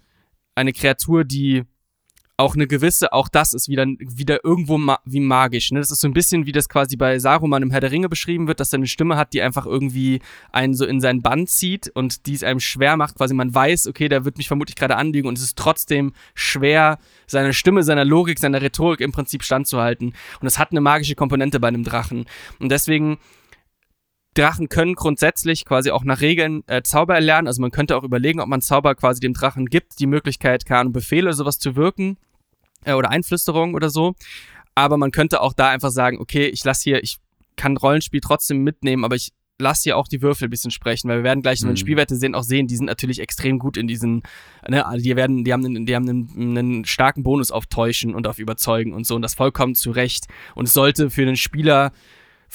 eine 0.55 0.73
Kreatur, 0.73 1.23
die 1.23 1.63
auch 2.37 2.55
eine 2.55 2.67
gewisse, 2.67 3.13
auch 3.13 3.29
das 3.29 3.53
ist 3.53 3.69
wieder, 3.69 3.85
wieder 3.85 4.43
irgendwo 4.43 4.77
ma 4.77 4.99
wie 5.05 5.21
magisch. 5.21 5.71
Ne? 5.71 5.79
Das 5.79 5.89
ist 5.89 6.01
so 6.01 6.07
ein 6.07 6.13
bisschen, 6.13 6.45
wie 6.45 6.51
das 6.51 6.67
quasi 6.67 6.97
bei 6.97 7.17
Saruman 7.17 7.63
im 7.63 7.71
Herr 7.71 7.79
der 7.79 7.91
Ringe 7.91 8.09
beschrieben 8.09 8.47
wird, 8.47 8.59
dass 8.59 8.73
er 8.73 8.77
eine 8.77 8.87
Stimme 8.87 9.15
hat, 9.15 9.33
die 9.33 9.41
einfach 9.41 9.65
irgendwie 9.65 10.19
einen 10.51 10.73
so 10.73 10.85
in 10.85 10.99
seinen 10.99 11.21
Bann 11.21 11.47
zieht 11.47 11.89
und 11.95 12.25
die 12.25 12.33
es 12.33 12.43
einem 12.43 12.59
schwer 12.59 12.97
macht. 12.97 13.15
Quasi 13.15 13.33
man 13.33 13.55
weiß, 13.55 13.87
okay, 13.87 14.09
der 14.09 14.25
wird 14.25 14.37
mich 14.37 14.47
vermutlich 14.49 14.75
gerade 14.75 14.97
anlügen 14.97 15.29
und 15.29 15.37
es 15.37 15.43
ist 15.43 15.57
trotzdem 15.57 16.11
schwer, 16.33 16.99
seiner 17.25 17.53
Stimme, 17.53 17.83
seiner 17.83 18.03
Logik, 18.03 18.39
seiner 18.39 18.61
Rhetorik 18.61 18.99
im 18.99 19.13
Prinzip 19.13 19.43
standzuhalten. 19.43 20.13
Und 20.41 20.47
es 20.47 20.59
hat 20.59 20.71
eine 20.71 20.81
magische 20.81 21.15
Komponente 21.15 21.61
bei 21.61 21.69
einem 21.69 21.83
Drachen. 21.83 22.25
Und 22.59 22.69
deswegen 22.69 23.17
Drachen 24.35 24.69
können 24.69 24.95
grundsätzlich 24.95 25.65
quasi 25.65 25.91
auch 25.91 26.03
nach 26.03 26.21
Regeln 26.21 26.63
äh, 26.67 26.81
Zauber 26.83 27.15
erlernen. 27.15 27.47
Also 27.47 27.61
man 27.61 27.71
könnte 27.71 27.97
auch 27.97 28.03
überlegen, 28.03 28.39
ob 28.39 28.47
man 28.47 28.61
Zauber 28.61 28.95
quasi 28.95 29.19
dem 29.19 29.33
Drachen 29.33 29.65
gibt, 29.65 29.99
die 29.99 30.07
Möglichkeit, 30.07 30.65
keine 30.65 30.89
Befehle 30.89 31.27
oder 31.27 31.33
sowas 31.33 31.57
zu 31.57 31.75
wirken 31.75 32.17
äh, 32.83 32.93
oder 32.93 33.09
Einflüsterung 33.09 33.73
oder 33.73 33.89
so. 33.89 34.13
Aber 34.75 34.97
man 34.97 35.11
könnte 35.11 35.41
auch 35.41 35.53
da 35.53 35.69
einfach 35.69 35.91
sagen, 35.91 36.19
okay, 36.19 36.47
ich 36.47 36.63
lasse 36.63 36.83
hier, 36.83 37.03
ich 37.03 37.17
kann 37.55 37.77
Rollenspiel 37.77 38.19
trotzdem 38.19 38.63
mitnehmen, 38.63 39.05
aber 39.05 39.15
ich 39.15 39.31
lasse 39.57 39.83
hier 39.83 39.97
auch 39.97 40.09
die 40.09 40.21
Würfel 40.21 40.47
ein 40.47 40.49
bisschen 40.49 40.71
sprechen, 40.71 41.09
weil 41.09 41.19
wir 41.19 41.23
werden 41.23 41.41
gleich, 41.41 41.61
wenn 41.61 41.69
wir 41.69 41.73
mhm. 41.73 41.77
Spielwerte 41.77 42.17
sehen, 42.17 42.35
auch 42.35 42.43
sehen, 42.43 42.67
die 42.67 42.75
sind 42.75 42.87
natürlich 42.87 43.19
extrem 43.19 43.57
gut 43.57 43.77
in 43.77 43.87
diesen, 43.87 44.23
ne, 44.67 44.85
also 44.85 45.01
die 45.01 45.15
werden, 45.15 45.45
die 45.45 45.53
haben, 45.53 45.65
einen, 45.65 45.85
die 45.85 45.95
haben 45.95 46.09
einen, 46.09 46.57
einen 46.57 46.85
starken 46.85 47.23
Bonus 47.23 47.51
auf 47.51 47.65
Täuschen 47.67 48.13
und 48.13 48.27
auf 48.27 48.37
Überzeugen 48.37 48.93
und 48.93 49.07
so 49.07 49.15
und 49.15 49.21
das 49.21 49.33
vollkommen 49.33 49.75
zu 49.75 49.91
Recht. 49.91 50.25
Und 50.55 50.65
es 50.65 50.73
sollte 50.73 51.09
für 51.09 51.25
den 51.25 51.37
Spieler 51.37 51.93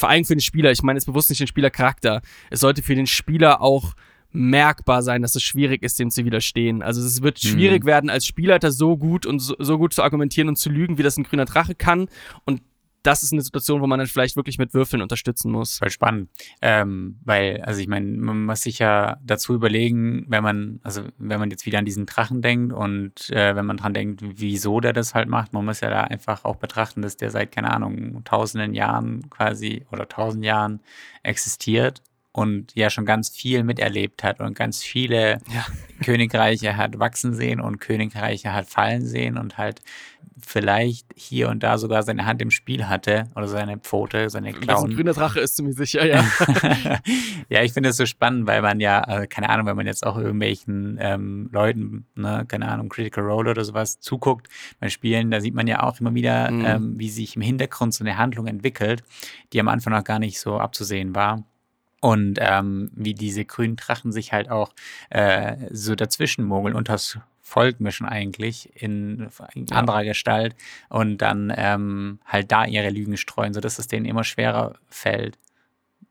vor 0.00 0.08
allem 0.08 0.24
für 0.24 0.34
den 0.34 0.40
Spieler, 0.40 0.70
ich 0.70 0.82
meine 0.82 0.96
jetzt 0.96 1.04
bewusst 1.04 1.28
nicht 1.28 1.40
den 1.40 1.46
Spielercharakter, 1.46 2.22
es 2.48 2.60
sollte 2.60 2.82
für 2.82 2.94
den 2.94 3.06
Spieler 3.06 3.60
auch 3.60 3.92
merkbar 4.32 5.02
sein, 5.02 5.20
dass 5.20 5.34
es 5.34 5.42
schwierig 5.42 5.82
ist, 5.82 5.98
dem 5.98 6.10
zu 6.10 6.24
widerstehen. 6.24 6.82
Also 6.82 7.02
es 7.02 7.20
wird 7.20 7.38
schwierig 7.38 7.82
mhm. 7.82 7.86
werden, 7.86 8.10
als 8.10 8.24
Spielleiter 8.24 8.72
so 8.72 8.96
gut 8.96 9.26
und 9.26 9.40
so, 9.40 9.54
so, 9.58 9.76
gut 9.76 9.92
zu 9.92 10.02
argumentieren 10.02 10.48
und 10.48 10.56
zu 10.56 10.70
lügen, 10.70 10.96
wie 10.96 11.02
das 11.02 11.18
ein 11.18 11.24
grüner 11.24 11.44
Drache 11.44 11.74
kann. 11.74 12.08
Und 12.44 12.62
das 13.02 13.22
ist 13.22 13.32
eine 13.32 13.42
Situation, 13.42 13.80
wo 13.80 13.86
man 13.86 13.98
dann 13.98 14.08
vielleicht 14.08 14.36
wirklich 14.36 14.58
mit 14.58 14.74
Würfeln 14.74 15.02
unterstützen 15.02 15.50
muss. 15.50 15.78
Voll 15.78 15.90
spannend. 15.90 16.30
Ähm, 16.60 17.18
weil, 17.24 17.62
also 17.62 17.80
ich 17.80 17.88
meine, 17.88 18.06
man 18.06 18.44
muss 18.44 18.62
sich 18.62 18.78
ja 18.78 19.18
dazu 19.22 19.54
überlegen, 19.54 20.26
wenn 20.28 20.42
man, 20.42 20.80
also 20.82 21.02
wenn 21.18 21.40
man 21.40 21.50
jetzt 21.50 21.66
wieder 21.66 21.78
an 21.78 21.84
diesen 21.84 22.06
Drachen 22.06 22.42
denkt 22.42 22.72
und 22.72 23.30
äh, 23.30 23.56
wenn 23.56 23.66
man 23.66 23.76
dran 23.76 23.94
denkt, 23.94 24.22
wieso 24.22 24.80
der 24.80 24.92
das 24.92 25.14
halt 25.14 25.28
macht, 25.28 25.52
man 25.52 25.64
muss 25.64 25.80
ja 25.80 25.90
da 25.90 26.02
einfach 26.02 26.44
auch 26.44 26.56
betrachten, 26.56 27.02
dass 27.02 27.16
der 27.16 27.30
seit, 27.30 27.52
keine 27.52 27.72
Ahnung, 27.72 28.22
tausenden 28.24 28.74
Jahren 28.74 29.28
quasi 29.30 29.86
oder 29.90 30.08
tausend 30.08 30.44
Jahren 30.44 30.80
existiert 31.22 32.02
und 32.33 32.75
ja 32.75 32.90
schon 32.90 33.07
ganz 33.07 33.31
viel 33.31 33.64
miterlebt 33.64 34.23
hat 34.23 34.40
und 34.40 34.55
ganz 34.55 34.83
viele 34.83 35.38
ja. 35.53 35.66
Königreiche 36.05 36.77
hat 36.77 36.99
wachsen 36.99 37.35
sehen 37.35 37.61
und 37.61 37.81
Königreiche 37.81 38.53
hat 38.53 38.69
fallen 38.69 39.05
sehen 39.05 39.37
und 39.37 39.59
halt 39.59 39.81
vielleicht 40.47 41.07
hier 41.16 41.49
und 41.49 41.62
da 41.62 41.77
sogar 41.77 42.03
seine 42.03 42.27
Hand 42.27 42.40
im 42.40 42.51
Spiel 42.51 42.88
hatte 42.88 43.25
oder 43.35 43.49
seine 43.49 43.79
Pfote, 43.79 44.31
seine 44.31 44.53
Klauen. 44.53 44.90
ein 44.90 44.97
grüner 44.97 45.12
Drache 45.12 45.40
ist 45.40 45.57
ziemlich 45.57 45.77
sicher, 45.77 46.07
ja. 46.07 46.25
ja, 47.49 47.62
ich 47.62 47.73
finde 47.73 47.90
es 47.90 47.97
so 47.97 48.07
spannend, 48.07 48.47
weil 48.47 48.62
man 48.62 48.81
ja, 48.81 49.03
äh, 49.23 49.27
keine 49.27 49.51
Ahnung, 49.51 49.66
wenn 49.66 49.77
man 49.77 49.87
jetzt 49.87 50.07
auch 50.07 50.16
irgendwelchen 50.16 50.99
ähm, 51.01 51.51
Leuten, 51.53 52.07
ne, 52.14 52.45
keine 52.49 52.69
Ahnung, 52.69 52.88
Critical 52.88 53.25
Role 53.25 53.51
oder 53.51 53.64
sowas 53.64 54.01
zuguckt 54.01 54.49
bei 54.79 54.88
Spielen, 54.88 55.31
da 55.31 55.40
sieht 55.40 55.55
man 55.55 55.66
ja 55.66 55.83
auch 55.83 56.01
immer 56.01 56.14
wieder, 56.14 56.51
mhm. 56.51 56.64
ähm, 56.64 56.95
wie 56.99 57.11
sich 57.11 57.37
im 57.37 57.43
Hintergrund 57.43 57.93
so 57.93 58.05
eine 58.05 58.16
Handlung 58.16 58.47
entwickelt, 58.47 59.03
die 59.53 59.61
am 59.61 59.69
Anfang 59.69 59.93
noch 59.93 60.05
gar 60.05 60.19
nicht 60.19 60.40
so 60.40 60.59
abzusehen 60.59 61.14
war 61.14 61.45
und 62.00 62.38
ähm, 62.40 62.90
wie 62.94 63.14
diese 63.14 63.44
grünen 63.44 63.76
Drachen 63.76 64.10
sich 64.12 64.32
halt 64.32 64.50
auch 64.50 64.72
äh, 65.10 65.56
so 65.70 65.94
dazwischen 65.94 66.44
mogeln, 66.44 66.74
unters 66.74 67.18
Volk 67.42 67.80
mischen 67.80 68.06
eigentlich 68.06 68.70
in, 68.80 69.28
in 69.54 69.66
Ja. 69.66 69.76
anderer 69.76 70.04
Gestalt 70.04 70.54
und 70.88 71.18
dann 71.18 71.52
ähm, 71.56 72.20
halt 72.24 72.52
da 72.52 72.64
ihre 72.64 72.90
Lügen 72.90 73.16
streuen, 73.16 73.52
sodass 73.54 73.78
es 73.78 73.88
denen 73.88 74.06
immer 74.06 74.24
schwerer 74.24 74.74
fällt, 74.88 75.36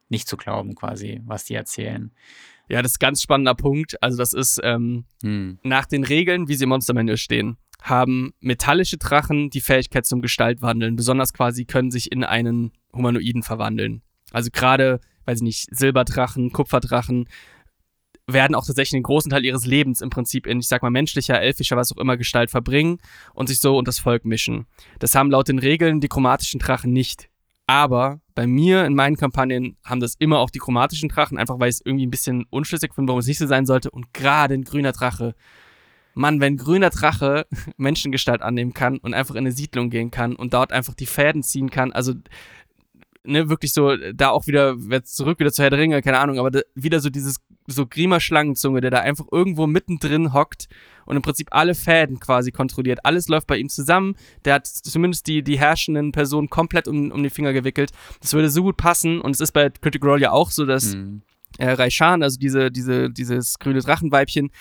nicht 0.10 0.28
zu 0.28 0.38
glauben 0.38 0.76
quasi, 0.76 1.22
was 1.26 1.46
die 1.46 1.54
erzählen. 1.56 2.12
Ja, 2.68 2.82
das 2.82 2.92
ist 2.94 2.98
ein 2.98 3.08
ganz 3.08 3.22
spannender 3.22 3.56
Punkt. 3.56 4.02
Also 4.04 4.18
das 4.18 4.34
ist 4.34 4.60
ähm, 4.64 5.06
Hm. 5.24 5.60
nach 5.64 5.86
den 5.86 6.04
Regeln, 6.04 6.48
wie 6.50 6.56
sie 6.56 6.64
im 6.66 6.70
Monster 6.70 6.94
Manual 6.94 7.18
stehen, 7.18 7.58
haben 7.82 8.34
metallische 8.42 8.98
Drachen 8.98 9.50
die 9.50 9.62
Fähigkeit 9.62 10.06
zum 10.06 10.22
Gestaltwandeln. 10.22 10.96
Besonders 10.98 11.32
quasi 11.34 11.66
können 11.66 11.90
sich 11.90 12.12
in 12.12 12.24
einen 12.26 12.74
Humanoiden 12.94 13.42
verwandeln. 13.44 14.02
Also 14.32 14.50
gerade, 14.52 15.00
weiß 15.26 15.40
ich 15.40 15.44
nicht, 15.44 15.68
Silberdrachen, 15.72 16.52
Kupferdrachen 16.52 17.28
werden 18.34 18.56
auch 18.56 18.66
tatsächlich 18.66 18.98
den 18.98 19.04
großen 19.04 19.32
Teil 19.32 19.46
ihres 19.46 19.66
Lebens 19.66 20.02
im 20.02 20.10
Prinzip 20.10 20.46
in, 20.46 20.60
ich 20.60 20.68
sag 20.68 20.82
mal, 20.82 20.90
menschlicher, 20.90 21.42
elfischer, 21.42 21.78
was 21.78 21.92
auch 21.92 21.98
immer 21.98 22.18
Gestalt 22.18 22.52
verbringen 22.52 23.00
und 23.34 23.48
sich 23.48 23.60
so 23.60 23.78
unter 23.78 23.90
das 23.90 24.00
Volk 24.00 24.26
mischen. 24.26 24.68
Das 25.00 25.16
haben 25.16 25.32
laut 25.32 25.48
den 25.48 25.60
Regeln 25.60 26.00
die 26.00 26.08
chromatischen 26.08 26.60
Drachen 26.60 26.94
nicht. 26.94 27.30
Aber 27.70 28.22
bei 28.34 28.48
mir 28.48 28.86
in 28.86 28.96
meinen 28.96 29.16
Kampagnen 29.16 29.78
haben 29.84 30.00
das 30.00 30.16
immer 30.16 30.40
auch 30.40 30.50
die 30.50 30.60
chromatischen 30.60 31.10
Drachen, 31.10 31.38
einfach 31.38 31.60
weil 31.60 31.70
ich 31.70 31.76
es 31.76 31.86
irgendwie 31.86 32.08
ein 32.08 32.12
bisschen 32.12 32.46
unschlüssig 32.50 32.96
finde, 32.96 33.10
warum 33.10 33.20
es 33.20 33.28
nicht 33.28 33.38
so 33.38 33.46
sein 33.46 33.68
sollte. 33.68 33.92
Und 33.92 34.12
gerade 34.14 34.56
ein 34.56 34.64
grüner 34.64 34.92
Drache. 34.92 35.36
Mann, 36.16 36.42
wenn 36.42 36.54
ein 36.54 36.58
grüner 36.58 36.90
Drache 36.90 37.46
Menschengestalt 37.78 38.42
annehmen 38.42 38.74
kann 38.74 38.98
und 38.98 39.14
einfach 39.14 39.36
in 39.36 39.40
eine 39.40 39.52
Siedlung 39.52 39.92
gehen 39.92 40.10
kann 40.10 40.36
und 40.36 40.54
dort 40.56 40.72
einfach 40.72 40.96
die 40.96 41.06
Fäden 41.06 41.44
ziehen 41.44 41.70
kann, 41.70 41.92
also 41.92 42.16
ne, 43.24 43.50
wirklich 43.50 43.74
so, 43.74 43.96
da 44.14 44.30
auch 44.30 44.48
wieder, 44.48 44.76
zurück 45.04 45.40
wieder 45.40 45.52
zu 45.52 45.64
Herr 45.64 45.70
der 45.70 45.80
Ringe, 45.80 46.02
keine 46.02 46.20
Ahnung, 46.20 46.40
aber 46.40 46.52
da, 46.52 46.62
wieder 46.76 47.00
so 47.00 47.10
dieses, 47.10 47.38
so 47.68 47.86
Grima 47.86 48.20
Schlangenzunge, 48.20 48.82
der 48.82 48.92
da 48.92 49.00
einfach 49.00 49.26
irgendwo 49.32 49.68
mittendrin 49.68 50.34
hockt 50.34 50.68
und 51.06 51.16
im 51.16 51.22
Prinzip 51.22 51.50
alle 51.52 51.76
Fäden 51.76 52.20
quasi 52.20 52.52
kontrolliert. 52.52 53.00
Alles 53.04 53.28
läuft 53.28 53.48
bei 53.48 53.58
ihm 53.58 53.70
zusammen. 53.70 54.16
Der 54.46 54.56
hat 54.56 54.68
zumindest 54.68 55.28
die, 55.28 55.44
die 55.44 55.60
herrschenden 55.60 56.12
Personen 56.12 56.50
komplett 56.50 56.88
um, 56.88 57.12
um 57.12 57.24
die 57.24 57.30
Finger 57.30 57.54
gewickelt. 57.54 57.92
Das 58.22 58.34
würde 58.34 58.50
so 58.50 58.64
gut 58.64 58.78
passen 58.78 59.22
und 59.22 59.32
es 59.32 59.42
ist 59.42 59.52
bei 59.52 59.70
Critical 59.70 60.10
Role 60.10 60.22
ja 60.22 60.32
auch 60.32 60.52
so, 60.52 60.66
dass 60.66 60.94
Hm. 60.94 61.22
äh, 61.58 61.72
Raishan, 61.72 62.24
also 62.24 62.38
diese, 62.40 62.72
diese, 62.72 63.10
dieses 63.10 63.60
grüne 63.60 63.82
Drachenweibchen, 63.82 64.52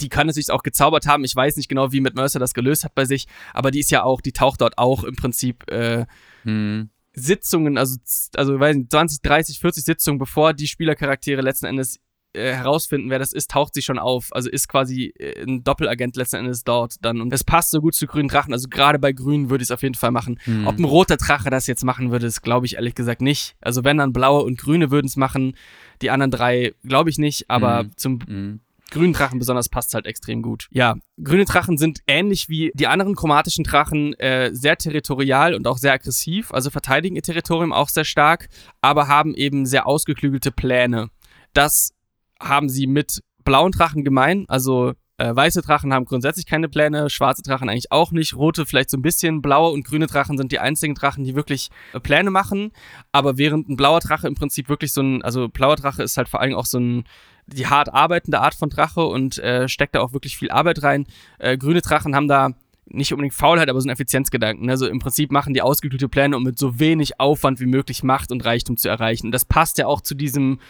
die 0.00 0.08
kann 0.08 0.26
natürlich 0.26 0.50
auch 0.50 0.62
gezaubert 0.62 1.06
haben. 1.06 1.24
Ich 1.24 1.34
weiß 1.36 1.56
nicht 1.56 1.68
genau, 1.68 1.92
wie 1.92 2.00
mit 2.00 2.14
Mercer 2.14 2.38
das 2.38 2.54
gelöst 2.54 2.84
hat 2.84 2.94
bei 2.94 3.04
sich, 3.04 3.26
aber 3.52 3.70
die 3.70 3.80
ist 3.80 3.90
ja 3.90 4.02
auch, 4.02 4.20
die 4.20 4.32
taucht 4.32 4.60
dort 4.60 4.78
auch 4.78 5.04
im 5.04 5.14
Prinzip 5.16 5.70
äh, 5.70 6.06
Hm. 6.44 6.90
Sitzungen, 7.14 7.78
also, 7.78 7.96
also 8.36 8.58
weiß 8.58 8.76
nicht, 8.76 8.90
20, 8.90 9.22
30, 9.22 9.60
40 9.60 9.84
Sitzungen, 9.84 10.18
bevor 10.18 10.52
die 10.52 10.66
Spielercharaktere 10.66 11.40
letzten 11.42 11.66
Endes 11.66 12.00
äh, 12.32 12.52
herausfinden, 12.52 13.10
wer 13.10 13.20
das 13.20 13.32
ist, 13.32 13.52
taucht 13.52 13.74
sie 13.74 13.82
schon 13.82 13.98
auf. 13.98 14.28
Also 14.32 14.50
ist 14.50 14.66
quasi 14.68 15.14
äh, 15.18 15.42
ein 15.44 15.62
Doppelagent 15.62 16.16
letzten 16.16 16.36
Endes 16.36 16.64
dort 16.64 16.96
dann. 17.02 17.20
Und 17.20 17.30
das 17.30 17.44
passt 17.44 17.70
so 17.70 17.80
gut 17.80 17.94
zu 17.94 18.06
grünen 18.08 18.28
Drachen. 18.28 18.52
Also 18.52 18.68
gerade 18.68 18.98
bei 18.98 19.12
grünen 19.12 19.50
würde 19.50 19.62
ich 19.62 19.68
es 19.68 19.70
auf 19.70 19.82
jeden 19.82 19.94
Fall 19.94 20.10
machen. 20.10 20.40
Hm. 20.44 20.66
Ob 20.66 20.76
ein 20.78 20.84
roter 20.84 21.16
Drache 21.16 21.50
das 21.50 21.68
jetzt 21.68 21.84
machen 21.84 22.10
würde, 22.10 22.26
das 22.26 22.42
glaube 22.42 22.66
ich 22.66 22.74
ehrlich 22.74 22.96
gesagt 22.96 23.22
nicht. 23.22 23.54
Also 23.60 23.84
wenn 23.84 23.98
dann 23.98 24.12
blaue 24.12 24.42
und 24.42 24.58
grüne 24.58 24.90
würden 24.90 25.06
es 25.06 25.14
machen, 25.16 25.56
die 26.02 26.10
anderen 26.10 26.32
drei 26.32 26.74
glaube 26.82 27.08
ich 27.10 27.18
nicht, 27.18 27.48
aber 27.48 27.84
Mhm. 27.84 27.90
zum 27.96 28.18
Hm. 28.26 28.60
Grünen 28.94 29.12
Drachen 29.12 29.38
besonders 29.38 29.68
passt 29.68 29.92
halt 29.92 30.06
extrem 30.06 30.40
gut. 30.40 30.68
Ja, 30.70 30.94
grüne 31.22 31.44
Drachen 31.44 31.76
sind 31.76 32.00
ähnlich 32.06 32.48
wie 32.48 32.70
die 32.74 32.86
anderen 32.86 33.16
chromatischen 33.16 33.64
Drachen 33.64 34.14
äh, 34.14 34.50
sehr 34.54 34.76
territorial 34.76 35.54
und 35.54 35.66
auch 35.66 35.78
sehr 35.78 35.92
aggressiv, 35.92 36.52
also 36.52 36.70
verteidigen 36.70 37.16
ihr 37.16 37.22
Territorium 37.22 37.72
auch 37.72 37.88
sehr 37.88 38.04
stark, 38.04 38.48
aber 38.80 39.08
haben 39.08 39.34
eben 39.34 39.66
sehr 39.66 39.86
ausgeklügelte 39.86 40.52
Pläne. 40.52 41.10
Das 41.52 41.92
haben 42.40 42.68
sie 42.68 42.86
mit 42.86 43.20
blauen 43.44 43.72
Drachen 43.72 44.04
gemein, 44.04 44.44
also 44.48 44.92
äh, 45.16 45.34
weiße 45.34 45.62
Drachen 45.62 45.92
haben 45.92 46.04
grundsätzlich 46.04 46.46
keine 46.46 46.68
Pläne, 46.68 47.10
schwarze 47.10 47.42
Drachen 47.42 47.68
eigentlich 47.68 47.90
auch 47.90 48.12
nicht, 48.12 48.34
rote 48.34 48.64
vielleicht 48.64 48.90
so 48.90 48.96
ein 48.96 49.02
bisschen, 49.02 49.42
blaue 49.42 49.72
und 49.72 49.84
grüne 49.84 50.06
Drachen 50.06 50.38
sind 50.38 50.52
die 50.52 50.60
einzigen 50.60 50.94
Drachen, 50.94 51.24
die 51.24 51.34
wirklich 51.34 51.70
äh, 51.92 52.00
Pläne 52.00 52.30
machen, 52.30 52.70
aber 53.10 53.38
während 53.38 53.68
ein 53.68 53.76
blauer 53.76 54.00
Drache 54.00 54.28
im 54.28 54.34
Prinzip 54.34 54.68
wirklich 54.68 54.92
so 54.92 55.02
ein, 55.02 55.22
also 55.22 55.48
blauer 55.48 55.76
Drache 55.76 56.02
ist 56.02 56.16
halt 56.16 56.28
vor 56.28 56.40
allem 56.40 56.54
auch 56.54 56.66
so 56.66 56.78
ein 56.78 57.04
die 57.46 57.66
hart 57.66 57.92
arbeitende 57.92 58.40
Art 58.40 58.54
von 58.54 58.70
Drache 58.70 59.04
und 59.04 59.38
äh, 59.38 59.68
steckt 59.68 59.94
da 59.94 60.00
auch 60.00 60.12
wirklich 60.12 60.36
viel 60.36 60.50
Arbeit 60.50 60.82
rein. 60.82 61.06
Äh, 61.38 61.58
grüne 61.58 61.82
Drachen 61.82 62.14
haben 62.14 62.28
da 62.28 62.50
nicht 62.86 63.12
unbedingt 63.12 63.34
Faulheit, 63.34 63.68
aber 63.68 63.80
so 63.80 63.86
einen 63.86 63.94
Effizienzgedanken. 63.94 64.68
Also 64.68 64.86
im 64.86 64.98
Prinzip 64.98 65.30
machen 65.30 65.54
die 65.54 65.62
ausgeklügelte 65.62 66.08
Pläne, 66.08 66.36
um 66.36 66.42
mit 66.42 66.58
so 66.58 66.78
wenig 66.78 67.18
Aufwand 67.20 67.60
wie 67.60 67.66
möglich 67.66 68.02
Macht 68.02 68.30
und 68.30 68.44
Reichtum 68.44 68.76
zu 68.76 68.88
erreichen. 68.88 69.26
Und 69.26 69.32
das 69.32 69.44
passt 69.44 69.78
ja 69.78 69.86
auch 69.86 70.00
zu 70.00 70.14
diesem 70.14 70.60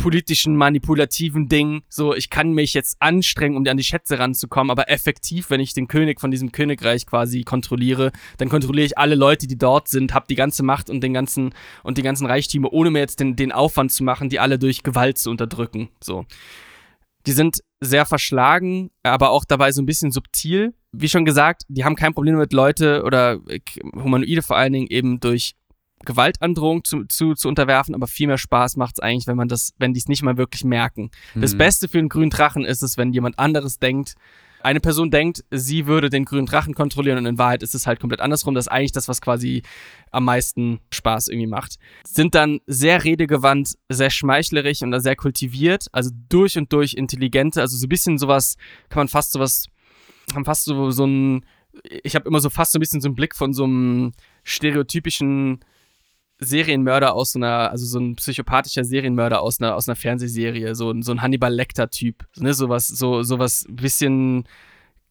politischen, 0.00 0.56
manipulativen 0.56 1.48
Ding. 1.48 1.82
So, 1.88 2.14
ich 2.14 2.30
kann 2.30 2.52
mich 2.52 2.72
jetzt 2.72 2.96
anstrengen, 3.00 3.56
um 3.56 3.66
an 3.66 3.76
die 3.76 3.84
Schätze 3.84 4.18
ranzukommen, 4.18 4.70
aber 4.70 4.88
effektiv, 4.88 5.50
wenn 5.50 5.60
ich 5.60 5.74
den 5.74 5.88
König 5.88 6.20
von 6.20 6.30
diesem 6.30 6.52
Königreich 6.52 7.06
quasi 7.06 7.42
kontrolliere, 7.42 8.10
dann 8.38 8.48
kontrolliere 8.48 8.86
ich 8.86 8.98
alle 8.98 9.14
Leute, 9.14 9.46
die 9.46 9.58
dort 9.58 9.88
sind, 9.88 10.14
habe 10.14 10.26
die 10.28 10.34
ganze 10.34 10.62
Macht 10.62 10.88
und 10.88 11.02
den 11.02 11.12
ganzen 11.12 11.54
und 11.82 11.98
die 11.98 12.02
ganzen 12.02 12.26
Reichtümer, 12.26 12.72
ohne 12.72 12.90
mir 12.90 13.00
jetzt 13.00 13.20
den, 13.20 13.36
den 13.36 13.52
Aufwand 13.52 13.92
zu 13.92 14.02
machen, 14.02 14.30
die 14.30 14.40
alle 14.40 14.58
durch 14.58 14.82
Gewalt 14.82 15.18
zu 15.18 15.30
unterdrücken. 15.30 15.90
So. 16.02 16.24
Die 17.26 17.32
sind 17.32 17.60
sehr 17.80 18.06
verschlagen, 18.06 18.90
aber 19.02 19.30
auch 19.30 19.44
dabei 19.44 19.72
so 19.72 19.82
ein 19.82 19.86
bisschen 19.86 20.10
subtil. 20.10 20.74
Wie 20.92 21.08
schon 21.08 21.24
gesagt, 21.26 21.62
die 21.68 21.84
haben 21.84 21.94
kein 21.94 22.14
Problem 22.14 22.36
mit 22.36 22.52
Leute 22.52 23.02
oder 23.04 23.38
äh, 23.48 23.60
Humanoide 23.94 24.42
vor 24.42 24.56
allen 24.56 24.72
Dingen 24.72 24.88
eben 24.88 25.20
durch 25.20 25.54
Gewaltandrohung 26.04 26.84
zu, 26.84 27.04
zu, 27.04 27.34
zu 27.34 27.48
unterwerfen, 27.48 27.94
aber 27.94 28.06
viel 28.06 28.26
mehr 28.26 28.38
Spaß 28.38 28.76
macht 28.76 28.96
es 28.96 29.00
eigentlich, 29.00 29.26
wenn 29.26 29.36
man 29.36 29.48
das, 29.48 29.74
wenn 29.78 29.92
die 29.92 30.00
es 30.00 30.08
nicht 30.08 30.22
mal 30.22 30.36
wirklich 30.36 30.64
merken. 30.64 31.10
Das 31.34 31.52
Hm. 31.52 31.58
Beste 31.58 31.88
für 31.88 31.98
einen 31.98 32.08
grünen 32.08 32.30
Drachen 32.30 32.64
ist 32.64 32.82
es, 32.82 32.96
wenn 32.96 33.12
jemand 33.12 33.38
anderes 33.38 33.78
denkt, 33.78 34.14
eine 34.62 34.80
Person 34.80 35.10
denkt, 35.10 35.44
sie 35.50 35.86
würde 35.86 36.10
den 36.10 36.24
grünen 36.24 36.46
Drachen 36.46 36.74
kontrollieren 36.74 37.18
und 37.18 37.26
in 37.26 37.38
Wahrheit 37.38 37.62
ist 37.62 37.74
es 37.74 37.86
halt 37.86 37.98
komplett 37.98 38.20
andersrum. 38.20 38.54
Das 38.54 38.66
ist 38.66 38.72
eigentlich 38.72 38.92
das, 38.92 39.08
was 39.08 39.22
quasi 39.22 39.62
am 40.10 40.24
meisten 40.24 40.80
Spaß 40.90 41.28
irgendwie 41.28 41.46
macht. 41.46 41.78
Sind 42.06 42.34
dann 42.34 42.60
sehr 42.66 43.04
redegewandt, 43.04 43.78
sehr 43.88 44.10
schmeichlerig 44.10 44.82
und 44.82 44.98
sehr 45.00 45.16
kultiviert, 45.16 45.86
also 45.92 46.10
durch 46.28 46.58
und 46.58 46.72
durch 46.72 46.94
intelligente, 46.94 47.60
also 47.60 47.76
so 47.76 47.86
ein 47.86 47.88
bisschen 47.88 48.18
sowas, 48.18 48.56
kann 48.90 49.00
man 49.00 49.08
fast 49.08 49.32
sowas, 49.32 49.66
haben 50.34 50.44
fast 50.44 50.64
so, 50.64 50.90
so 50.90 51.06
ein, 51.06 51.46
ich 52.02 52.14
habe 52.14 52.28
immer 52.28 52.40
so 52.40 52.50
fast 52.50 52.72
so 52.72 52.78
ein 52.78 52.80
bisschen 52.80 53.00
so 53.00 53.08
einen 53.08 53.14
Blick 53.14 53.34
von 53.34 53.54
so 53.54 53.64
einem 53.64 54.12
stereotypischen 54.44 55.60
Serienmörder 56.40 57.14
aus 57.14 57.32
so 57.32 57.38
einer, 57.38 57.70
also 57.70 57.84
so 57.86 57.98
ein 57.98 58.16
psychopathischer 58.16 58.84
Serienmörder 58.84 59.42
aus 59.42 59.60
einer, 59.60 59.76
aus 59.76 59.88
einer 59.88 59.96
Fernsehserie, 59.96 60.74
so, 60.74 60.90
ein- 60.90 61.02
so 61.02 61.12
ein 61.12 61.22
Hannibal 61.22 61.52
Lecter-Typ. 61.54 62.24
Ne, 62.36 62.54
sowas, 62.54 62.88
so, 62.88 63.22
sowas 63.22 63.66
bisschen, 63.68 64.44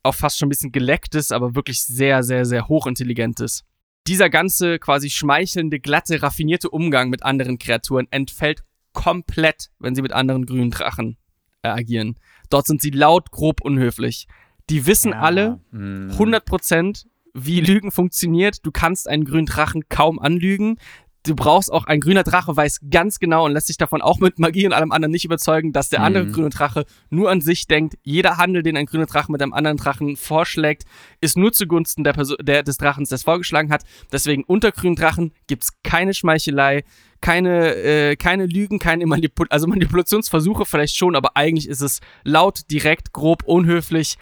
auch 0.03 0.15
fast 0.15 0.37
schon 0.39 0.47
ein 0.47 0.49
bisschen 0.49 0.71
gelecktes, 0.71 1.31
aber 1.31 1.55
wirklich 1.55 1.81
sehr, 1.83 2.23
sehr, 2.23 2.45
sehr 2.45 2.67
hochintelligentes. 2.67 3.63
Dieser 4.07 4.29
ganze 4.29 4.79
quasi 4.79 5.09
schmeichelnde, 5.09 5.79
glatte, 5.79 6.21
raffinierte 6.23 6.69
Umgang 6.69 7.09
mit 7.09 7.23
anderen 7.23 7.59
Kreaturen 7.59 8.07
entfällt 8.11 8.63
komplett, 8.93 9.69
wenn 9.77 9.93
sie 9.93 10.01
mit 10.01 10.13
anderen 10.13 10.45
grünen 10.45 10.71
Drachen 10.71 11.17
äh, 11.61 11.67
agieren. 11.67 12.15
Dort 12.49 12.65
sind 12.65 12.81
sie 12.81 12.89
laut, 12.89 13.29
grob, 13.31 13.61
unhöflich. 13.61 14.27
Die 14.69 14.85
wissen 14.87 15.11
Ja, 15.11 15.19
alle, 15.21 15.59
hm. 15.71 16.09
100% 16.17 17.05
wie 17.35 17.61
Lügen 17.61 17.91
funktioniert. 17.91 18.65
Du 18.65 18.71
kannst 18.71 19.07
einen 19.07 19.25
grünen 19.25 19.45
Drachen 19.45 19.87
kaum 19.89 20.17
anlügen. 20.19 20.77
Du 21.25 21.35
brauchst 21.35 21.71
auch, 21.71 21.85
ein 21.85 21.99
grüner 21.99 22.23
Drache 22.23 22.55
weiß 22.55 22.79
ganz 22.89 23.19
genau 23.19 23.45
und 23.45 23.51
lässt 23.51 23.67
sich 23.67 23.75
davon 23.75 24.01
auch 24.01 24.19
mit 24.19 24.39
Magie 24.39 24.65
und 24.65 24.71
allem 24.71 24.93
anderen 24.93 25.11
nicht 25.11 25.25
überzeugen, 25.25 25.73
dass 25.73 25.89
der 25.89 26.01
andere 26.01 26.23
Mhm. 26.25 26.31
grüne 26.31 26.49
Drache 26.49 26.85
nur 27.09 27.29
an 27.29 27.41
sich 27.41 27.67
denkt. 27.67 27.97
Jeder 28.03 28.37
Handel, 28.37 28.63
den 28.63 28.77
ein 28.77 28.85
grüner 28.85 29.05
Drache 29.05 29.29
mit 29.29 29.41
einem 29.41 29.51
anderen 29.53 29.75
Drachen 29.75 30.15
vorschlägt, 30.15 30.85
ist 31.19 31.37
nur 31.37 31.51
zugunsten 31.51 32.05
der 32.05 32.13
Person, 32.13 32.37
der, 32.41 32.63
des 32.63 32.77
Drachens, 32.77 33.09
der 33.09 33.17
es 33.17 33.23
vorgeschlagen 33.23 33.69
hat. 33.69 33.83
Deswegen 34.13 34.45
unter 34.45 34.71
grünen 34.71 34.95
Drachen 34.95 35.33
gibt's 35.47 35.73
keine 35.83 36.13
Schmeichelei, 36.13 36.85
keine, 37.19 37.75
äh, 37.75 38.15
keine 38.15 38.45
Lügen, 38.45 38.79
keine 38.79 39.05
Manipul 39.05 39.47
also 39.49 39.67
Manipulationsversuche 39.67 40.65
vielleicht 40.65 40.95
schon, 40.95 41.17
aber 41.17 41.35
eigentlich 41.35 41.67
ist 41.67 41.81
es 41.81 41.99
laut, 42.23 42.61
direkt, 42.71 43.11
grob, 43.11 43.43
unhöflich 43.43 44.17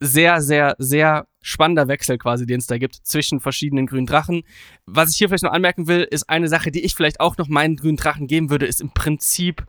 sehr, 0.00 0.40
sehr, 0.40 0.74
sehr 0.78 1.26
spannender 1.40 1.88
Wechsel 1.88 2.18
quasi, 2.18 2.46
den 2.46 2.58
es 2.58 2.66
da 2.66 2.78
gibt 2.78 2.96
zwischen 2.96 3.40
verschiedenen 3.40 3.86
grünen 3.86 4.06
Drachen. 4.06 4.42
Was 4.86 5.12
ich 5.12 5.18
hier 5.18 5.28
vielleicht 5.28 5.44
noch 5.44 5.52
anmerken 5.52 5.86
will, 5.86 6.06
ist 6.10 6.28
eine 6.28 6.48
Sache, 6.48 6.70
die 6.70 6.84
ich 6.84 6.94
vielleicht 6.94 7.20
auch 7.20 7.36
noch 7.38 7.48
meinen 7.48 7.76
grünen 7.76 7.96
Drachen 7.96 8.26
geben 8.26 8.50
würde, 8.50 8.66
ist 8.66 8.80
im 8.80 8.90
Prinzip, 8.90 9.64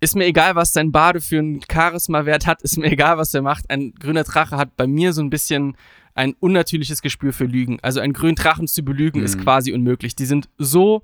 ist 0.00 0.16
mir 0.16 0.24
egal, 0.24 0.54
was 0.54 0.72
sein 0.72 0.92
Bade 0.92 1.20
für 1.20 1.38
einen 1.38 1.60
Charisma-Wert 1.70 2.46
hat, 2.46 2.62
ist 2.62 2.78
mir 2.78 2.90
egal, 2.90 3.18
was 3.18 3.34
er 3.34 3.42
macht. 3.42 3.68
Ein 3.68 3.92
grüner 4.00 4.24
Drache 4.24 4.56
hat 4.56 4.76
bei 4.76 4.86
mir 4.86 5.12
so 5.12 5.20
ein 5.22 5.28
bisschen 5.30 5.76
ein 6.14 6.34
unnatürliches 6.40 7.02
Gespür 7.02 7.32
für 7.32 7.44
Lügen. 7.44 7.78
Also 7.82 8.00
einen 8.00 8.14
grünen 8.14 8.34
Drachen 8.34 8.66
zu 8.66 8.82
belügen 8.82 9.22
ist 9.22 9.36
Mhm. 9.36 9.42
quasi 9.42 9.72
unmöglich. 9.72 10.16
Die 10.16 10.24
sind 10.26 10.48
so 10.58 11.02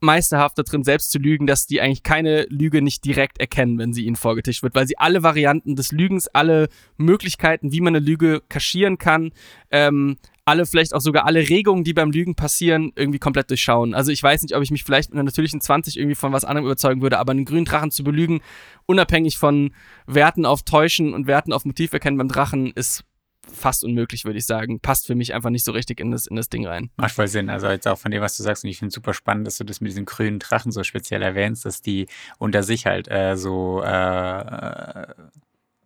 meisterhaft 0.00 0.58
da 0.58 0.62
drin, 0.62 0.84
selbst 0.84 1.10
zu 1.10 1.18
lügen, 1.18 1.46
dass 1.46 1.66
die 1.66 1.80
eigentlich 1.80 2.02
keine 2.02 2.46
Lüge 2.48 2.82
nicht 2.82 3.04
direkt 3.04 3.38
erkennen, 3.38 3.78
wenn 3.78 3.92
sie 3.92 4.04
ihnen 4.04 4.16
vorgetischt 4.16 4.62
wird, 4.62 4.74
weil 4.74 4.86
sie 4.86 4.98
alle 4.98 5.22
Varianten 5.22 5.76
des 5.76 5.92
Lügens, 5.92 6.28
alle 6.28 6.68
Möglichkeiten, 6.96 7.72
wie 7.72 7.80
man 7.80 7.96
eine 7.96 8.04
Lüge 8.04 8.42
kaschieren 8.48 8.98
kann, 8.98 9.32
ähm, 9.70 10.16
alle, 10.44 10.64
vielleicht 10.64 10.94
auch 10.94 11.00
sogar 11.00 11.26
alle 11.26 11.48
Regungen, 11.48 11.82
die 11.82 11.92
beim 11.92 12.12
Lügen 12.12 12.36
passieren, 12.36 12.92
irgendwie 12.94 13.18
komplett 13.18 13.50
durchschauen. 13.50 13.94
Also 13.94 14.12
ich 14.12 14.22
weiß 14.22 14.42
nicht, 14.42 14.54
ob 14.54 14.62
ich 14.62 14.70
mich 14.70 14.84
vielleicht 14.84 15.10
mit 15.10 15.16
einer 15.16 15.24
natürlichen 15.24 15.60
20 15.60 15.96
irgendwie 15.96 16.14
von 16.14 16.32
was 16.32 16.44
anderem 16.44 16.66
überzeugen 16.66 17.02
würde, 17.02 17.18
aber 17.18 17.32
einen 17.32 17.44
grünen 17.44 17.64
Drachen 17.64 17.90
zu 17.90 18.04
belügen, 18.04 18.40
unabhängig 18.86 19.38
von 19.38 19.72
Werten 20.06 20.46
auf 20.46 20.62
Täuschen 20.62 21.14
und 21.14 21.26
Werten 21.26 21.52
auf 21.52 21.64
Motiv 21.64 21.92
erkennen 21.92 22.16
beim 22.16 22.28
Drachen, 22.28 22.70
ist 22.76 23.04
fast 23.52 23.84
unmöglich, 23.84 24.24
würde 24.24 24.38
ich 24.38 24.46
sagen. 24.46 24.80
Passt 24.80 25.06
für 25.06 25.14
mich 25.14 25.34
einfach 25.34 25.50
nicht 25.50 25.64
so 25.64 25.72
richtig 25.72 26.00
in 26.00 26.10
das, 26.10 26.26
in 26.26 26.36
das 26.36 26.48
Ding 26.48 26.66
rein. 26.66 26.90
Macht 26.96 27.12
voll 27.12 27.28
Sinn. 27.28 27.50
Also 27.50 27.68
jetzt 27.68 27.88
auch 27.88 27.98
von 27.98 28.10
dem, 28.10 28.22
was 28.22 28.36
du 28.36 28.42
sagst, 28.42 28.64
und 28.64 28.70
ich 28.70 28.78
finde 28.78 28.88
es 28.88 28.94
super 28.94 29.14
spannend, 29.14 29.46
dass 29.46 29.58
du 29.58 29.64
das 29.64 29.80
mit 29.80 29.90
diesen 29.90 30.04
grünen 30.04 30.38
Drachen 30.38 30.72
so 30.72 30.82
speziell 30.84 31.22
erwähnst, 31.22 31.64
dass 31.64 31.82
die 31.82 32.06
unter 32.38 32.62
sich 32.62 32.86
halt 32.86 33.10
äh, 33.10 33.36
so 33.36 33.82
äh, 33.82 35.06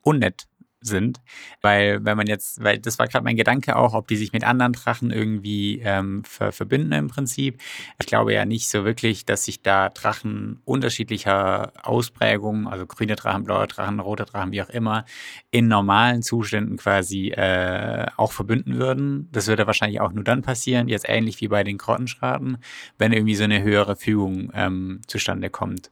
unnett 0.03 0.47
sind. 0.81 1.20
Weil, 1.61 2.05
wenn 2.05 2.16
man 2.16 2.26
jetzt, 2.26 2.62
weil 2.62 2.78
das 2.78 2.99
war 2.99 3.07
gerade 3.07 3.24
mein 3.24 3.37
Gedanke 3.37 3.76
auch, 3.76 3.95
ob 3.95 4.09
die 4.09 4.16
sich 4.16 4.33
mit 4.33 4.45
anderen 4.45 4.72
Drachen 4.72 5.11
irgendwie 5.11 5.81
ähm, 5.85 6.24
ver 6.24 6.53
verbinden 6.53 6.93
im 6.93 7.09
Prinzip. 7.09 7.61
Ich 8.01 8.07
glaube 8.07 8.33
ja 8.33 8.45
nicht 8.45 8.68
so 8.68 8.85
wirklich, 8.85 9.24
dass 9.24 9.45
sich 9.45 9.62
da 9.62 9.91
Drachen 9.91 10.61
unterschiedlicher 10.64 11.72
Ausprägungen, 11.83 12.66
also 12.66 12.87
grüne 12.87 13.16
Drachen, 13.16 13.45
blaue 13.45 13.66
Drachen, 13.66 14.01
rote 14.01 14.24
Drachen, 14.24 14.53
wie 14.53 14.62
auch 14.62 14.70
immer, 14.70 15.05
in 15.51 15.68
normalen 15.68 16.22
Zuständen 16.22 16.76
quasi 16.76 17.28
äh, 17.28 18.07
auch 18.16 18.33
verbünden 18.33 18.78
würden. 18.78 19.28
Das 19.33 19.47
würde 19.47 19.66
wahrscheinlich 19.66 20.01
auch 20.01 20.12
nur 20.12 20.24
dann 20.24 20.43
passieren, 20.43 20.89
jetzt 20.89 21.09
ähnlich 21.09 21.41
wie 21.41 21.49
bei 21.49 21.64
den 21.64 21.78
Grottenschraten, 21.78 22.59
wenn 22.99 23.12
irgendwie 23.12 23.35
so 23.35 23.45
eine 23.45 23.62
höhere 23.62 23.97
Fügung 23.97 24.51
ähm, 24.55 25.01
zustande 25.07 25.51
kommt. 25.51 25.91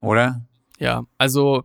Oder? 0.00 0.42
Ja, 0.78 1.04
also 1.18 1.64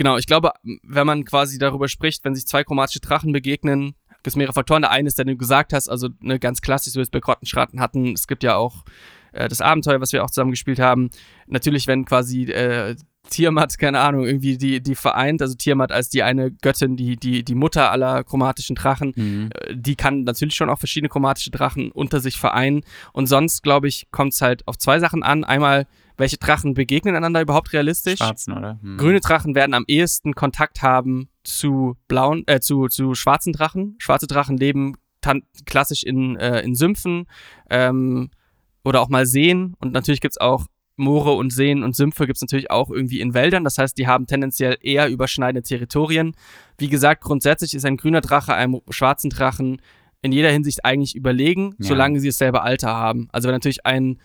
Genau, 0.00 0.16
ich 0.16 0.24
glaube, 0.24 0.52
wenn 0.82 1.06
man 1.06 1.26
quasi 1.26 1.58
darüber 1.58 1.86
spricht, 1.86 2.24
wenn 2.24 2.34
sich 2.34 2.46
zwei 2.46 2.64
chromatische 2.64 3.00
Drachen 3.00 3.34
begegnen, 3.34 3.96
gibt 4.08 4.28
es 4.28 4.34
mehrere 4.34 4.54
Faktoren. 4.54 4.80
Der 4.80 4.92
eine 4.92 5.06
ist, 5.06 5.18
der 5.18 5.26
du 5.26 5.36
gesagt 5.36 5.74
hast, 5.74 5.90
also 5.90 6.08
eine 6.22 6.38
ganz 6.38 6.62
klassisch, 6.62 6.94
so 6.94 6.96
wie 6.96 7.00
wir 7.00 7.02
es 7.02 7.10
bei 7.10 7.20
Grottenschraten 7.20 7.80
hatten. 7.80 8.14
Es 8.14 8.26
gibt 8.26 8.42
ja 8.42 8.56
auch 8.56 8.86
äh, 9.32 9.46
das 9.46 9.60
Abenteuer, 9.60 10.00
was 10.00 10.14
wir 10.14 10.24
auch 10.24 10.30
zusammen 10.30 10.52
gespielt 10.52 10.78
haben. 10.78 11.10
Natürlich, 11.48 11.86
wenn 11.86 12.06
quasi 12.06 12.44
äh, 12.44 12.96
Tiamat, 13.28 13.78
keine 13.78 14.00
Ahnung, 14.00 14.24
irgendwie 14.24 14.56
die, 14.56 14.82
die 14.82 14.94
vereint, 14.94 15.42
also 15.42 15.54
Tiamat 15.54 15.92
als 15.92 16.08
die 16.08 16.22
eine 16.22 16.50
Göttin, 16.50 16.96
die, 16.96 17.16
die, 17.16 17.44
die 17.44 17.54
Mutter 17.54 17.90
aller 17.90 18.24
chromatischen 18.24 18.76
Drachen, 18.76 19.12
mhm. 19.14 19.50
Äh, 19.54 19.76
die 19.76 19.96
kann 19.96 20.22
natürlich 20.22 20.54
schon 20.54 20.70
auch 20.70 20.78
verschiedene 20.78 21.10
chromatische 21.10 21.50
Drachen 21.50 21.92
unter 21.92 22.20
sich 22.20 22.38
vereinen. 22.38 22.84
Und 23.12 23.26
sonst, 23.26 23.62
glaube 23.62 23.88
ich, 23.88 24.08
kommt 24.12 24.32
es 24.32 24.40
halt 24.40 24.66
auf 24.66 24.78
zwei 24.78 24.98
Sachen 24.98 25.22
an. 25.22 25.44
Einmal, 25.44 25.86
welche 26.20 26.36
Drachen 26.36 26.74
begegnen 26.74 27.16
einander 27.16 27.40
überhaupt 27.40 27.72
realistisch? 27.72 28.18
Schwarzen, 28.18 28.56
oder? 28.56 28.78
Hm. 28.80 28.96
Grüne 28.96 29.20
Drachen 29.20 29.54
werden 29.54 29.74
am 29.74 29.84
ehesten 29.88 30.34
Kontakt 30.34 30.82
haben 30.82 31.28
zu 31.42 31.96
blauen, 32.06 32.44
äh, 32.46 32.60
zu, 32.60 32.86
zu 32.86 33.14
schwarzen 33.14 33.52
Drachen. 33.52 33.96
Schwarze 33.98 34.26
Drachen 34.26 34.56
leben 34.56 34.94
klassisch 35.66 36.02
in, 36.02 36.36
äh, 36.36 36.60
in 36.60 36.74
Sümpfen 36.74 37.26
ähm, 37.68 38.30
oder 38.84 39.00
auch 39.00 39.08
mal 39.08 39.26
Seen. 39.26 39.74
Und 39.80 39.92
natürlich 39.92 40.20
gibt 40.20 40.34
es 40.34 40.40
auch 40.40 40.66
Moore 40.96 41.32
und 41.32 41.52
Seen 41.52 41.82
und 41.82 41.96
Sümpfe 41.96 42.26
gibt 42.26 42.36
es 42.36 42.42
natürlich 42.42 42.70
auch 42.70 42.90
irgendwie 42.90 43.20
in 43.20 43.34
Wäldern. 43.34 43.64
Das 43.64 43.78
heißt, 43.78 43.96
die 43.98 44.06
haben 44.06 44.26
tendenziell 44.26 44.76
eher 44.80 45.08
überschneidende 45.08 45.66
Territorien. 45.66 46.34
Wie 46.78 46.88
gesagt, 46.88 47.22
grundsätzlich 47.22 47.74
ist 47.74 47.84
ein 47.84 47.96
grüner 47.96 48.20
Drache 48.20 48.54
einem 48.54 48.80
schwarzen 48.90 49.30
Drachen 49.30 49.80
in 50.22 50.32
jeder 50.32 50.50
Hinsicht 50.50 50.84
eigentlich 50.84 51.16
überlegen, 51.16 51.74
ja. 51.78 51.88
solange 51.88 52.20
sie 52.20 52.28
dasselbe 52.28 52.62
Alter 52.62 52.88
haben. 52.88 53.28
Also 53.32 53.48
wenn 53.48 53.54
natürlich 53.54 53.86
ein 53.86 54.18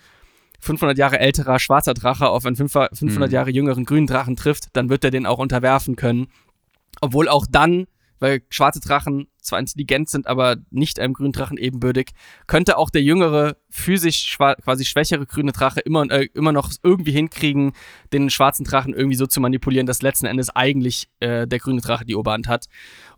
500 0.65 0.97
Jahre 0.97 1.19
älterer 1.19 1.59
schwarzer 1.59 1.93
Drache 1.93 2.27
auf 2.29 2.45
einen 2.45 2.55
500 2.55 3.01
mhm. 3.01 3.33
Jahre 3.33 3.51
jüngeren 3.51 3.85
grünen 3.85 4.07
Drachen 4.07 4.35
trifft, 4.35 4.69
dann 4.73 4.89
wird 4.89 5.03
er 5.03 5.11
den 5.11 5.25
auch 5.25 5.37
unterwerfen 5.39 5.95
können. 5.95 6.27
Obwohl 7.01 7.29
auch 7.29 7.45
dann, 7.49 7.87
weil 8.19 8.41
schwarze 8.49 8.79
Drachen 8.79 9.27
zwar 9.41 9.59
intelligent 9.59 10.09
sind, 10.09 10.27
aber 10.27 10.57
nicht 10.71 10.99
einem 10.99 11.13
grünen 11.13 11.31
Drachen 11.31 11.57
ebenbürtig, 11.57 12.11
könnte 12.47 12.77
auch 12.77 12.89
der 12.89 13.03
jüngere, 13.03 13.57
physisch 13.69 14.37
quasi 14.37 14.85
schwächere 14.85 15.25
grüne 15.25 15.51
Drache 15.51 15.81
immer, 15.81 16.09
äh, 16.09 16.29
immer 16.33 16.51
noch 16.51 16.71
irgendwie 16.81 17.11
hinkriegen, 17.11 17.73
den 18.11 18.29
schwarzen 18.29 18.65
Drachen 18.65 18.93
irgendwie 18.93 19.17
so 19.17 19.27
zu 19.27 19.39
manipulieren, 19.39 19.85
dass 19.85 20.01
letzten 20.01 20.25
Endes 20.25 20.49
eigentlich 20.49 21.09
äh, 21.19 21.47
der 21.47 21.59
grüne 21.59 21.81
Drache 21.81 22.05
die 22.05 22.15
Oberhand 22.15 22.47
hat. 22.47 22.65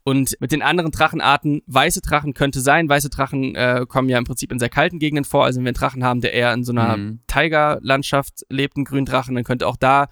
Und 0.07 0.37
mit 0.39 0.53
den 0.53 0.61
anderen 0.61 0.91
Drachenarten, 0.91 1.63
weiße 1.65 1.99
Drachen 1.99 2.33
könnte 2.33 2.61
sein. 2.61 2.87
Weiße 2.87 3.09
Drachen 3.09 3.55
äh, 3.55 3.85
kommen 3.89 4.07
ja 4.07 4.17
im 4.17 4.23
Prinzip 4.23 4.53
in 4.53 4.57
sehr 4.57 4.69
kalten 4.69 4.99
Gegenden 4.99 5.25
vor. 5.25 5.43
Also 5.43 5.57
wenn 5.57 5.65
wir 5.65 5.71
einen 5.71 5.75
Drachen 5.75 6.01
haben, 6.01 6.21
der 6.21 6.31
eher 6.31 6.53
in 6.53 6.63
so 6.63 6.71
einer 6.71 6.95
mhm. 6.95 7.19
Tigerlandschaft 7.27 8.45
lebt, 8.47 8.77
einen 8.77 8.85
grünen 8.85 9.05
Drachen, 9.05 9.35
dann 9.35 9.43
könnte 9.43 9.67
auch 9.67 9.75
da 9.75 10.07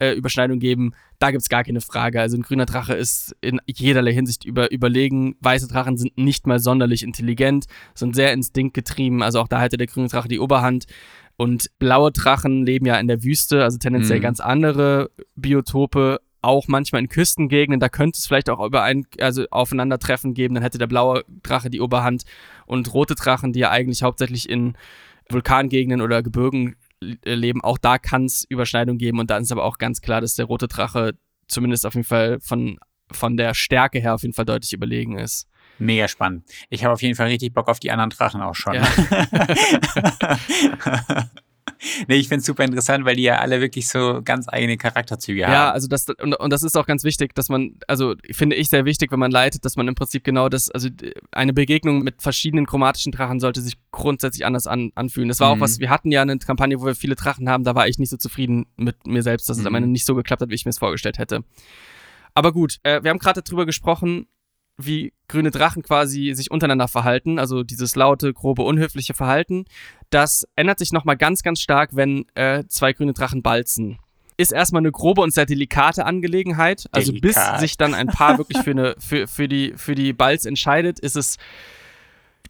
äh, 0.00 0.12
Überschneidung 0.12 0.58
geben. 0.58 0.92
Da 1.18 1.30
gibt 1.30 1.40
es 1.40 1.48
gar 1.48 1.64
keine 1.64 1.80
Frage. 1.80 2.20
Also 2.20 2.36
ein 2.36 2.42
grüner 2.42 2.66
Drache 2.66 2.92
ist 2.92 3.34
in 3.40 3.58
jederlei 3.66 4.12
Hinsicht 4.12 4.44
über, 4.44 4.70
überlegen. 4.70 5.34
Weiße 5.40 5.66
Drachen 5.66 5.96
sind 5.96 6.18
nicht 6.18 6.46
mal 6.46 6.58
sonderlich 6.58 7.02
intelligent, 7.02 7.64
sind 7.94 8.14
sehr 8.14 8.34
instinktgetrieben. 8.34 9.22
Also 9.22 9.40
auch 9.40 9.48
da 9.48 9.62
hätte 9.62 9.78
der 9.78 9.86
grüne 9.86 10.08
Drache 10.08 10.28
die 10.28 10.40
Oberhand. 10.40 10.84
Und 11.38 11.70
blaue 11.78 12.12
Drachen 12.12 12.66
leben 12.66 12.84
ja 12.84 12.96
in 12.96 13.08
der 13.08 13.24
Wüste, 13.24 13.64
also 13.64 13.78
tendenziell 13.78 14.18
mhm. 14.18 14.24
ganz 14.24 14.40
andere 14.40 15.10
Biotope, 15.36 16.20
auch 16.40 16.68
manchmal 16.68 17.02
in 17.02 17.08
Küstengegenden, 17.08 17.80
da 17.80 17.88
könnte 17.88 18.18
es 18.18 18.26
vielleicht 18.26 18.50
auch 18.50 18.64
über 18.64 18.82
ein, 18.82 19.06
also 19.20 19.46
Aufeinandertreffen 19.50 20.34
geben, 20.34 20.54
dann 20.54 20.62
hätte 20.62 20.78
der 20.78 20.86
blaue 20.86 21.24
Drache 21.42 21.70
die 21.70 21.80
Oberhand 21.80 22.24
und 22.66 22.92
rote 22.94 23.14
Drachen, 23.14 23.52
die 23.52 23.60
ja 23.60 23.70
eigentlich 23.70 24.02
hauptsächlich 24.02 24.48
in 24.48 24.76
Vulkangegenden 25.28 26.00
oder 26.00 26.22
Gebirgen 26.22 26.76
äh, 27.00 27.34
leben, 27.34 27.62
auch 27.62 27.78
da 27.78 27.98
kann 27.98 28.24
es 28.24 28.44
Überschneidungen 28.48 28.98
geben 28.98 29.18
und 29.18 29.30
dann 29.30 29.42
ist 29.42 29.52
aber 29.52 29.64
auch 29.64 29.78
ganz 29.78 30.00
klar, 30.00 30.20
dass 30.20 30.34
der 30.34 30.46
rote 30.46 30.68
Drache 30.68 31.14
zumindest 31.48 31.86
auf 31.86 31.94
jeden 31.94 32.06
Fall 32.06 32.38
von, 32.40 32.78
von 33.10 33.36
der 33.36 33.54
Stärke 33.54 33.98
her 33.98 34.14
auf 34.14 34.22
jeden 34.22 34.34
Fall 34.34 34.44
deutlich 34.44 34.72
überlegen 34.72 35.18
ist. 35.18 35.48
Mega 35.78 36.08
spannend. 36.08 36.44
Ich 36.70 36.84
habe 36.84 36.92
auf 36.92 37.02
jeden 37.02 37.14
Fall 37.14 37.28
richtig 37.28 37.52
Bock 37.52 37.68
auf 37.68 37.78
die 37.78 37.90
anderen 37.90 38.10
Drachen 38.10 38.42
auch 38.42 38.54
schon. 38.54 38.74
Ja. 38.74 38.82
nee, 42.08 42.16
ich 42.16 42.28
finde 42.28 42.40
es 42.40 42.46
super 42.46 42.64
interessant, 42.64 43.04
weil 43.04 43.16
die 43.16 43.22
ja 43.22 43.38
alle 43.38 43.60
wirklich 43.60 43.88
so 43.88 44.20
ganz 44.24 44.48
eigene 44.48 44.76
Charakterzüge 44.76 45.44
haben. 45.44 45.52
Ja, 45.52 45.70
also 45.70 45.88
das, 45.88 46.06
und, 46.08 46.34
und 46.34 46.52
das 46.52 46.62
ist 46.62 46.76
auch 46.76 46.86
ganz 46.86 47.04
wichtig, 47.04 47.34
dass 47.34 47.48
man, 47.48 47.78
also 47.86 48.14
finde 48.30 48.56
ich 48.56 48.68
sehr 48.68 48.84
wichtig, 48.84 49.12
wenn 49.12 49.18
man 49.18 49.30
leitet, 49.30 49.64
dass 49.64 49.76
man 49.76 49.88
im 49.88 49.94
Prinzip 49.94 50.24
genau 50.24 50.48
das, 50.48 50.70
also 50.70 50.88
eine 51.32 51.52
Begegnung 51.52 52.02
mit 52.02 52.22
verschiedenen 52.22 52.66
chromatischen 52.66 53.12
Drachen 53.12 53.40
sollte 53.40 53.60
sich 53.60 53.74
grundsätzlich 53.90 54.44
anders 54.44 54.66
an, 54.66 54.90
anfühlen. 54.94 55.28
Das 55.28 55.40
war 55.40 55.54
mhm. 55.54 55.60
auch 55.60 55.64
was, 55.64 55.78
wir 55.78 55.90
hatten 55.90 56.10
ja 56.10 56.22
eine 56.22 56.38
Kampagne, 56.38 56.80
wo 56.80 56.86
wir 56.86 56.94
viele 56.94 57.14
Drachen 57.14 57.48
haben, 57.48 57.64
da 57.64 57.74
war 57.74 57.88
ich 57.88 57.98
nicht 57.98 58.10
so 58.10 58.16
zufrieden 58.16 58.66
mit 58.76 59.06
mir 59.06 59.22
selbst, 59.22 59.48
dass 59.48 59.56
mhm. 59.58 59.62
es 59.62 59.66
am 59.66 59.74
Ende 59.74 59.88
nicht 59.88 60.04
so 60.04 60.14
geklappt 60.14 60.42
hat, 60.42 60.50
wie 60.50 60.54
ich 60.54 60.64
mir 60.64 60.70
es 60.70 60.78
vorgestellt 60.78 61.18
hätte. 61.18 61.44
Aber 62.34 62.52
gut, 62.52 62.78
äh, 62.84 63.02
wir 63.02 63.10
haben 63.10 63.18
gerade 63.18 63.42
darüber 63.42 63.66
gesprochen, 63.66 64.26
wie 64.78 65.12
grüne 65.26 65.50
Drachen 65.50 65.82
quasi 65.82 66.32
sich 66.34 66.50
untereinander 66.50 66.88
verhalten, 66.88 67.38
also 67.38 67.64
dieses 67.64 67.96
laute, 67.96 68.32
grobe, 68.32 68.62
unhöfliche 68.62 69.12
Verhalten, 69.12 69.64
das 70.08 70.46
ändert 70.56 70.78
sich 70.78 70.92
nochmal 70.92 71.16
ganz, 71.16 71.42
ganz 71.42 71.60
stark, 71.60 71.90
wenn 71.94 72.26
äh, 72.34 72.64
zwei 72.68 72.92
grüne 72.92 73.12
Drachen 73.12 73.42
balzen. 73.42 73.98
Ist 74.36 74.52
erstmal 74.52 74.80
eine 74.80 74.92
grobe 74.92 75.20
und 75.20 75.34
sehr 75.34 75.46
delikate 75.46 76.06
Angelegenheit. 76.06 76.88
Also 76.92 77.10
Delikat. 77.10 77.54
bis 77.54 77.60
sich 77.60 77.76
dann 77.76 77.92
ein 77.92 78.06
Paar 78.06 78.38
wirklich 78.38 78.62
für, 78.62 78.70
eine, 78.70 78.94
für, 79.00 79.26
für, 79.26 79.48
die, 79.48 79.74
für 79.76 79.96
die 79.96 80.12
Balz 80.12 80.44
entscheidet, 80.44 81.00
ist 81.00 81.16
es 81.16 81.38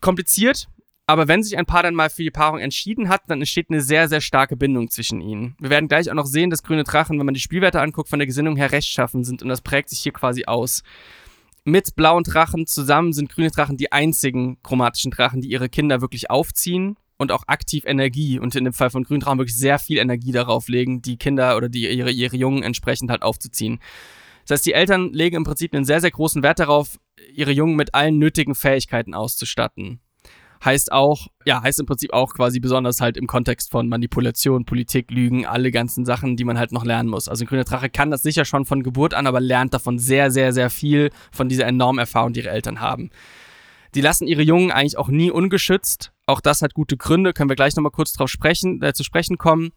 kompliziert. 0.03 0.69
Aber 1.07 1.27
wenn 1.27 1.43
sich 1.43 1.57
ein 1.57 1.65
Paar 1.65 1.83
dann 1.83 1.95
mal 1.95 2.11
für 2.11 2.23
die 2.23 2.31
Paarung 2.31 2.59
entschieden 2.59 3.09
hat, 3.09 3.23
dann 3.29 3.41
entsteht 3.41 3.71
eine 3.71 3.81
sehr, 3.81 4.11
sehr 4.11 4.21
starke 4.21 4.55
Bindung 4.55 4.91
zwischen 4.91 5.23
ihnen. 5.23 5.57
Wir 5.59 5.71
werden 5.71 5.89
gleich 5.89 6.11
auch 6.11 6.15
noch 6.15 6.27
sehen, 6.27 6.51
dass 6.51 6.63
grüne 6.63 6.85
Drachen, 6.85 7.19
wenn 7.19 7.25
man 7.25 7.33
die 7.33 7.41
Spielwerte 7.41 7.81
anguckt, 7.81 8.11
von 8.11 8.19
der 8.19 8.27
Gesinnung 8.27 8.57
her 8.57 8.71
rechtschaffen 8.71 9.25
sind 9.25 9.43
und 9.43 9.49
das 9.49 9.63
prägt 9.63 9.89
sich 9.89 10.01
hier 10.01 10.13
quasi 10.13 10.45
aus 10.45 10.83
mit 11.69 11.95
blauen 11.95 12.25
Drachen 12.25 12.67
zusammen 12.67 13.13
sind 13.13 13.31
grüne 13.31 13.51
Drachen 13.51 13.77
die 13.77 13.93
einzigen 13.93 14.63
chromatischen 14.63 15.11
Drachen, 15.11 15.41
die 15.41 15.49
ihre 15.49 15.69
Kinder 15.69 16.01
wirklich 16.01 16.31
aufziehen 16.31 16.97
und 17.17 17.33
auch 17.33 17.45
aktiv 17.47 17.85
Energie 17.87 18.39
und 18.39 18.55
in 18.55 18.65
dem 18.65 18.73
Fall 18.73 18.91
von 18.91 19.05
grünen 19.05 19.21
Drachen 19.21 19.39
wirklich 19.39 19.57
sehr 19.57 19.79
viel 19.79 19.99
Energie 19.99 20.33
darauf 20.33 20.69
legen, 20.69 21.03
die 21.03 21.17
Kinder 21.17 21.57
oder 21.57 21.69
die, 21.69 21.89
ihre, 21.89 22.11
ihre 22.11 22.37
Jungen 22.37 22.63
entsprechend 22.63 23.11
halt 23.11 23.23
aufzuziehen. 23.23 23.81
Das 24.47 24.57
heißt, 24.57 24.67
die 24.67 24.73
Eltern 24.73 25.13
legen 25.13 25.37
im 25.37 25.45
Prinzip 25.45 25.75
einen 25.75 25.85
sehr, 25.85 26.01
sehr 26.01 26.11
großen 26.11 26.43
Wert 26.43 26.59
darauf, 26.59 26.99
ihre 27.35 27.53
Jungen 27.53 27.77
mit 27.77 27.95
allen 27.95 28.19
nötigen 28.19 28.55
Fähigkeiten 28.55 29.15
auszustatten 29.15 30.01
heißt 30.65 30.93
auch, 30.93 31.29
ja, 31.45 31.63
heißt 31.63 31.81
im 31.81 31.87
Prinzip 31.87 32.13
auch 32.13 32.35
quasi 32.35 32.61
besonders 32.61 33.01
halt 33.01 33.17
im 33.17 33.27
Kontext 33.27 33.71
von 33.71 33.89
Manipulation, 33.89 34.65
Politik, 34.65 35.11
Lügen, 35.11 35.47
alle 35.47 35.71
ganzen 35.71 36.05
Sachen, 36.05 36.37
die 36.37 36.45
man 36.45 36.59
halt 36.59 36.73
noch 36.73 36.85
lernen 36.85 37.09
muss. 37.09 37.29
Also 37.29 37.45
ein 37.45 37.49
grüner 37.49 37.65
Drache 37.65 37.91
kann 37.91 38.11
das 38.11 38.23
sicher 38.23 38.45
schon 38.45 38.65
von 38.65 38.83
Geburt 38.83 39.15
an, 39.15 39.27
aber 39.27 39.41
lernt 39.41 39.75
davon 39.75 39.99
sehr, 39.99 40.31
sehr, 40.31 40.53
sehr 40.53 40.71
viel 40.71 41.11
von 41.33 41.49
dieser 41.49 41.67
enormen 41.67 41.99
Erfahrung, 41.99 42.33
die 42.33 42.41
ihre 42.41 42.51
Eltern 42.51 42.81
haben. 42.81 43.11
Die 43.95 44.01
lassen 44.01 44.27
ihre 44.27 44.43
Jungen 44.43 44.71
eigentlich 44.71 44.99
auch 44.99 45.09
nie 45.09 45.31
ungeschützt. 45.31 46.13
Auch 46.27 46.41
das 46.41 46.61
hat 46.61 46.75
gute 46.75 46.97
Gründe, 46.97 47.33
können 47.33 47.49
wir 47.49 47.57
gleich 47.57 47.75
nochmal 47.75 47.93
kurz 47.93 48.13
drauf 48.13 48.29
sprechen, 48.29 48.83
äh, 48.83 48.93
zu 48.93 49.03
sprechen 49.03 49.39
kommen. 49.39 49.71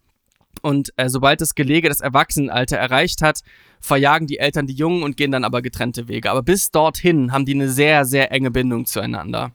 Und 0.61 0.91
äh, 0.97 1.07
sobald 1.07 1.39
das 1.39 1.55
Gelege 1.55 1.87
das 1.87 2.01
Erwachsenenalter 2.01 2.77
erreicht 2.77 3.21
hat, 3.21 3.39
verjagen 3.79 4.27
die 4.27 4.37
Eltern 4.37 4.67
die 4.67 4.73
Jungen 4.73 5.03
und 5.03 5.15
gehen 5.15 5.31
dann 5.31 5.45
aber 5.45 5.61
getrennte 5.61 6.09
Wege. 6.09 6.29
Aber 6.29 6.43
bis 6.43 6.71
dorthin 6.71 7.31
haben 7.31 7.45
die 7.45 7.53
eine 7.53 7.69
sehr, 7.69 8.03
sehr 8.03 8.31
enge 8.31 8.51
Bindung 8.51 8.85
zueinander. 8.85 9.53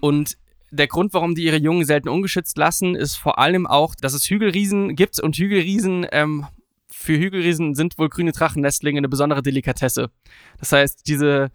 Und 0.00 0.36
der 0.72 0.86
Grund, 0.86 1.12
warum 1.12 1.34
die 1.34 1.44
ihre 1.44 1.58
Jungen 1.58 1.84
selten 1.84 2.08
ungeschützt 2.08 2.56
lassen, 2.56 2.94
ist 2.94 3.16
vor 3.16 3.38
allem 3.38 3.66
auch, 3.66 3.94
dass 3.94 4.14
es 4.14 4.28
Hügelriesen 4.28 4.96
gibt 4.96 5.20
und 5.20 5.36
Hügelriesen, 5.36 6.06
ähm, 6.10 6.46
für 6.90 7.18
Hügelriesen 7.18 7.74
sind 7.74 7.98
wohl 7.98 8.08
grüne 8.08 8.32
Drachennestlinge 8.32 8.98
eine 8.98 9.08
besondere 9.08 9.42
Delikatesse. 9.42 10.10
Das 10.58 10.72
heißt, 10.72 11.06
diese 11.06 11.50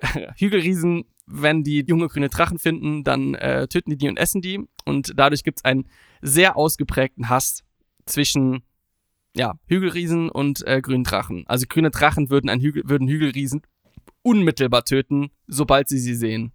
Hügelriesen, 0.36 1.04
wenn 1.26 1.62
die 1.62 1.84
junge 1.86 2.08
grüne 2.08 2.28
Drachen 2.28 2.58
finden, 2.58 3.04
dann 3.04 3.34
äh, 3.34 3.68
töten 3.68 3.90
die 3.90 3.96
die 3.96 4.08
und 4.08 4.18
essen 4.18 4.40
die. 4.40 4.60
Und 4.84 5.12
dadurch 5.16 5.44
gibt 5.44 5.58
es 5.58 5.64
einen 5.64 5.86
sehr 6.20 6.56
ausgeprägten 6.56 7.28
Hass 7.28 7.62
zwischen 8.06 8.62
ja, 9.36 9.54
Hügelriesen 9.66 10.30
und 10.30 10.66
äh, 10.66 10.80
grünen 10.80 11.04
Drachen. 11.04 11.44
Also 11.46 11.66
grüne 11.68 11.90
Drachen 11.90 12.28
würden, 12.28 12.50
ein 12.50 12.60
Hügel, 12.60 12.82
würden 12.86 13.06
Hügelriesen 13.06 13.62
unmittelbar 14.22 14.84
töten, 14.84 15.30
sobald 15.46 15.88
sie 15.88 15.98
sie 15.98 16.14
sehen. 16.14 16.52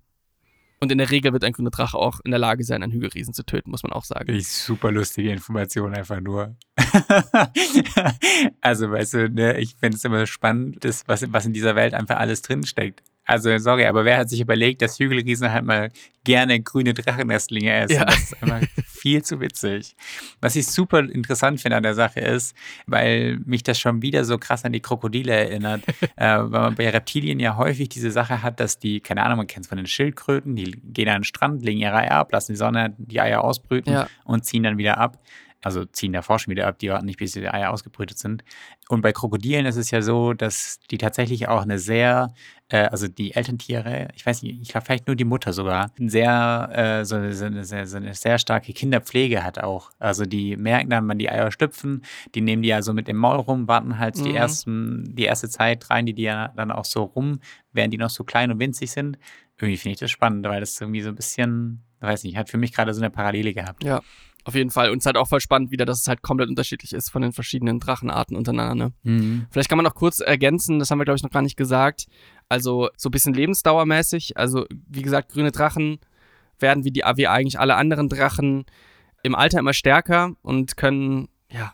Und 0.83 0.91
in 0.91 0.97
der 0.97 1.11
Regel 1.11 1.31
wird 1.31 1.45
ein 1.45 1.53
grüner 1.53 1.69
Drache 1.69 1.97
auch 1.97 2.19
in 2.25 2.31
der 2.31 2.41
Lage 2.41 2.65
sein, 2.65 2.83
einen 2.83 2.91
Hügelriesen 2.91 3.33
zu 3.33 3.45
töten, 3.45 3.71
muss 3.71 3.83
man 3.83 3.93
auch 3.93 4.03
sagen. 4.03 4.33
Ich 4.33 4.49
super 4.49 4.91
lustige 4.91 5.31
Information 5.31 5.95
einfach 5.95 6.19
nur. 6.19 6.57
also, 8.59 8.91
weißt 8.91 9.13
du, 9.13 9.29
ne, 9.29 9.57
ich 9.59 9.77
finde 9.77 9.95
es 9.95 10.03
immer 10.03 10.25
spannend, 10.25 10.83
das, 10.83 11.07
was, 11.07 11.23
was 11.31 11.45
in 11.45 11.53
dieser 11.53 11.77
Welt 11.77 11.93
einfach 11.93 12.17
alles 12.17 12.41
drinsteckt. 12.41 13.01
Also, 13.25 13.57
sorry, 13.57 13.85
aber 13.85 14.03
wer 14.03 14.17
hat 14.17 14.29
sich 14.29 14.41
überlegt, 14.41 14.81
dass 14.81 14.99
Hügelriesen 14.99 15.51
halt 15.51 15.63
mal 15.63 15.91
gerne 16.25 16.59
grüne 16.61 16.93
Drachennestlinge 16.93 17.73
essen? 17.73 17.95
Ja. 17.95 18.05
Das 18.05 18.17
ist 18.17 18.43
einfach 18.43 18.67
viel 18.85 19.23
zu 19.23 19.39
witzig. 19.39 19.95
Was 20.41 20.55
ich 20.55 20.67
super 20.67 20.99
interessant 20.99 21.61
finde 21.61 21.77
an 21.77 21.83
der 21.83 21.95
Sache 21.95 22.19
ist, 22.19 22.55
weil 22.85 23.39
mich 23.45 23.63
das 23.63 23.79
schon 23.79 24.01
wieder 24.01 24.25
so 24.25 24.37
krass 24.37 24.65
an 24.65 24.73
die 24.73 24.81
Krokodile 24.81 25.33
erinnert, 25.33 25.83
äh, 26.15 26.37
weil 26.37 26.49
man 26.49 26.75
bei 26.75 26.89
Reptilien 26.89 27.39
ja 27.39 27.55
häufig 27.55 27.89
diese 27.89 28.11
Sache 28.11 28.43
hat, 28.43 28.59
dass 28.59 28.79
die, 28.79 28.99
keine 28.99 29.23
Ahnung, 29.23 29.37
man 29.37 29.47
kennt 29.47 29.65
es 29.65 29.69
von 29.69 29.77
den 29.77 29.87
Schildkröten, 29.87 30.55
die 30.55 30.71
gehen 30.83 31.07
an 31.07 31.19
den 31.19 31.23
Strand, 31.23 31.63
legen 31.63 31.79
ihre 31.79 31.95
Eier 31.95 32.11
ab, 32.11 32.31
lassen 32.31 32.53
die 32.53 32.57
Sonne 32.57 32.93
die 32.97 33.21
Eier 33.21 33.43
ausbrüten 33.43 33.93
ja. 33.93 34.07
und 34.25 34.45
ziehen 34.45 34.63
dann 34.63 34.77
wieder 34.77 34.97
ab 34.97 35.17
also 35.63 35.85
ziehen 35.85 36.13
davor 36.13 36.39
schon 36.39 36.51
wieder 36.51 36.67
ab, 36.67 36.77
die 36.77 36.89
warten 36.89 37.05
nicht, 37.05 37.19
bis 37.19 37.31
die 37.31 37.47
Eier 37.47 37.71
ausgebrütet 37.71 38.17
sind. 38.19 38.43
Und 38.89 39.01
bei 39.01 39.13
Krokodilen 39.13 39.65
ist 39.65 39.77
es 39.77 39.91
ja 39.91 40.01
so, 40.01 40.33
dass 40.33 40.79
die 40.91 40.97
tatsächlich 40.97 41.47
auch 41.47 41.61
eine 41.61 41.79
sehr, 41.79 42.33
äh, 42.73 42.87
also 42.87 43.07
die 43.07 43.35
Elterntiere, 43.35 44.07
ich 44.15 44.25
weiß 44.25 44.41
nicht, 44.41 44.59
ich 44.59 44.69
glaube 44.69 44.85
vielleicht 44.85 45.05
nur 45.05 45.15
die 45.15 45.25
Mutter 45.25 45.53
sogar, 45.53 45.91
sehr, 45.99 46.69
äh, 46.73 47.05
so, 47.05 47.15
eine, 47.17 47.33
so, 47.33 47.45
eine, 47.45 47.63
so, 47.63 47.97
eine, 47.97 48.15
sehr 48.15 48.39
starke 48.39 48.73
Kinderpflege 48.73 49.43
hat 49.43 49.59
auch. 49.59 49.91
Also 49.99 50.25
die 50.25 50.57
merken 50.57 50.89
dann, 50.89 51.07
wenn 51.07 51.19
die 51.19 51.29
Eier 51.29 51.51
stüpfen, 51.51 52.03
die 52.33 52.41
nehmen 52.41 52.63
die 52.63 52.69
ja 52.69 52.81
so 52.81 52.91
mit 52.93 53.07
dem 53.07 53.17
Maul 53.17 53.37
rum, 53.37 53.67
warten 53.67 53.99
halt 53.99 54.17
mhm. 54.17 54.23
die, 54.23 54.33
ersten, 54.33 55.15
die 55.15 55.25
erste 55.25 55.49
Zeit 55.49 55.87
rein, 55.91 56.07
die 56.07 56.13
die 56.13 56.23
ja 56.23 56.47
dann 56.55 56.71
auch 56.71 56.85
so 56.85 57.03
rum, 57.03 57.39
während 57.73 57.93
die 57.93 57.99
noch 57.99 58.09
so 58.09 58.23
klein 58.23 58.51
und 58.51 58.57
winzig 58.57 58.89
sind. 58.89 59.19
Irgendwie 59.57 59.77
finde 59.77 59.93
ich 59.93 59.99
das 59.99 60.09
spannend, 60.09 60.43
weil 60.47 60.59
das 60.59 60.81
irgendwie 60.81 61.01
so 61.01 61.09
ein 61.09 61.15
bisschen, 61.15 61.83
weiß 61.99 62.23
nicht, 62.23 62.37
hat 62.37 62.49
für 62.49 62.57
mich 62.57 62.73
gerade 62.73 62.91
so 62.95 63.01
eine 63.01 63.11
Parallele 63.11 63.53
gehabt. 63.53 63.83
Ja. 63.83 64.01
Auf 64.45 64.55
jeden 64.55 64.71
Fall. 64.71 64.89
Und 64.89 64.97
es 64.97 65.03
ist 65.03 65.05
halt 65.05 65.17
auch 65.17 65.27
voll 65.27 65.39
spannend 65.39 65.71
wieder, 65.71 65.85
dass 65.85 66.01
es 66.01 66.07
halt 66.07 66.21
komplett 66.21 66.49
unterschiedlich 66.49 66.91
ist 66.91 67.09
von 67.09 67.21
den 67.21 67.31
verschiedenen 67.31 67.79
Drachenarten 67.79 68.35
untereinander. 68.35 68.75
Ne? 68.75 68.93
Mhm. 69.03 69.45
Vielleicht 69.51 69.69
kann 69.69 69.77
man 69.77 69.85
noch 69.85 69.95
kurz 69.95 70.19
ergänzen, 70.19 70.79
das 70.79 70.91
haben 70.91 70.99
wir, 70.99 71.05
glaube 71.05 71.15
ich, 71.15 71.23
noch 71.23 71.31
gar 71.31 71.41
nicht 71.41 71.55
gesagt. 71.55 72.07
Also 72.53 72.89
so 72.95 73.09
ein 73.09 73.11
bisschen 73.11 73.33
lebensdauermäßig. 73.33 74.37
Also, 74.37 74.67
wie 74.69 75.01
gesagt, 75.01 75.31
grüne 75.31 75.51
Drachen 75.51 75.97
werden 76.59 76.83
wie, 76.83 76.91
die, 76.91 77.01
wie 77.15 77.27
eigentlich 77.27 77.59
alle 77.59 77.73
anderen 77.73 78.09
Drachen 78.09 78.65
im 79.23 79.33
Alter 79.33 79.57
immer 79.57 79.73
stärker 79.73 80.35
und 80.43 80.77
können 80.77 81.29
ja 81.51 81.73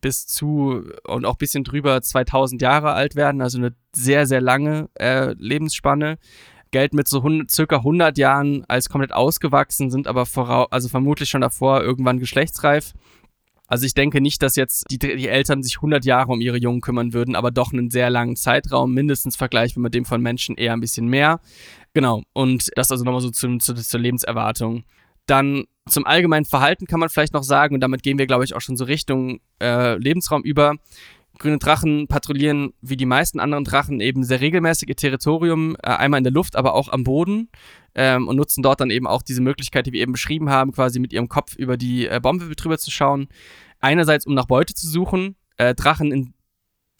bis 0.00 0.28
zu 0.28 0.84
und 1.04 1.26
auch 1.26 1.34
ein 1.34 1.38
bisschen 1.38 1.64
drüber 1.64 2.00
2000 2.00 2.62
Jahre 2.62 2.92
alt 2.92 3.16
werden. 3.16 3.42
Also 3.42 3.58
eine 3.58 3.74
sehr, 3.92 4.28
sehr 4.28 4.40
lange 4.40 4.88
äh, 4.94 5.34
Lebensspanne 5.36 6.18
gelten 6.70 6.94
mit 6.94 7.08
so 7.08 7.18
100, 7.18 7.50
circa 7.50 7.78
100 7.78 8.16
Jahren 8.16 8.64
als 8.68 8.88
komplett 8.88 9.12
ausgewachsen, 9.12 9.90
sind 9.90 10.06
aber 10.06 10.26
vorau 10.26 10.66
also 10.66 10.88
vermutlich 10.88 11.28
schon 11.28 11.40
davor 11.40 11.82
irgendwann 11.82 12.20
geschlechtsreif. 12.20 12.92
Also 13.70 13.86
ich 13.86 13.94
denke 13.94 14.20
nicht, 14.20 14.42
dass 14.42 14.56
jetzt 14.56 14.84
die, 14.90 14.98
die 14.98 15.28
Eltern 15.28 15.62
sich 15.62 15.76
100 15.76 16.04
Jahre 16.04 16.32
um 16.32 16.40
ihre 16.40 16.58
Jungen 16.58 16.80
kümmern 16.80 17.12
würden, 17.12 17.36
aber 17.36 17.52
doch 17.52 17.72
einen 17.72 17.88
sehr 17.88 18.10
langen 18.10 18.34
Zeitraum, 18.34 18.92
mindestens 18.92 19.36
vergleichbar 19.36 19.80
mit 19.80 19.94
dem 19.94 20.04
von 20.04 20.20
Menschen 20.20 20.56
eher 20.56 20.72
ein 20.72 20.80
bisschen 20.80 21.06
mehr. 21.06 21.40
Genau, 21.94 22.22
und 22.32 22.68
das 22.74 22.90
also 22.90 23.04
nochmal 23.04 23.20
so 23.20 23.30
zu, 23.30 23.58
zu, 23.58 23.74
zur 23.74 24.00
Lebenserwartung. 24.00 24.82
Dann 25.26 25.66
zum 25.88 26.04
allgemeinen 26.04 26.46
Verhalten 26.46 26.86
kann 26.86 26.98
man 26.98 27.10
vielleicht 27.10 27.32
noch 27.32 27.44
sagen, 27.44 27.76
und 27.76 27.80
damit 27.80 28.02
gehen 28.02 28.18
wir, 28.18 28.26
glaube 28.26 28.42
ich, 28.42 28.56
auch 28.56 28.60
schon 28.60 28.76
so 28.76 28.84
Richtung 28.84 29.38
äh, 29.62 29.96
Lebensraum 29.98 30.42
über. 30.42 30.74
Grüne 31.40 31.58
Drachen 31.58 32.06
patrouillieren 32.06 32.74
wie 32.82 32.98
die 32.98 33.06
meisten 33.06 33.40
anderen 33.40 33.64
Drachen 33.64 33.98
eben 34.00 34.24
sehr 34.24 34.40
regelmäßig 34.40 34.90
ihr 34.90 34.96
Territorium, 34.96 35.74
äh, 35.82 35.88
einmal 35.88 36.18
in 36.18 36.24
der 36.24 36.32
Luft, 36.32 36.54
aber 36.54 36.74
auch 36.74 36.90
am 36.90 37.02
Boden 37.02 37.48
ähm, 37.94 38.28
und 38.28 38.36
nutzen 38.36 38.62
dort 38.62 38.80
dann 38.80 38.90
eben 38.90 39.06
auch 39.06 39.22
diese 39.22 39.40
Möglichkeit, 39.40 39.86
die 39.86 39.92
wir 39.92 40.02
eben 40.02 40.12
beschrieben 40.12 40.50
haben, 40.50 40.72
quasi 40.72 41.00
mit 41.00 41.14
ihrem 41.14 41.28
Kopf 41.28 41.56
über 41.56 41.78
die 41.78 42.06
äh, 42.06 42.20
Bombe 42.22 42.54
drüber 42.54 42.78
zu 42.78 42.90
schauen. 42.90 43.28
Einerseits, 43.80 44.26
um 44.26 44.34
nach 44.34 44.44
Beute 44.44 44.74
zu 44.74 44.86
suchen. 44.86 45.34
Äh, 45.56 45.74
Drachen 45.74 46.12
in 46.12 46.34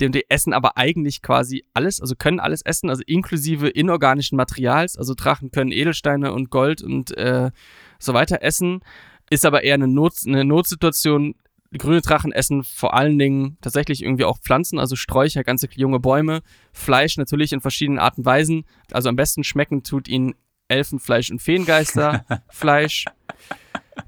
D&D 0.01 0.24
essen 0.30 0.55
aber 0.55 0.78
eigentlich 0.78 1.20
quasi 1.20 1.64
alles, 1.74 2.01
also 2.01 2.14
können 2.16 2.41
alles 2.41 2.62
essen, 2.62 2.88
also 2.88 3.03
inklusive 3.07 3.68
inorganischen 3.68 4.36
Materials. 4.36 4.97
Also 4.97 5.12
Drachen 5.14 5.51
können 5.51 5.70
Edelsteine 5.70 6.32
und 6.32 6.51
Gold 6.51 6.82
und 6.82 7.16
äh, 7.16 7.51
so 7.99 8.14
weiter 8.14 8.43
essen. 8.43 8.80
Ist 9.28 9.45
aber 9.45 9.62
eher 9.62 9.74
eine, 9.74 9.86
Not, 9.86 10.14
eine 10.26 10.45
Notsituation, 10.45 11.34
grüne 11.78 12.00
Drachen 12.00 12.32
essen 12.32 12.64
vor 12.64 12.94
allen 12.94 13.18
Dingen 13.18 13.56
tatsächlich 13.60 14.02
irgendwie 14.02 14.24
auch 14.24 14.38
Pflanzen, 14.38 14.78
also 14.78 14.96
Sträucher, 14.96 15.44
ganze 15.44 15.68
junge 15.74 16.00
Bäume, 16.00 16.42
Fleisch 16.72 17.16
natürlich 17.16 17.52
in 17.52 17.60
verschiedenen 17.60 17.98
Arten 17.98 18.22
und 18.22 18.26
Weisen. 18.26 18.64
Also 18.90 19.08
am 19.08 19.16
besten 19.16 19.44
schmecken 19.44 19.82
tut 19.82 20.08
ihnen 20.08 20.34
Elfenfleisch 20.68 21.30
und 21.30 21.40
Feengeisterfleisch. 21.40 23.04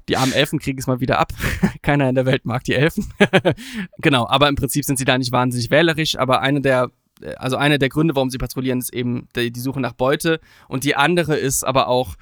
Die 0.09 0.17
armen 0.17 0.33
Elfen 0.33 0.59
kriegen 0.59 0.79
es 0.79 0.87
mal 0.87 0.99
wieder 0.99 1.19
ab. 1.19 1.33
Keiner 1.81 2.09
in 2.09 2.15
der 2.15 2.25
Welt 2.25 2.45
mag 2.45 2.63
die 2.63 2.73
Elfen. 2.73 3.13
genau, 3.99 4.27
aber 4.27 4.49
im 4.49 4.55
Prinzip 4.55 4.85
sind 4.85 4.97
sie 4.97 5.05
da 5.05 5.17
nicht 5.17 5.31
wahnsinnig 5.31 5.69
wählerisch. 5.69 6.17
Aber 6.17 6.41
eine 6.41 6.61
der, 6.61 6.89
also 7.37 7.57
einer 7.57 7.77
der 7.77 7.89
Gründe, 7.89 8.15
warum 8.15 8.31
sie 8.31 8.39
patrouillieren, 8.39 8.79
ist 8.79 8.91
eben 8.91 9.27
die, 9.35 9.51
die 9.51 9.59
Suche 9.59 9.79
nach 9.79 9.93
Beute. 9.93 10.39
Und 10.67 10.83
die 10.83 10.95
andere 10.95 11.35
ist 11.35 11.63
aber 11.63 11.89
auch, 11.89 12.15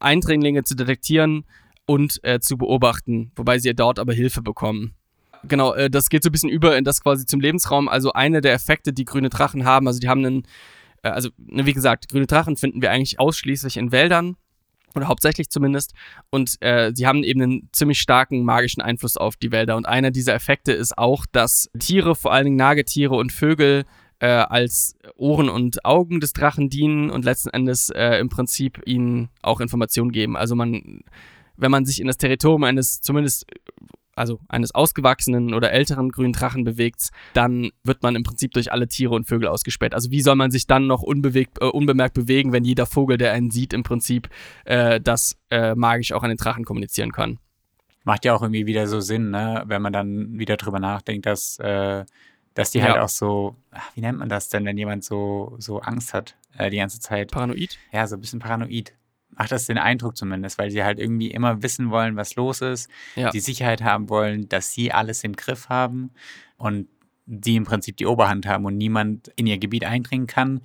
Eindringlinge 0.00 0.64
zu 0.64 0.74
detektieren 0.74 1.44
und 1.86 2.20
äh, 2.22 2.40
zu 2.40 2.56
beobachten, 2.56 3.32
wobei 3.36 3.58
sie 3.58 3.74
dort 3.74 3.98
aber 3.98 4.12
Hilfe 4.12 4.42
bekommen. 4.42 4.94
Genau, 5.46 5.74
äh, 5.74 5.90
das 5.90 6.08
geht 6.08 6.22
so 6.22 6.30
ein 6.30 6.32
bisschen 6.32 6.50
über 6.50 6.76
in 6.76 6.84
das 6.84 7.02
quasi 7.02 7.26
zum 7.26 7.40
Lebensraum. 7.40 7.88
Also 7.88 8.12
eine 8.12 8.40
der 8.40 8.54
Effekte, 8.54 8.92
die 8.92 9.04
grüne 9.04 9.28
Drachen 9.28 9.64
haben, 9.64 9.86
also 9.86 10.00
die 10.00 10.08
haben 10.08 10.24
einen, 10.24 10.46
äh, 11.02 11.08
also 11.08 11.30
ne, 11.36 11.66
wie 11.66 11.74
gesagt, 11.74 12.08
grüne 12.08 12.26
Drachen 12.26 12.56
finden 12.56 12.80
wir 12.82 12.90
eigentlich 12.90 13.20
ausschließlich 13.20 13.76
in 13.76 13.92
Wäldern 13.92 14.36
oder 14.94 15.08
hauptsächlich 15.08 15.50
zumindest. 15.50 15.92
Und 16.30 16.56
äh, 16.60 16.92
sie 16.94 17.06
haben 17.06 17.24
eben 17.24 17.42
einen 17.42 17.68
ziemlich 17.72 17.98
starken 17.98 18.44
magischen 18.44 18.82
Einfluss 18.82 19.16
auf 19.16 19.36
die 19.36 19.52
Wälder. 19.52 19.76
Und 19.76 19.86
einer 19.86 20.10
dieser 20.10 20.34
Effekte 20.34 20.72
ist 20.72 20.96
auch, 20.96 21.26
dass 21.30 21.70
Tiere, 21.78 22.14
vor 22.14 22.32
allen 22.32 22.44
Dingen 22.44 22.56
Nagetiere 22.56 23.14
und 23.14 23.32
Vögel, 23.32 23.84
äh, 24.20 24.26
als 24.26 24.96
Ohren 25.16 25.48
und 25.48 25.84
Augen 25.84 26.20
des 26.20 26.32
Drachen 26.32 26.70
dienen 26.70 27.10
und 27.10 27.24
letzten 27.24 27.50
Endes 27.50 27.90
äh, 27.90 28.18
im 28.18 28.28
Prinzip 28.28 28.80
ihnen 28.86 29.28
auch 29.42 29.60
Informationen 29.60 30.12
geben. 30.12 30.36
Also 30.36 30.54
man 30.54 31.02
wenn 31.56 31.70
man 31.70 31.84
sich 31.84 32.00
in 32.00 32.06
das 32.06 32.18
Territorium 32.18 32.64
eines 32.64 33.00
zumindest 33.00 33.46
also 34.16 34.40
eines 34.48 34.74
ausgewachsenen 34.74 35.54
oder 35.54 35.72
älteren 35.72 36.10
grünen 36.10 36.32
Drachen 36.32 36.64
bewegt, 36.64 37.10
dann 37.32 37.70
wird 37.82 38.02
man 38.02 38.16
im 38.16 38.22
Prinzip 38.22 38.52
durch 38.52 38.72
alle 38.72 38.88
Tiere 38.88 39.14
und 39.14 39.26
Vögel 39.26 39.48
ausgespäht. 39.48 39.94
Also 39.94 40.10
wie 40.10 40.20
soll 40.20 40.36
man 40.36 40.50
sich 40.50 40.66
dann 40.66 40.86
noch 40.86 41.02
unbewegt, 41.02 41.60
äh, 41.60 41.66
unbemerkt 41.66 42.14
bewegen, 42.14 42.52
wenn 42.52 42.64
jeder 42.64 42.86
Vogel, 42.86 43.18
der 43.18 43.32
einen 43.32 43.50
sieht, 43.50 43.72
im 43.72 43.82
Prinzip 43.82 44.28
äh, 44.64 45.00
das 45.00 45.36
äh, 45.50 45.74
magisch 45.74 46.12
auch 46.12 46.22
an 46.22 46.28
den 46.28 46.38
Drachen 46.38 46.64
kommunizieren 46.64 47.12
kann? 47.12 47.38
Macht 48.04 48.24
ja 48.24 48.34
auch 48.34 48.42
irgendwie 48.42 48.66
wieder 48.66 48.86
so 48.86 49.00
Sinn, 49.00 49.30
ne? 49.30 49.64
wenn 49.66 49.80
man 49.80 49.92
dann 49.92 50.38
wieder 50.38 50.56
drüber 50.56 50.78
nachdenkt, 50.78 51.26
dass, 51.26 51.58
äh, 51.58 52.04
dass 52.54 52.70
die 52.70 52.82
halt 52.82 52.96
ja. 52.96 53.02
auch 53.02 53.08
so, 53.08 53.56
wie 53.94 54.02
nennt 54.02 54.18
man 54.18 54.28
das 54.28 54.48
denn, 54.48 54.64
wenn 54.64 54.76
jemand 54.76 55.04
so, 55.04 55.56
so 55.58 55.80
Angst 55.80 56.12
hat 56.12 56.36
äh, 56.58 56.70
die 56.70 56.76
ganze 56.76 57.00
Zeit? 57.00 57.30
Paranoid? 57.30 57.78
Ja, 57.92 58.06
so 58.06 58.16
ein 58.16 58.20
bisschen 58.20 58.40
paranoid 58.40 58.92
macht 59.36 59.52
das 59.52 59.66
den 59.66 59.78
Eindruck 59.78 60.16
zumindest, 60.16 60.58
weil 60.58 60.70
sie 60.70 60.84
halt 60.84 60.98
irgendwie 60.98 61.30
immer 61.30 61.62
wissen 61.62 61.90
wollen, 61.90 62.16
was 62.16 62.36
los 62.36 62.60
ist, 62.60 62.88
ja. 63.16 63.30
die 63.30 63.40
Sicherheit 63.40 63.82
haben 63.82 64.08
wollen, 64.08 64.48
dass 64.48 64.72
sie 64.72 64.92
alles 64.92 65.24
im 65.24 65.34
Griff 65.34 65.68
haben 65.68 66.10
und 66.56 66.88
sie 67.26 67.56
im 67.56 67.64
Prinzip 67.64 67.96
die 67.96 68.06
Oberhand 68.06 68.46
haben 68.46 68.64
und 68.64 68.76
niemand 68.76 69.28
in 69.36 69.46
ihr 69.46 69.58
Gebiet 69.58 69.84
eindringen 69.84 70.26
kann. 70.26 70.60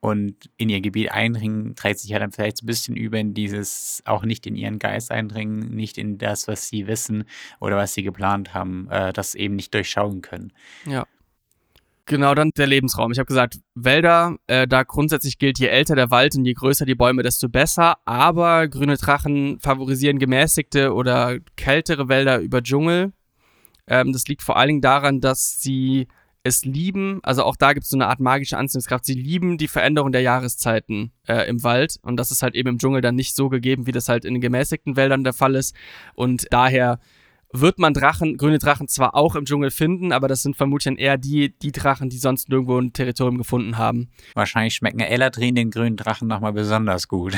Und 0.00 0.50
in 0.56 0.68
ihr 0.68 0.80
Gebiet 0.80 1.12
eindringen 1.12 1.76
trägt 1.76 2.00
sich 2.00 2.10
ja 2.10 2.18
dann 2.18 2.32
vielleicht 2.32 2.56
so 2.56 2.64
ein 2.64 2.66
bisschen 2.66 2.96
über 2.96 3.18
in 3.18 3.34
dieses, 3.34 4.02
auch 4.04 4.24
nicht 4.24 4.48
in 4.48 4.56
ihren 4.56 4.80
Geist 4.80 5.12
eindringen, 5.12 5.76
nicht 5.76 5.96
in 5.96 6.18
das, 6.18 6.48
was 6.48 6.66
sie 6.66 6.88
wissen 6.88 7.22
oder 7.60 7.76
was 7.76 7.94
sie 7.94 8.02
geplant 8.02 8.52
haben, 8.52 8.88
äh, 8.90 9.12
das 9.12 9.36
eben 9.36 9.54
nicht 9.54 9.72
durchschauen 9.74 10.20
können. 10.20 10.52
Ja. 10.86 11.06
Genau, 12.12 12.34
dann 12.34 12.50
der 12.58 12.66
Lebensraum. 12.66 13.10
Ich 13.10 13.18
habe 13.18 13.24
gesagt, 13.24 13.58
Wälder, 13.74 14.36
äh, 14.46 14.68
da 14.68 14.82
grundsätzlich 14.82 15.38
gilt, 15.38 15.58
je 15.58 15.68
älter 15.68 15.96
der 15.96 16.10
Wald 16.10 16.36
und 16.36 16.44
je 16.44 16.52
größer 16.52 16.84
die 16.84 16.94
Bäume, 16.94 17.22
desto 17.22 17.48
besser. 17.48 17.96
Aber 18.04 18.68
grüne 18.68 18.98
Drachen 18.98 19.58
favorisieren 19.60 20.18
gemäßigte 20.18 20.92
oder 20.92 21.38
kältere 21.56 22.10
Wälder 22.10 22.40
über 22.40 22.62
Dschungel. 22.62 23.14
Ähm, 23.86 24.12
das 24.12 24.28
liegt 24.28 24.42
vor 24.42 24.58
allen 24.58 24.68
Dingen 24.68 24.80
daran, 24.82 25.22
dass 25.22 25.62
sie 25.62 26.06
es 26.42 26.66
lieben, 26.66 27.20
also 27.22 27.44
auch 27.44 27.56
da 27.56 27.72
gibt 27.72 27.84
es 27.84 27.90
so 27.90 27.96
eine 27.96 28.08
Art 28.08 28.20
magische 28.20 28.58
Anziehungskraft, 28.58 29.06
sie 29.06 29.14
lieben 29.14 29.56
die 29.56 29.68
Veränderung 29.68 30.12
der 30.12 30.20
Jahreszeiten 30.20 31.12
äh, 31.26 31.48
im 31.48 31.64
Wald 31.64 31.98
und 32.02 32.18
das 32.18 32.30
ist 32.30 32.42
halt 32.42 32.54
eben 32.56 32.68
im 32.68 32.78
Dschungel 32.78 33.00
dann 33.00 33.14
nicht 33.14 33.34
so 33.34 33.48
gegeben, 33.48 33.86
wie 33.86 33.92
das 33.92 34.10
halt 34.10 34.26
in 34.26 34.34
den 34.34 34.40
gemäßigten 34.42 34.96
Wäldern 34.96 35.24
der 35.24 35.32
Fall 35.32 35.54
ist 35.54 35.74
und 36.14 36.46
daher 36.50 36.98
wird 37.52 37.78
man 37.78 37.94
Drachen, 37.94 38.36
grüne 38.36 38.58
Drachen 38.58 38.88
zwar 38.88 39.14
auch 39.14 39.34
im 39.34 39.44
Dschungel 39.44 39.70
finden, 39.70 40.12
aber 40.12 40.28
das 40.28 40.42
sind 40.42 40.56
vermutlich 40.56 40.84
dann 40.84 40.96
eher 40.96 41.18
die, 41.18 41.56
die 41.58 41.72
Drachen, 41.72 42.08
die 42.08 42.18
sonst 42.18 42.48
nirgendwo 42.48 42.78
ein 42.78 42.92
Territorium 42.92 43.38
gefunden 43.38 43.78
haben. 43.78 44.10
Wahrscheinlich 44.34 44.74
schmecken 44.74 45.00
Eladrin 45.00 45.54
den 45.54 45.70
grünen 45.70 45.96
Drachen 45.96 46.28
nochmal 46.28 46.52
besonders 46.52 47.08
gut. 47.08 47.36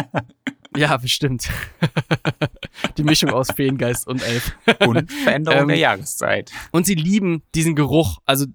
ja, 0.76 0.96
bestimmt. 0.96 1.48
die 2.98 3.02
Mischung 3.02 3.30
aus 3.30 3.50
Feengeist 3.50 4.06
und 4.06 4.22
Elf. 4.22 4.56
Und 4.86 5.10
Veränderung 5.10 5.62
ähm, 5.62 5.68
der 5.68 5.78
Jahreszeit. 5.78 6.50
Und 6.70 6.86
sie 6.86 6.94
lieben 6.94 7.42
diesen 7.54 7.74
Geruch. 7.74 8.18
Also 8.26 8.46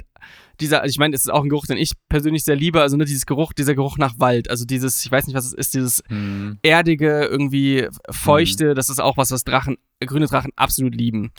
dieser, 0.60 0.82
also 0.82 0.92
ich 0.92 1.00
meine, 1.00 1.16
es 1.16 1.22
ist 1.22 1.30
auch 1.30 1.44
ein 1.44 1.50
Geruch, 1.50 1.66
den 1.66 1.78
ich 1.78 1.94
persönlich 2.10 2.44
sehr 2.44 2.56
liebe, 2.56 2.82
also 2.82 2.98
ne, 2.98 3.06
dieses 3.06 3.26
Geruch, 3.26 3.54
dieser 3.54 3.76
Geruch 3.76 3.98
nach 3.98 4.20
Wald, 4.20 4.50
also 4.50 4.66
dieses, 4.66 5.04
ich 5.06 5.12
weiß 5.12 5.28
nicht, 5.28 5.36
was 5.36 5.46
es 5.46 5.54
ist, 5.54 5.74
dieses 5.74 6.04
hm. 6.08 6.60
erdige, 6.62 7.26
irgendwie 7.26 7.88
feuchte, 8.10 8.70
hm. 8.70 8.76
das 8.76 8.90
ist 8.90 9.00
auch 9.00 9.18
was, 9.18 9.32
was 9.32 9.44
Drachen, 9.44 9.78
grüne 10.00 10.28
Drachen 10.28 10.52
absolut 10.56 10.96
lieben. 10.96 11.32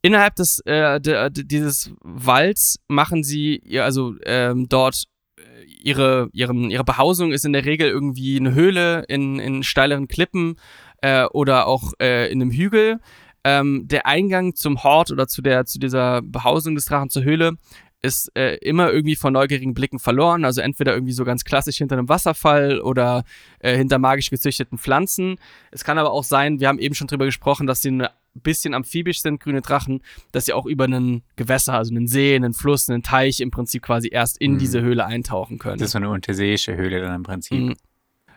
Innerhalb 0.00 0.36
des, 0.36 0.60
äh, 0.60 1.00
de, 1.00 1.30
de, 1.30 1.44
dieses 1.44 1.92
Walds 2.00 2.78
machen 2.88 3.24
sie, 3.24 3.62
also 3.80 4.14
ähm, 4.24 4.68
dort 4.68 5.04
äh, 5.36 5.64
ihre, 5.82 6.28
ihren, 6.32 6.70
ihre 6.70 6.84
Behausung 6.84 7.32
ist 7.32 7.44
in 7.44 7.52
der 7.52 7.64
Regel 7.64 7.88
irgendwie 7.88 8.38
eine 8.38 8.54
Höhle 8.54 9.04
in, 9.08 9.38
in 9.40 9.62
steileren 9.62 10.08
Klippen 10.08 10.56
äh, 11.02 11.24
oder 11.24 11.66
auch 11.66 11.92
äh, 12.00 12.30
in 12.30 12.40
einem 12.40 12.52
Hügel. 12.52 13.00
Ähm, 13.44 13.86
der 13.86 14.06
Eingang 14.06 14.54
zum 14.54 14.82
Hort 14.82 15.10
oder 15.10 15.26
zu, 15.26 15.42
der, 15.42 15.64
zu 15.64 15.78
dieser 15.78 16.22
Behausung 16.22 16.74
des 16.74 16.86
Drachen 16.86 17.10
zur 17.10 17.22
Höhle 17.22 17.56
ist 18.00 18.30
äh, 18.36 18.56
immer 18.56 18.92
irgendwie 18.92 19.16
von 19.16 19.32
neugierigen 19.32 19.74
Blicken 19.74 19.98
verloren. 19.98 20.44
Also 20.44 20.60
entweder 20.60 20.94
irgendwie 20.94 21.12
so 21.12 21.24
ganz 21.24 21.44
klassisch 21.44 21.78
hinter 21.78 21.98
einem 21.98 22.08
Wasserfall 22.08 22.80
oder 22.80 23.24
äh, 23.58 23.76
hinter 23.76 23.98
magisch 23.98 24.30
gezüchteten 24.30 24.78
Pflanzen. 24.78 25.36
Es 25.70 25.84
kann 25.84 25.98
aber 25.98 26.12
auch 26.12 26.24
sein, 26.24 26.60
wir 26.60 26.68
haben 26.68 26.78
eben 26.78 26.94
schon 26.94 27.08
drüber 27.08 27.24
gesprochen, 27.24 27.66
dass 27.66 27.82
sie 27.82 27.90
ein 27.90 28.08
bisschen 28.34 28.74
amphibisch 28.74 29.20
sind, 29.20 29.40
grüne 29.40 29.62
Drachen, 29.62 30.02
dass 30.30 30.46
sie 30.46 30.52
auch 30.52 30.66
über 30.66 30.84
einen 30.84 31.22
Gewässer, 31.36 31.74
also 31.74 31.92
einen 31.92 32.06
See, 32.06 32.36
einen 32.36 32.52
Fluss, 32.52 32.88
einen 32.88 33.02
Teich 33.02 33.40
im 33.40 33.50
Prinzip 33.50 33.82
quasi 33.82 34.08
erst 34.12 34.38
in 34.38 34.54
mhm. 34.54 34.58
diese 34.58 34.80
Höhle 34.80 35.04
eintauchen 35.04 35.58
können. 35.58 35.78
Das 35.78 35.86
ist 35.86 35.92
so 35.92 35.98
eine 35.98 36.10
unterseeische 36.10 36.76
Höhle 36.76 37.00
dann 37.00 37.16
im 37.16 37.22
Prinzip. 37.24 37.58
Mhm. 37.58 37.76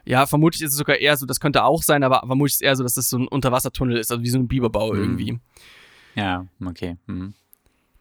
Ja, 0.03 0.26
vermutlich 0.26 0.64
ist 0.64 0.72
es 0.72 0.78
sogar 0.78 0.97
eher 0.97 1.16
so, 1.16 1.28
das 1.28 1.39
könnte 1.39 1.64
auch 1.64 1.84
sein, 1.84 2.03
aber 2.03 2.24
vermutlich 2.26 2.53
ist 2.53 2.62
es 2.62 2.62
eher 2.62 2.76
so, 2.76 2.82
dass 2.84 2.95
das 2.95 3.09
so 3.09 3.20
ein 3.20 3.28
Unterwassertunnel 3.28 3.97
ist, 3.97 4.12
also 4.12 4.24
wie 4.24 4.30
so 4.30 4.39
ein 4.39 4.47
Biberbau 4.47 4.93
mhm. 4.93 4.99
irgendwie. 4.99 5.39
Ja, 6.16 6.47
okay. 6.66 6.97
Mhm. 7.05 7.36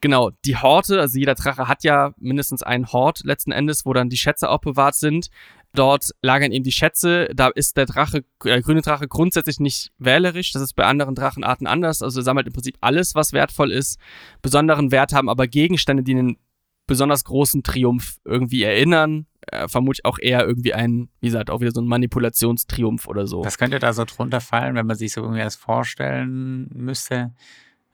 Genau, 0.01 0.31
die 0.47 0.57
Horte, 0.57 1.01
also 1.01 1.19
jeder 1.19 1.35
Drache 1.35 1.69
hat 1.69 1.85
ja 1.85 2.13
mindestens 2.19 2.63
einen 2.63 2.91
Hort 2.91 3.21
letzten 3.25 3.53
Endes, 3.53 3.85
wo 3.85 3.93
dann 3.93 4.09
die 4.09 4.17
Schätze 4.17 4.49
aufbewahrt 4.49 4.95
sind. 4.95 5.29
Dort 5.75 6.11
lagern 6.23 6.53
eben 6.53 6.65
die 6.65 6.73
Schätze. 6.73 7.29
Da 7.35 7.49
ist 7.49 7.77
der 7.77 7.87
Drache, 7.87 8.25
der 8.45 8.57
äh, 8.57 8.61
grüne 8.63 8.81
Drache 8.81 9.07
grundsätzlich 9.07 9.61
nicht 9.61 9.93
wählerisch. 9.99 10.53
Das 10.53 10.63
ist 10.63 10.75
bei 10.75 10.85
anderen 10.85 11.15
Drachenarten 11.15 11.67
anders. 11.67 12.03
Also 12.03 12.21
er 12.21 12.25
sammelt 12.25 12.47
im 12.47 12.53
Prinzip 12.53 12.77
alles, 12.81 13.15
was 13.15 13.33
wertvoll 13.33 13.71
ist. 13.71 14.01
Besonderen 14.43 14.91
Wert 14.91 15.13
haben 15.13 15.29
aber 15.29 15.47
Gegenstände, 15.47 16.03
die 16.03 16.13
einen 16.13 16.39
besonders 16.87 17.25
großen 17.25 17.63
Triumph 17.63 18.19
irgendwie 18.25 18.65
erinnern. 18.65 19.27
Äh, 19.47 19.69
vermutlich 19.69 20.05
auch 20.05 20.19
eher 20.19 20.45
irgendwie 20.45 20.75
ein, 20.75 21.09
wie 21.21 21.29
gesagt, 21.29 21.51
auch 21.51 21.61
wieder 21.61 21.71
so 21.71 21.81
ein 21.81 21.87
Manipulationstriumph 21.87 23.07
oder 23.07 23.27
so. 23.27 23.45
Was 23.45 23.59
könnte 23.59 23.79
da 23.79 23.93
so 23.93 24.05
drunter 24.05 24.41
fallen, 24.41 24.75
wenn 24.75 24.87
man 24.87 24.97
sich 24.97 25.13
so 25.13 25.21
irgendwie 25.21 25.41
das 25.41 25.57
vorstellen 25.57 26.69
müsste? 26.75 27.33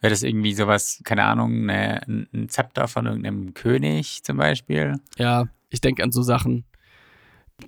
Wäre 0.00 0.10
das 0.10 0.22
irgendwie 0.22 0.52
sowas, 0.52 1.00
keine 1.04 1.24
Ahnung, 1.24 1.66
ne, 1.66 2.00
ein 2.06 2.48
Zepter 2.48 2.86
von 2.86 3.06
irgendeinem 3.06 3.54
König 3.54 4.22
zum 4.22 4.36
Beispiel? 4.36 5.00
Ja, 5.16 5.46
ich 5.70 5.80
denke 5.80 6.02
an 6.02 6.12
so 6.12 6.22
Sachen. 6.22 6.64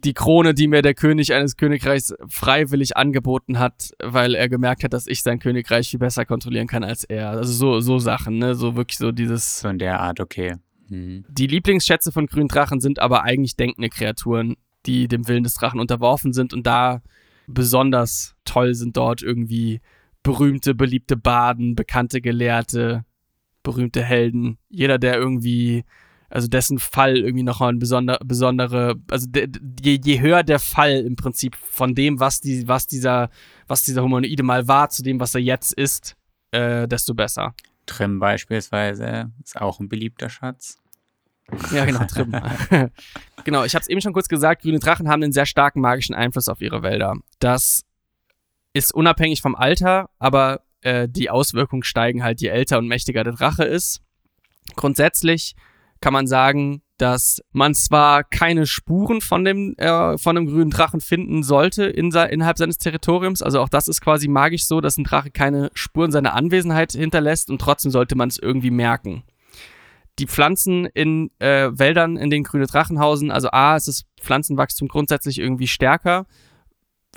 Die 0.05 0.13
Krone, 0.13 0.53
die 0.53 0.69
mir 0.69 0.83
der 0.83 0.93
König 0.93 1.33
eines 1.33 1.57
Königreichs 1.57 2.15
freiwillig 2.29 2.99
angeboten 2.99 3.59
hat, 3.59 3.93
weil 4.03 4.35
er 4.35 4.51
gemerkt 4.51 4.85
hat, 4.85 4.93
dass 4.93 5.07
ich 5.07 5.23
sein 5.23 5.39
Königreich 5.39 5.89
viel 5.89 5.99
besser 5.99 6.27
kontrollieren 6.27 6.67
kann 6.67 6.85
als 6.85 7.05
er. 7.05 7.31
Also 7.31 7.53
so, 7.53 7.81
so 7.81 7.99
Sachen, 7.99 8.37
ne? 8.37 8.55
So 8.55 8.77
wirklich 8.77 8.99
so 8.99 9.13
dieses. 9.13 9.61
So 9.61 9.69
in 9.69 9.79
der 9.79 10.01
Art, 10.01 10.21
okay. 10.21 10.57
Mhm. 10.89 11.25
Die 11.31 11.47
Lieblingsschätze 11.47 12.13
von 12.13 12.27
grünen 12.27 12.49
Drachen 12.49 12.81
sind 12.81 12.99
aber 12.99 13.23
eigentlich 13.23 13.57
denkende 13.57 13.89
Kreaturen, 13.89 14.57
die 14.85 15.09
dem 15.09 15.27
Willen 15.27 15.45
des 15.45 15.55
Drachen 15.55 15.81
unterworfen 15.81 16.35
sind 16.35 16.53
und 16.53 16.67
da 16.67 17.01
besonders 17.47 18.35
toll 18.45 18.75
sind 18.75 18.97
dort 18.97 19.23
irgendwie 19.23 19.81
berühmte, 20.23 20.75
beliebte 20.75 21.17
Baden, 21.17 21.75
bekannte 21.75 22.21
Gelehrte, 22.21 23.05
berühmte 23.63 24.03
Helden. 24.03 24.59
Jeder, 24.69 24.99
der 24.99 25.17
irgendwie, 25.17 25.85
also 26.31 26.49
dessen 26.49 26.79
Fall 26.79 27.17
irgendwie 27.17 27.45
noch 27.45 27.61
ein 27.61 27.79
besonder, 27.79 28.19
besondere, 28.25 28.97
also 29.11 29.27
de, 29.29 29.49
je, 29.83 30.01
je 30.03 30.21
höher 30.21 30.43
der 30.43 30.59
Fall 30.59 31.01
im 31.01 31.17
Prinzip 31.17 31.57
von 31.57 31.95
dem, 31.95 32.21
was, 32.21 32.41
die, 32.41 32.67
was, 32.69 32.87
dieser, 32.87 33.31
was 33.67 33.85
dieser 33.85 34.03
Humanoide 34.03 34.43
mal 34.43 34.69
war, 34.69 34.91
zu 34.91 35.03
dem, 35.03 35.21
was 35.21 35.35
er 35.35 35.41
jetzt 35.41 35.73
ist, 35.73 36.17
äh, 36.51 36.87
desto 36.89 37.15
besser. 37.15 37.55
Trim 37.87 38.19
beispielsweise 38.19 39.33
ist 39.43 39.61
auch 39.61 39.81
ein 39.81 39.89
beliebter 39.89 40.29
Schatz. 40.29 40.79
Ja, 41.73 41.87
genau, 41.87 42.05
Trim. 42.05 42.33
genau, 43.45 43.65
ich 43.65 43.75
habe 43.75 43.83
es 43.83 43.89
eben 43.89 44.03
schon 44.03 44.13
kurz 44.13 44.29
gesagt, 44.29 44.63
grüne 44.63 44.79
Drachen 44.79 45.09
haben 45.09 45.23
einen 45.23 45.33
sehr 45.33 45.47
starken 45.47 45.81
magischen 45.81 46.15
Einfluss 46.15 46.49
auf 46.49 46.61
ihre 46.61 46.83
Wälder. 46.83 47.15
Das 47.39 47.85
ist 48.73 48.95
unabhängig 48.95 49.43
vom 49.43 49.55
Alter, 49.55 50.11
aber 50.19 50.63
äh, 50.83 51.09
die 51.09 51.31
Auswirkungen 51.31 51.83
steigen 51.83 52.23
halt, 52.23 52.41
je 52.41 52.49
älter 52.49 52.79
und 52.79 52.89
mächtiger 52.89 53.25
der 53.25 53.33
Drache 53.33 53.65
ist. 53.65 54.01
Grundsätzlich 54.77 55.55
kann 56.01 56.13
man 56.13 56.27
sagen, 56.27 56.83
dass 56.99 57.41
man 57.53 57.75
zwar 57.75 58.25
keine 58.25 58.67
Spuren 58.67 59.21
von 59.21 59.45
dem, 59.45 59.75
äh, 59.79 60.19
von 60.19 60.35
dem 60.35 60.47
grünen 60.47 60.71
Drachen 60.71 61.01
finden 61.01 61.43
sollte 61.43 61.85
in, 61.85 62.11
innerhalb 62.11 62.59
seines 62.59 62.79
Territoriums, 62.79 63.41
also 63.41 63.61
auch 63.61 63.69
das 63.69 63.89
ist 63.89 64.01
quasi 64.01 64.29
magisch 64.29 64.67
so, 64.67 64.81
dass 64.81 64.99
ein 64.99 65.05
Drache 65.05 65.31
keine 65.31 65.71
Spuren 65.75 66.11
seiner 66.11 66.35
Anwesenheit 66.35 66.93
hinterlässt 66.93 67.51
und 67.51 67.61
trotzdem 67.61 67.93
sollte 67.93 68.17
man 68.17 68.29
es 68.29 68.39
irgendwie 68.39 68.73
merken. 68.73 69.23
Die 70.19 70.27
Pflanzen 70.27 70.87
in 70.87 71.31
äh, 71.39 71.71
Wäldern, 71.73 72.17
in 72.17 72.31
denen 72.31 72.43
grüne 72.43 72.67
Drachen 72.67 72.99
hausen, 72.99 73.31
also 73.31 73.51
A, 73.53 73.77
ist 73.77 73.87
das 73.87 74.05
Pflanzenwachstum 74.21 74.89
grundsätzlich 74.89 75.39
irgendwie 75.39 75.69
stärker 75.69 76.27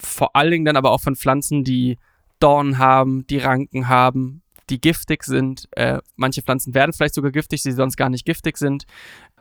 vor 0.02 0.36
allen 0.36 0.52
Dingen 0.52 0.66
dann 0.66 0.78
aber 0.78 0.92
auch 0.92 1.02
von 1.02 1.16
Pflanzen, 1.16 1.64
die 1.64 1.98
Dornen 2.40 2.78
haben, 2.78 3.26
die 3.28 3.38
Ranken 3.38 3.88
haben, 3.88 4.42
die 4.70 4.82
giftig 4.82 5.24
sind. 5.24 5.68
Äh, 5.72 6.00
manche 6.16 6.42
Pflanzen 6.42 6.74
werden 6.74 6.94
vielleicht 6.94 7.14
sogar 7.14 7.32
giftig, 7.32 7.62
die 7.62 7.72
sonst 7.72 7.98
gar 7.98 8.10
nicht 8.10 8.26
giftig 8.26 8.58
sind. 8.58 8.86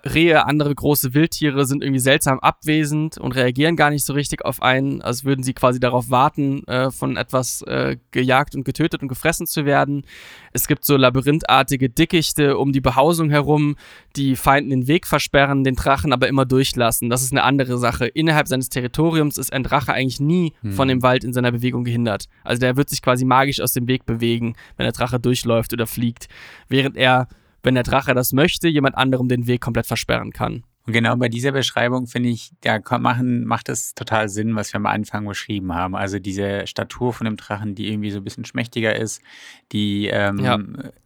Rehe, 0.04 0.46
andere 0.46 0.74
große 0.74 1.14
Wildtiere 1.14 1.66
sind 1.66 1.82
irgendwie 1.82 2.00
seltsam 2.00 2.38
abwesend 2.38 3.18
und 3.18 3.34
reagieren 3.34 3.76
gar 3.76 3.90
nicht 3.90 4.04
so 4.04 4.12
richtig 4.12 4.44
auf 4.44 4.62
einen, 4.62 5.02
als 5.02 5.24
würden 5.24 5.42
sie 5.42 5.52
quasi 5.52 5.80
darauf 5.80 6.10
warten, 6.10 6.64
äh, 6.66 6.90
von 6.90 7.16
etwas 7.16 7.62
äh, 7.62 7.96
gejagt 8.10 8.54
und 8.54 8.64
getötet 8.64 9.02
und 9.02 9.08
gefressen 9.08 9.46
zu 9.46 9.64
werden. 9.64 10.04
Es 10.52 10.66
gibt 10.66 10.84
so 10.84 10.96
labyrinthartige 10.96 11.90
Dickichte 11.90 12.56
um 12.56 12.72
die 12.72 12.80
Behausung 12.80 13.30
herum, 13.30 13.76
die 14.16 14.36
Feinden 14.36 14.70
den 14.70 14.86
Weg 14.86 15.06
versperren, 15.06 15.64
den 15.64 15.76
Drachen 15.76 16.12
aber 16.12 16.28
immer 16.28 16.46
durchlassen. 16.46 17.10
Das 17.10 17.22
ist 17.22 17.32
eine 17.32 17.42
andere 17.42 17.78
Sache. 17.78 18.06
Innerhalb 18.06 18.48
seines 18.48 18.68
Territoriums 18.68 19.38
ist 19.38 19.52
ein 19.52 19.62
Drache 19.62 19.92
eigentlich 19.92 20.20
nie 20.20 20.54
hm. 20.62 20.72
von 20.72 20.88
dem 20.88 21.02
Wald 21.02 21.24
in 21.24 21.32
seiner 21.32 21.52
Bewegung 21.52 21.84
gehindert. 21.84 22.24
Also 22.44 22.60
der 22.60 22.76
wird 22.76 22.90
sich 22.90 23.02
quasi 23.02 23.24
magisch 23.24 23.60
aus 23.60 23.72
dem 23.72 23.86
Weg 23.86 24.06
bewegen, 24.06 24.54
wenn 24.76 24.84
der 24.84 24.92
Drache 24.92 25.20
durchläuft 25.20 25.72
oder 25.72 25.86
fliegt, 25.86 26.28
während 26.68 26.96
er 26.96 27.28
wenn 27.62 27.74
der 27.74 27.84
Drache 27.84 28.14
das 28.14 28.32
möchte, 28.32 28.68
jemand 28.68 28.96
anderem 28.96 29.28
den 29.28 29.46
Weg 29.46 29.60
komplett 29.60 29.86
versperren 29.86 30.32
kann. 30.32 30.64
Und 30.90 30.94
genau 30.94 31.14
bei 31.14 31.28
dieser 31.28 31.52
Beschreibung 31.52 32.08
finde 32.08 32.30
ich, 32.30 32.50
da 32.62 32.80
machen, 32.98 33.44
macht 33.44 33.68
es 33.68 33.94
total 33.94 34.28
Sinn, 34.28 34.56
was 34.56 34.72
wir 34.72 34.78
am 34.78 34.86
Anfang 34.86 35.24
beschrieben 35.24 35.72
haben. 35.72 35.94
Also 35.94 36.18
diese 36.18 36.66
Statur 36.66 37.12
von 37.12 37.26
dem 37.26 37.36
Drachen, 37.36 37.76
die 37.76 37.92
irgendwie 37.92 38.10
so 38.10 38.18
ein 38.18 38.24
bisschen 38.24 38.44
schmächtiger 38.44 38.96
ist, 38.96 39.22
die 39.70 40.08
ähm, 40.08 40.40
ja. 40.40 40.58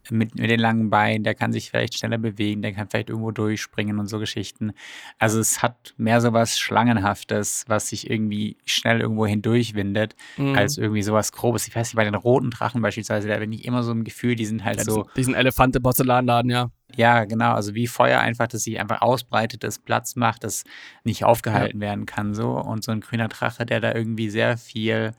mit, 0.09 0.39
mit 0.39 0.49
den 0.49 0.59
langen 0.59 0.89
Beinen, 0.89 1.23
der 1.23 1.35
kann 1.35 1.53
sich 1.53 1.69
vielleicht 1.69 1.99
schneller 1.99 2.17
bewegen, 2.17 2.63
der 2.63 2.73
kann 2.73 2.87
vielleicht 2.89 3.09
irgendwo 3.09 3.29
durchspringen 3.29 3.99
und 3.99 4.07
so 4.07 4.17
Geschichten. 4.17 4.71
Also 5.19 5.39
es 5.39 5.61
hat 5.61 5.93
mehr 5.97 6.19
so 6.19 6.33
was 6.33 6.57
Schlangenhaftes, 6.57 7.65
was 7.67 7.89
sich 7.89 8.09
irgendwie 8.09 8.57
schnell 8.65 9.01
irgendwo 9.01 9.27
hindurchwindet, 9.27 10.15
mhm. 10.37 10.55
als 10.55 10.79
irgendwie 10.79 11.03
sowas 11.03 11.31
Grobes. 11.31 11.67
Ich 11.67 11.75
weiß 11.75 11.89
nicht, 11.89 11.95
bei 11.95 12.05
den 12.05 12.15
roten 12.15 12.49
Drachen 12.49 12.81
beispielsweise, 12.81 13.27
da 13.27 13.37
bin 13.37 13.51
ich 13.51 13.65
immer 13.65 13.83
so 13.83 13.91
ein 13.91 14.03
Gefühl, 14.03 14.33
die 14.33 14.47
sind 14.47 14.65
halt 14.65 14.77
ja, 14.77 14.83
so. 14.83 15.05
Diesen 15.15 15.35
Elefante-Porzellanladen, 15.35 16.49
ja. 16.49 16.71
Ja, 16.95 17.25
genau. 17.25 17.53
Also 17.53 17.75
wie 17.75 17.87
Feuer 17.87 18.19
einfach, 18.19 18.47
dass 18.47 18.63
sich 18.63 18.79
einfach 18.79 19.01
ausbreitet, 19.01 19.63
das 19.63 19.79
Platz 19.79 20.15
macht, 20.15 20.43
das 20.43 20.63
nicht 21.03 21.23
aufgehalten 21.23 21.81
ja. 21.81 21.87
werden 21.87 22.05
kann. 22.05 22.33
so 22.33 22.51
Und 22.51 22.83
so 22.83 22.91
ein 22.91 23.01
grüner 23.01 23.27
Drache, 23.27 23.65
der 23.65 23.79
da 23.79 23.93
irgendwie 23.93 24.29
sehr 24.29 24.57
viel 24.57 25.13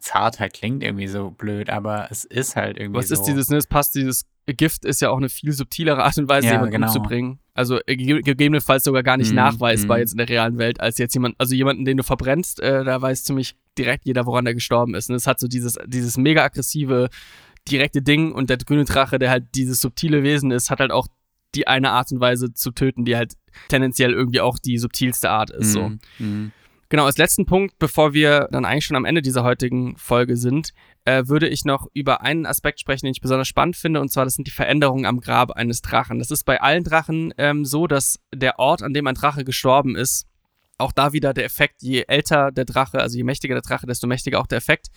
Zartheit 0.00 0.54
klingt 0.54 0.82
irgendwie 0.82 1.06
so 1.06 1.30
blöd, 1.30 1.70
aber 1.70 2.08
es 2.10 2.24
ist 2.24 2.56
halt 2.56 2.78
irgendwie 2.78 2.98
Was 2.98 3.08
so. 3.08 3.14
ist 3.14 3.22
dieses, 3.22 3.48
ne, 3.48 3.58
es 3.58 3.66
passt, 3.66 3.94
dieses 3.94 4.26
Gift 4.46 4.84
ist 4.84 5.00
ja 5.00 5.10
auch 5.10 5.18
eine 5.18 5.28
viel 5.28 5.52
subtilere 5.52 6.02
Art 6.02 6.16
und 6.18 6.28
Weise, 6.28 6.46
ja, 6.46 6.54
jemanden 6.54 6.72
genau. 6.72 6.86
umzubringen. 6.86 7.38
Also 7.54 7.78
äh, 7.86 7.96
gegebenenfalls 7.96 8.84
sogar 8.84 9.02
gar 9.02 9.16
nicht 9.16 9.32
mm, 9.32 9.36
nachweisbar 9.36 9.98
mm. 9.98 10.00
jetzt 10.00 10.12
in 10.12 10.18
der 10.18 10.28
realen 10.28 10.58
Welt, 10.58 10.80
als 10.80 10.98
jetzt 10.98 11.14
jemand, 11.14 11.34
also 11.38 11.54
jemanden, 11.54 11.84
den 11.84 11.96
du 11.96 12.02
verbrennst, 12.02 12.60
äh, 12.60 12.82
da 12.82 13.00
weiß 13.00 13.24
ziemlich 13.24 13.56
direkt 13.76 14.06
jeder, 14.06 14.26
woran 14.26 14.46
er 14.46 14.54
gestorben 14.54 14.94
ist. 14.94 15.10
Und 15.10 15.16
es 15.16 15.26
hat 15.26 15.38
so 15.38 15.46
dieses, 15.46 15.78
dieses 15.86 16.16
mega 16.16 16.44
aggressive, 16.44 17.08
direkte 17.70 18.02
Ding 18.02 18.32
und 18.32 18.50
der 18.50 18.58
grüne 18.58 18.84
Drache, 18.84 19.18
der 19.18 19.30
halt 19.30 19.54
dieses 19.54 19.80
subtile 19.80 20.22
Wesen 20.22 20.50
ist, 20.50 20.70
hat 20.70 20.80
halt 20.80 20.90
auch 20.90 21.08
die 21.54 21.66
eine 21.66 21.90
Art 21.90 22.12
und 22.12 22.20
Weise 22.20 22.52
zu 22.52 22.70
töten, 22.70 23.04
die 23.04 23.16
halt 23.16 23.34
tendenziell 23.68 24.12
irgendwie 24.12 24.40
auch 24.40 24.58
die 24.58 24.78
subtilste 24.78 25.30
Art 25.30 25.50
ist. 25.50 25.72
So. 25.72 25.92
Mhm. 26.18 26.52
Genau, 26.90 27.04
als 27.04 27.18
letzten 27.18 27.44
Punkt, 27.44 27.78
bevor 27.78 28.14
wir 28.14 28.48
dann 28.50 28.64
eigentlich 28.64 28.86
schon 28.86 28.96
am 28.96 29.04
Ende 29.04 29.20
dieser 29.20 29.44
heutigen 29.44 29.96
Folge 29.98 30.36
sind, 30.36 30.72
äh, 31.04 31.24
würde 31.26 31.46
ich 31.46 31.66
noch 31.66 31.86
über 31.92 32.22
einen 32.22 32.46
Aspekt 32.46 32.80
sprechen, 32.80 33.06
den 33.06 33.12
ich 33.12 33.20
besonders 33.20 33.48
spannend 33.48 33.76
finde, 33.76 34.00
und 34.00 34.10
zwar 34.10 34.24
das 34.24 34.34
sind 34.34 34.46
die 34.46 34.52
Veränderungen 34.52 35.04
am 35.04 35.20
Grab 35.20 35.50
eines 35.50 35.82
Drachen. 35.82 36.18
Das 36.18 36.30
ist 36.30 36.44
bei 36.44 36.62
allen 36.62 36.84
Drachen 36.84 37.34
ähm, 37.36 37.66
so, 37.66 37.86
dass 37.86 38.20
der 38.34 38.58
Ort, 38.58 38.82
an 38.82 38.94
dem 38.94 39.06
ein 39.06 39.14
Drache 39.14 39.44
gestorben 39.44 39.96
ist, 39.96 40.26
auch 40.78 40.92
da 40.92 41.12
wieder 41.12 41.34
der 41.34 41.44
Effekt, 41.44 41.82
je 41.82 42.04
älter 42.06 42.52
der 42.52 42.64
Drache, 42.64 43.00
also 43.00 43.16
je 43.16 43.24
mächtiger 43.24 43.54
der 43.54 43.62
Drache, 43.62 43.86
desto 43.86 44.06
mächtiger 44.06 44.40
auch 44.40 44.46
der 44.46 44.58
Effekt. 44.58 44.88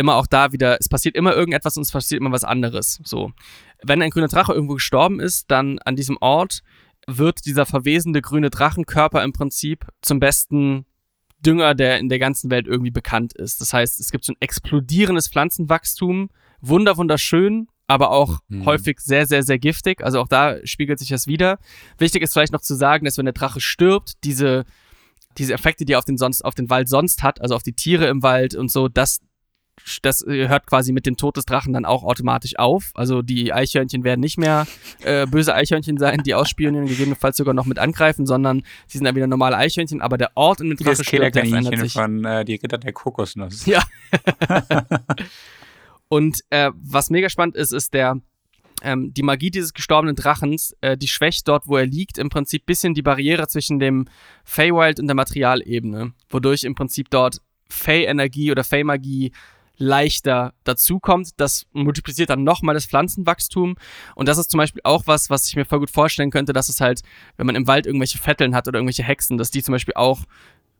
Immer 0.00 0.16
auch 0.16 0.26
da 0.26 0.52
wieder, 0.52 0.78
es 0.80 0.88
passiert 0.88 1.14
immer 1.14 1.34
irgendetwas 1.36 1.76
und 1.76 1.82
es 1.82 1.90
passiert 1.92 2.20
immer 2.20 2.32
was 2.32 2.42
anderes. 2.44 3.00
So. 3.04 3.32
Wenn 3.84 4.00
ein 4.00 4.08
grüner 4.10 4.28
Drache 4.28 4.52
irgendwo 4.54 4.74
gestorben 4.74 5.20
ist, 5.20 5.50
dann 5.50 5.78
an 5.80 5.94
diesem 5.94 6.16
Ort 6.20 6.62
wird 7.06 7.44
dieser 7.44 7.66
verwesende 7.66 8.22
grüne 8.22 8.48
Drachenkörper 8.48 9.22
im 9.22 9.32
Prinzip 9.34 9.86
zum 10.00 10.18
besten 10.18 10.86
Dünger, 11.44 11.74
der 11.74 11.98
in 11.98 12.08
der 12.08 12.18
ganzen 12.18 12.50
Welt 12.50 12.66
irgendwie 12.66 12.90
bekannt 12.90 13.34
ist. 13.34 13.60
Das 13.60 13.72
heißt, 13.74 14.00
es 14.00 14.10
gibt 14.10 14.24
so 14.24 14.32
ein 14.32 14.40
explodierendes 14.40 15.28
Pflanzenwachstum, 15.28 16.30
wunder 16.62 16.96
wunderschön, 16.96 17.68
aber 17.86 18.10
auch 18.10 18.38
Mhm. 18.48 18.64
häufig 18.66 19.00
sehr, 19.00 19.26
sehr, 19.26 19.42
sehr 19.42 19.58
giftig. 19.58 20.02
Also 20.02 20.20
auch 20.20 20.28
da 20.28 20.56
spiegelt 20.64 20.98
sich 20.98 21.08
das 21.10 21.26
wieder. 21.26 21.58
Wichtig 21.98 22.22
ist 22.22 22.32
vielleicht 22.32 22.52
noch 22.52 22.60
zu 22.62 22.74
sagen, 22.74 23.04
dass 23.04 23.18
wenn 23.18 23.26
der 23.26 23.34
Drache 23.34 23.60
stirbt, 23.60 24.22
diese, 24.24 24.64
diese 25.38 25.52
Effekte, 25.54 25.84
die 25.84 25.92
er 25.94 25.98
auf 25.98 26.04
den, 26.04 26.16
sonst, 26.18 26.42
auf 26.44 26.54
den 26.54 26.70
Wald 26.70 26.88
sonst 26.88 27.22
hat, 27.22 27.40
also 27.40 27.54
auf 27.54 27.62
die 27.62 27.72
Tiere 27.74 28.06
im 28.06 28.22
Wald 28.22 28.54
und 28.54 28.70
so, 28.70 28.88
das, 28.88 29.20
das 30.02 30.26
äh, 30.26 30.48
hört 30.48 30.66
quasi 30.66 30.92
mit 30.92 31.06
dem 31.06 31.16
Tod 31.16 31.36
des 31.36 31.44
Drachen 31.44 31.72
dann 31.72 31.84
auch 31.84 32.02
automatisch 32.02 32.58
auf. 32.58 32.90
Also 32.94 33.22
die 33.22 33.52
Eichhörnchen 33.52 34.04
werden 34.04 34.20
nicht 34.20 34.38
mehr 34.38 34.66
äh, 35.02 35.26
böse 35.26 35.54
Eichhörnchen 35.54 35.98
sein, 35.98 36.22
die 36.24 36.34
ausspionieren, 36.34 36.86
gegebenenfalls 36.86 37.36
sogar 37.36 37.54
noch 37.54 37.66
mit 37.66 37.78
angreifen, 37.78 38.26
sondern 38.26 38.62
sie 38.86 38.98
sind 38.98 39.04
dann 39.04 39.16
wieder 39.16 39.26
normale 39.26 39.56
Eichhörnchen, 39.56 40.00
aber 40.00 40.18
der 40.18 40.30
Ort, 40.34 40.60
in 40.60 40.68
dem 40.68 40.78
Wie 40.78 40.84
Drache 40.84 40.96
das 40.98 41.06
stirbt, 41.06 41.34
der 41.34 41.46
verändert 41.46 41.78
sich. 41.78 41.92
von 41.92 42.24
äh, 42.24 42.44
Die 42.44 42.54
Ritter 42.54 42.78
der 42.78 42.92
Kokosnuss. 42.92 43.66
Ja. 43.70 43.84
Und 46.08 46.40
äh, 46.50 46.72
was 46.74 47.08
mega 47.10 47.28
spannend 47.28 47.54
ist, 47.54 47.72
ist 47.72 47.94
der 47.94 48.20
ähm, 48.82 49.12
die 49.12 49.22
Magie 49.22 49.50
dieses 49.50 49.74
gestorbenen 49.74 50.16
Drachens, 50.16 50.76
äh, 50.80 50.96
die 50.96 51.08
schwächt 51.08 51.46
dort, 51.48 51.66
wo 51.66 51.76
er 51.76 51.86
liegt, 51.86 52.18
im 52.18 52.30
Prinzip 52.30 52.66
bisschen 52.66 52.94
die 52.94 53.02
Barriere 53.02 53.46
zwischen 53.48 53.78
dem 53.78 54.08
Feywild 54.44 55.00
und 55.00 55.06
der 55.06 55.14
Materialebene, 55.14 56.12
wodurch 56.28 56.64
im 56.64 56.74
Prinzip 56.74 57.10
dort 57.10 57.40
Fey-Energie 57.68 58.50
oder 58.50 58.64
Fey-Magie 58.64 59.32
leichter 59.80 60.52
dazukommt. 60.64 61.30
Das 61.38 61.66
multipliziert 61.72 62.30
dann 62.30 62.44
nochmal 62.44 62.74
das 62.74 62.86
Pflanzenwachstum. 62.86 63.76
Und 64.14 64.28
das 64.28 64.38
ist 64.38 64.50
zum 64.50 64.58
Beispiel 64.58 64.82
auch 64.84 65.06
was, 65.06 65.30
was 65.30 65.48
ich 65.48 65.56
mir 65.56 65.64
voll 65.64 65.80
gut 65.80 65.90
vorstellen 65.90 66.30
könnte, 66.30 66.52
dass 66.52 66.68
es 66.68 66.80
halt, 66.80 67.00
wenn 67.36 67.46
man 67.46 67.56
im 67.56 67.66
Wald 67.66 67.86
irgendwelche 67.86 68.18
Vetteln 68.18 68.54
hat 68.54 68.68
oder 68.68 68.78
irgendwelche 68.78 69.02
Hexen, 69.02 69.38
dass 69.38 69.50
die 69.50 69.62
zum 69.62 69.72
Beispiel 69.72 69.94
auch 69.94 70.20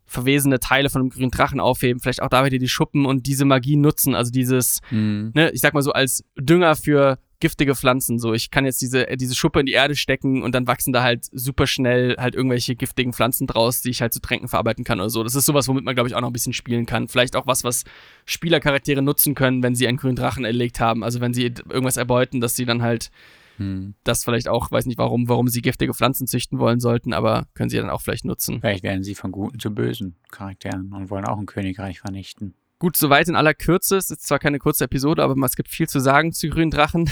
verwesene 0.06 0.58
Teile 0.60 0.90
von 0.90 1.02
einem 1.02 1.10
grünen 1.10 1.30
Drachen 1.30 1.60
aufheben, 1.60 2.00
vielleicht 2.00 2.20
auch 2.22 2.28
da 2.28 2.44
wieder 2.44 2.58
die 2.58 2.68
Schuppen 2.68 3.06
und 3.06 3.26
diese 3.26 3.44
Magie 3.44 3.76
nutzen, 3.76 4.14
also 4.14 4.30
dieses, 4.32 4.80
Mhm. 4.90 5.30
ne, 5.34 5.50
ich 5.50 5.60
sag 5.60 5.72
mal 5.72 5.82
so 5.82 5.92
als 5.92 6.24
Dünger 6.38 6.74
für 6.76 7.18
giftige 7.40 7.74
Pflanzen. 7.74 8.18
So, 8.18 8.32
ich 8.34 8.50
kann 8.50 8.64
jetzt 8.64 8.80
diese, 8.80 9.08
äh, 9.08 9.16
diese 9.16 9.34
Schuppe 9.34 9.60
in 9.60 9.66
die 9.66 9.72
Erde 9.72 9.96
stecken 9.96 10.42
und 10.42 10.54
dann 10.54 10.66
wachsen 10.66 10.92
da 10.92 11.02
halt 11.02 11.26
super 11.32 11.66
schnell 11.66 12.16
halt 12.18 12.34
irgendwelche 12.34 12.76
giftigen 12.76 13.12
Pflanzen 13.12 13.46
draus, 13.46 13.82
die 13.82 13.90
ich 13.90 14.00
halt 14.02 14.12
zu 14.12 14.20
Tränken 14.20 14.48
verarbeiten 14.48 14.84
kann 14.84 15.00
oder 15.00 15.10
so. 15.10 15.24
Das 15.24 15.34
ist 15.34 15.46
sowas, 15.46 15.66
womit 15.68 15.84
man, 15.84 15.94
glaube 15.94 16.08
ich, 16.08 16.14
auch 16.14 16.20
noch 16.20 16.28
ein 16.30 16.32
bisschen 16.34 16.52
spielen 16.52 16.86
kann. 16.86 17.08
Vielleicht 17.08 17.36
auch 17.36 17.46
was, 17.46 17.64
was 17.64 17.84
Spielercharaktere 18.26 19.02
nutzen 19.02 19.34
können, 19.34 19.62
wenn 19.62 19.74
sie 19.74 19.88
einen 19.88 19.98
grünen 19.98 20.16
Drachen 20.16 20.44
erlegt 20.44 20.80
haben. 20.80 21.02
Also 21.02 21.20
wenn 21.20 21.34
sie 21.34 21.44
irgendwas 21.44 21.96
erbeuten, 21.96 22.40
dass 22.40 22.54
sie 22.56 22.64
dann 22.64 22.82
halt 22.82 23.10
Mhm. 23.58 23.94
das 24.04 24.24
vielleicht 24.24 24.48
auch, 24.48 24.72
weiß 24.72 24.86
nicht 24.86 24.96
warum, 24.96 25.28
warum 25.28 25.48
sie 25.48 25.60
giftige 25.60 25.92
Pflanzen 25.92 26.26
züchten 26.26 26.58
wollen 26.58 26.80
sollten, 26.80 27.12
aber 27.12 27.46
können 27.52 27.68
sie 27.68 27.76
dann 27.76 27.90
auch 27.90 28.00
vielleicht 28.00 28.24
nutzen. 28.24 28.60
Vielleicht 28.60 28.82
werden 28.82 29.02
sie 29.02 29.14
von 29.14 29.32
guten 29.32 29.58
zu 29.58 29.70
bösen 29.70 30.16
Charakteren 30.30 30.94
und 30.94 31.10
wollen 31.10 31.26
auch 31.26 31.38
ein 31.38 31.44
Königreich 31.44 32.00
vernichten. 32.00 32.54
Gut, 32.80 32.96
soweit 32.96 33.28
in 33.28 33.36
aller 33.36 33.52
Kürze. 33.52 33.98
Es 33.98 34.10
ist 34.10 34.26
zwar 34.26 34.38
keine 34.38 34.58
kurze 34.58 34.84
Episode, 34.84 35.22
aber 35.22 35.36
es 35.44 35.54
gibt 35.54 35.68
viel 35.68 35.86
zu 35.86 36.00
sagen 36.00 36.32
zu 36.32 36.48
grünen 36.48 36.70
Drachen. 36.70 37.10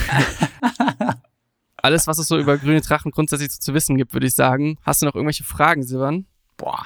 Alles, 1.76 2.06
was 2.06 2.16
es 2.16 2.26
so 2.26 2.38
über 2.38 2.56
grüne 2.56 2.80
Drachen 2.80 3.12
grundsätzlich 3.12 3.50
zu 3.50 3.74
wissen 3.74 3.98
gibt, 3.98 4.14
würde 4.14 4.26
ich 4.26 4.34
sagen. 4.34 4.78
Hast 4.82 5.02
du 5.02 5.06
noch 5.06 5.14
irgendwelche 5.14 5.44
Fragen, 5.44 5.82
Silvan? 5.82 6.26
Boah, 6.56 6.82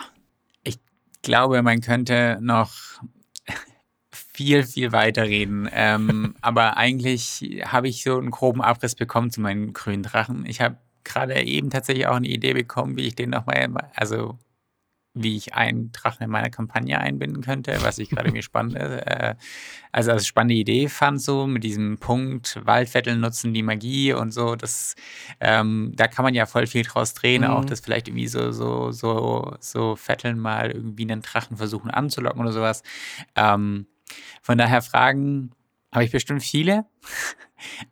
ich 0.65 0.81
glaube, 1.23 1.63
man 1.63 1.81
könnte 1.81 2.39
noch 2.41 2.73
viel, 4.11 4.65
viel 4.65 4.91
weiterreden. 4.91 5.69
Ähm, 5.73 6.35
aber 6.41 6.77
eigentlich 6.77 7.63
habe 7.65 7.87
ich 7.87 8.03
so 8.03 8.19
einen 8.19 8.33
groben 8.33 8.63
Abriss 8.63 8.97
bekommen 8.97 9.31
zu 9.31 9.41
meinen 9.41 9.75
grünen 9.75 10.03
Drachen. 10.03 10.45
Ich 10.45 10.61
habe 10.61 10.77
gerade 11.05 11.41
eben 11.41 11.71
tatsächlich 11.71 12.09
auch 12.09 12.17
eine 12.17 12.29
Idee 12.29 12.55
bekommen, 12.55 12.97
wie 12.97 13.07
ich 13.07 13.15
den 13.15 13.31
nochmal, 13.31 13.73
also 13.95 14.39
wie 15.15 15.37
ich 15.37 15.55
einen 15.55 15.93
Drachen 15.93 16.25
in 16.25 16.31
meiner 16.31 16.49
Kampagne 16.51 16.99
einbinden 16.99 17.43
könnte, 17.43 17.77
was 17.83 17.99
ich 17.99 18.11
gerade 18.11 18.33
mir 18.33 18.43
spannend 18.43 18.77
äh, 18.77 19.35
also 19.93 20.13
als 20.13 20.27
spannende 20.27 20.55
Idee 20.55 20.89
fand, 20.89 21.21
so 21.21 21.47
mit 21.47 21.65
diesem 21.65 21.99
Punkt, 21.99 22.59
Waldvetteln 22.65 23.21
nutzen 23.21 23.53
die 23.53 23.63
Magie 23.63 24.15
und 24.15 24.33
so, 24.33 24.57
das 24.57 24.95
ähm, 25.41 25.93
da 25.95 26.09
kann 26.09 26.25
man 26.25 26.33
ja 26.35 26.47
voll 26.47 26.67
viel 26.67 26.83
draus 26.83 27.13
drehen, 27.15 27.43
Mhm. 27.43 27.49
auch 27.49 27.65
das 27.65 27.81
vielleicht 27.81 28.09
irgendwie 28.09 28.29
so, 28.29 28.53
so, 28.53 28.91
so, 28.91 29.55
so 29.61 29.97
Vetteln 29.97 30.39
mal 30.39 30.71
irgendwie 30.71 31.03
einen 31.03 31.21
Drachen 31.23 31.57
versuchen 31.59 31.91
anzulocken 31.91 32.41
oder 32.41 32.53
sowas. 32.53 32.83
Ähm, 33.37 33.87
von 34.41 34.59
daher 34.59 34.83
Fragen 34.83 35.51
habe 35.93 36.05
ich 36.05 36.11
bestimmt 36.11 36.43
viele. 36.43 36.87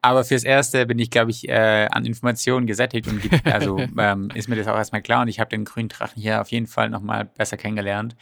Aber 0.03 0.25
fürs 0.25 0.43
Erste 0.43 0.85
bin 0.87 0.99
ich, 0.99 1.11
glaube 1.11 1.31
ich, 1.31 1.49
äh, 1.49 1.87
an 1.91 2.05
Informationen 2.05 2.67
gesättigt 2.67 3.07
und 3.07 3.23
gibt, 3.23 3.47
also 3.47 3.79
ähm, 3.79 4.31
ist 4.35 4.49
mir 4.49 4.57
das 4.57 4.67
auch 4.67 4.77
erstmal 4.77 5.03
klar 5.03 5.23
und 5.23 5.29
ich 5.29 5.39
habe 5.39 5.51
den 5.51 5.65
grünen 5.65 5.89
Drachen 5.89 6.21
hier 6.21 6.41
auf 6.41 6.51
jeden 6.51 6.67
Fall 6.67 6.91
nochmal 6.91 7.27
besser 7.27 7.57
kennengelernt. 7.57 8.17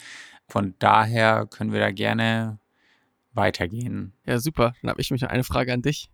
Von 0.49 0.75
daher 0.79 1.47
können 1.47 1.73
wir 1.73 1.81
da 1.81 1.91
gerne 1.91 2.59
weitergehen. 3.33 4.13
Ja, 4.27 4.39
super. 4.39 4.75
Dann 4.83 4.91
habe 4.91 5.01
ich 5.01 5.11
mich 5.11 5.23
noch 5.23 5.31
eine 5.31 5.45
Frage 5.45 5.73
an 5.73 5.83
dich. 5.83 6.11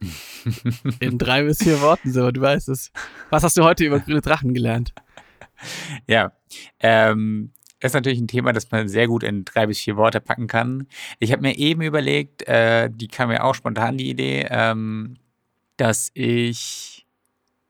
In 1.00 1.18
drei 1.18 1.44
bis 1.44 1.58
vier 1.58 1.80
Worten, 1.80 2.12
so, 2.12 2.30
du 2.30 2.40
weißt 2.40 2.68
es. 2.68 2.92
Was 3.30 3.44
hast 3.44 3.56
du 3.56 3.64
heute 3.64 3.84
über 3.84 4.00
grüne 4.00 4.20
Drachen 4.20 4.52
gelernt? 4.52 4.92
Ja, 6.08 6.32
ähm, 6.80 7.52
ist 7.88 7.94
natürlich 7.94 8.20
ein 8.20 8.28
Thema, 8.28 8.52
das 8.52 8.70
man 8.70 8.88
sehr 8.88 9.06
gut 9.08 9.22
in 9.22 9.44
drei 9.44 9.66
bis 9.66 9.80
vier 9.80 9.96
Worte 9.96 10.20
packen 10.20 10.46
kann. 10.46 10.86
Ich 11.18 11.32
habe 11.32 11.42
mir 11.42 11.56
eben 11.56 11.82
überlegt, 11.82 12.46
äh, 12.48 12.90
die 12.90 13.08
kam 13.08 13.28
mir 13.28 13.44
auch 13.44 13.54
spontan 13.54 13.98
die 13.98 14.10
Idee, 14.10 14.46
ähm, 14.50 15.16
dass 15.76 16.10
ich, 16.14 16.91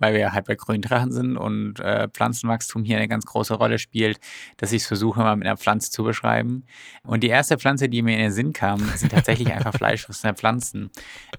weil 0.03 0.15
wir 0.15 0.33
halt 0.33 0.47
bei 0.47 0.57
grünen 0.57 0.83
Drachen 0.83 1.13
sind 1.13 1.37
und 1.37 1.79
äh, 1.81 2.09
Pflanzenwachstum 2.09 2.85
hier 2.85 2.97
eine 2.99 3.09
ganz 3.09 3.25
große 3.25 3.55
Rolle 3.55 3.79
spielt, 3.79 4.19
dass 4.59 4.73
ich 4.73 4.83
es 4.83 4.89
versuche, 4.89 5.21
mal 5.21 5.37
mit 5.37 5.47
einer 5.47 5.57
Pflanze 5.57 5.91
zu 5.91 6.03
beschreiben. 6.03 6.65
Und 7.05 7.23
die 7.23 7.29
erste 7.29 7.57
Pflanze, 7.57 7.89
die 7.89 8.03
mir 8.03 8.15
in 8.15 8.23
den 8.23 8.33
Sinn 8.33 8.53
kam, 8.53 8.81
sind 8.97 9.13
tatsächlich 9.13 9.53
einfach 9.55 9.73
fleischfressende 9.75 10.35
Pflanzen, 10.37 10.91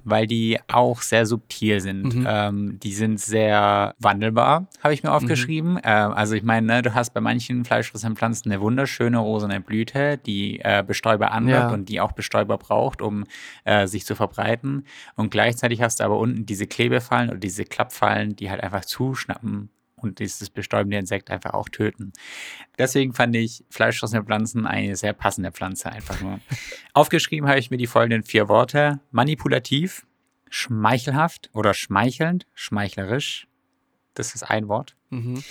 weil 0.04 0.26
die 0.28 0.58
auch 0.72 1.02
sehr 1.02 1.26
subtil 1.26 1.82
sind. 1.82 2.16
Mhm. 2.16 2.26
Ähm, 2.28 2.80
die 2.82 2.94
sind 2.94 3.20
sehr 3.20 3.94
wandelbar, 4.00 4.68
habe 4.82 4.94
ich 4.94 5.04
mir 5.04 5.12
aufgeschrieben. 5.12 5.80
Ähm, 5.84 6.14
also 6.14 6.34
ich 6.36 6.44
meine, 6.44 6.66
ne, 6.68 6.82
du 6.82 6.94
hast 6.96 7.14
bei 7.14 7.22
manchen 7.22 7.66
fleischfressenden 7.66 8.16
Pflanzen 8.16 8.52
eine 8.52 8.62
wunderschöne 8.62 9.18
rosane 9.18 9.60
Blüte, 9.60 10.18
die 10.18 10.60
äh, 10.62 10.84
Bestäuber 10.88 11.32
anlockt 11.32 11.54
Ja. 11.70 11.74
und 11.74 11.90
die 11.90 12.00
auch 12.00 12.14
Bestäuber 12.14 12.58
braucht, 12.58 13.02
um 13.02 13.26
äh, 13.66 13.88
sich 13.88 14.06
zu 14.06 14.16
verbreiten. 14.16 14.86
Und 15.16 15.30
gleichzeitig 15.32 15.82
hast 15.82 16.00
du 16.00 16.06
aber 16.06 16.18
unten 16.18 16.46
diese 16.46 16.66
Klebefallen 16.66 17.30
oder 17.30 17.40
diese 17.40 17.66
Klappfallen, 17.66 18.36
die 18.36 18.50
halt 18.54 18.64
einfach 18.64 18.86
zuschnappen 18.86 19.70
und 19.96 20.20
dieses 20.20 20.50
bestäubende 20.50 20.98
Insekt 20.98 21.30
einfach 21.32 21.54
auch 21.54 21.70
töten. 21.70 22.12
Deswegen 22.78 23.14
fand 23.14 23.36
ich 23.36 23.64
fleischfressende 23.70 24.26
Pflanzen 24.26 24.66
eine 24.66 24.96
sehr 24.96 25.14
passende 25.14 25.52
Pflanze 25.52 25.92
einfach 25.92 26.20
nur. 26.22 26.40
Aufgeschrieben 26.94 27.48
habe 27.50 27.60
ich 27.60 27.72
mir 27.72 27.78
die 27.78 27.88
folgenden 27.88 28.24
vier 28.24 28.48
Worte. 28.50 29.00
Manipulativ, 29.12 30.06
schmeichelhaft 30.50 31.50
oder 31.54 31.74
schmeichelnd, 31.74 32.46
schmeichlerisch. 32.54 33.48
Das 34.14 34.36
ist 34.36 34.44
ein 34.44 34.68
Wort. 34.68 34.96
Mhm. 35.10 35.42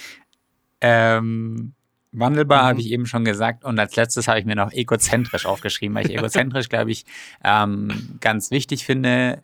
Ähm, 0.80 1.74
wandelbar 2.12 2.62
Mhm. 2.64 2.66
habe 2.68 2.80
ich 2.80 2.90
eben 2.90 3.07
schon 3.07 3.24
gesagt. 3.24 3.64
Und 3.64 3.78
als 3.78 3.96
letztes 3.96 4.28
habe 4.28 4.38
ich 4.38 4.44
mir 4.44 4.55
noch 4.57 4.72
egozentrisch 4.72 5.46
aufgeschrieben, 5.46 5.94
weil 5.94 6.07
ich 6.11 6.12
egozentrisch, 6.18 6.68
glaube 6.68 6.90
ich, 6.90 7.05
ähm, 7.42 8.18
ganz 8.20 8.50
wichtig 8.50 8.84
finde, 8.84 9.42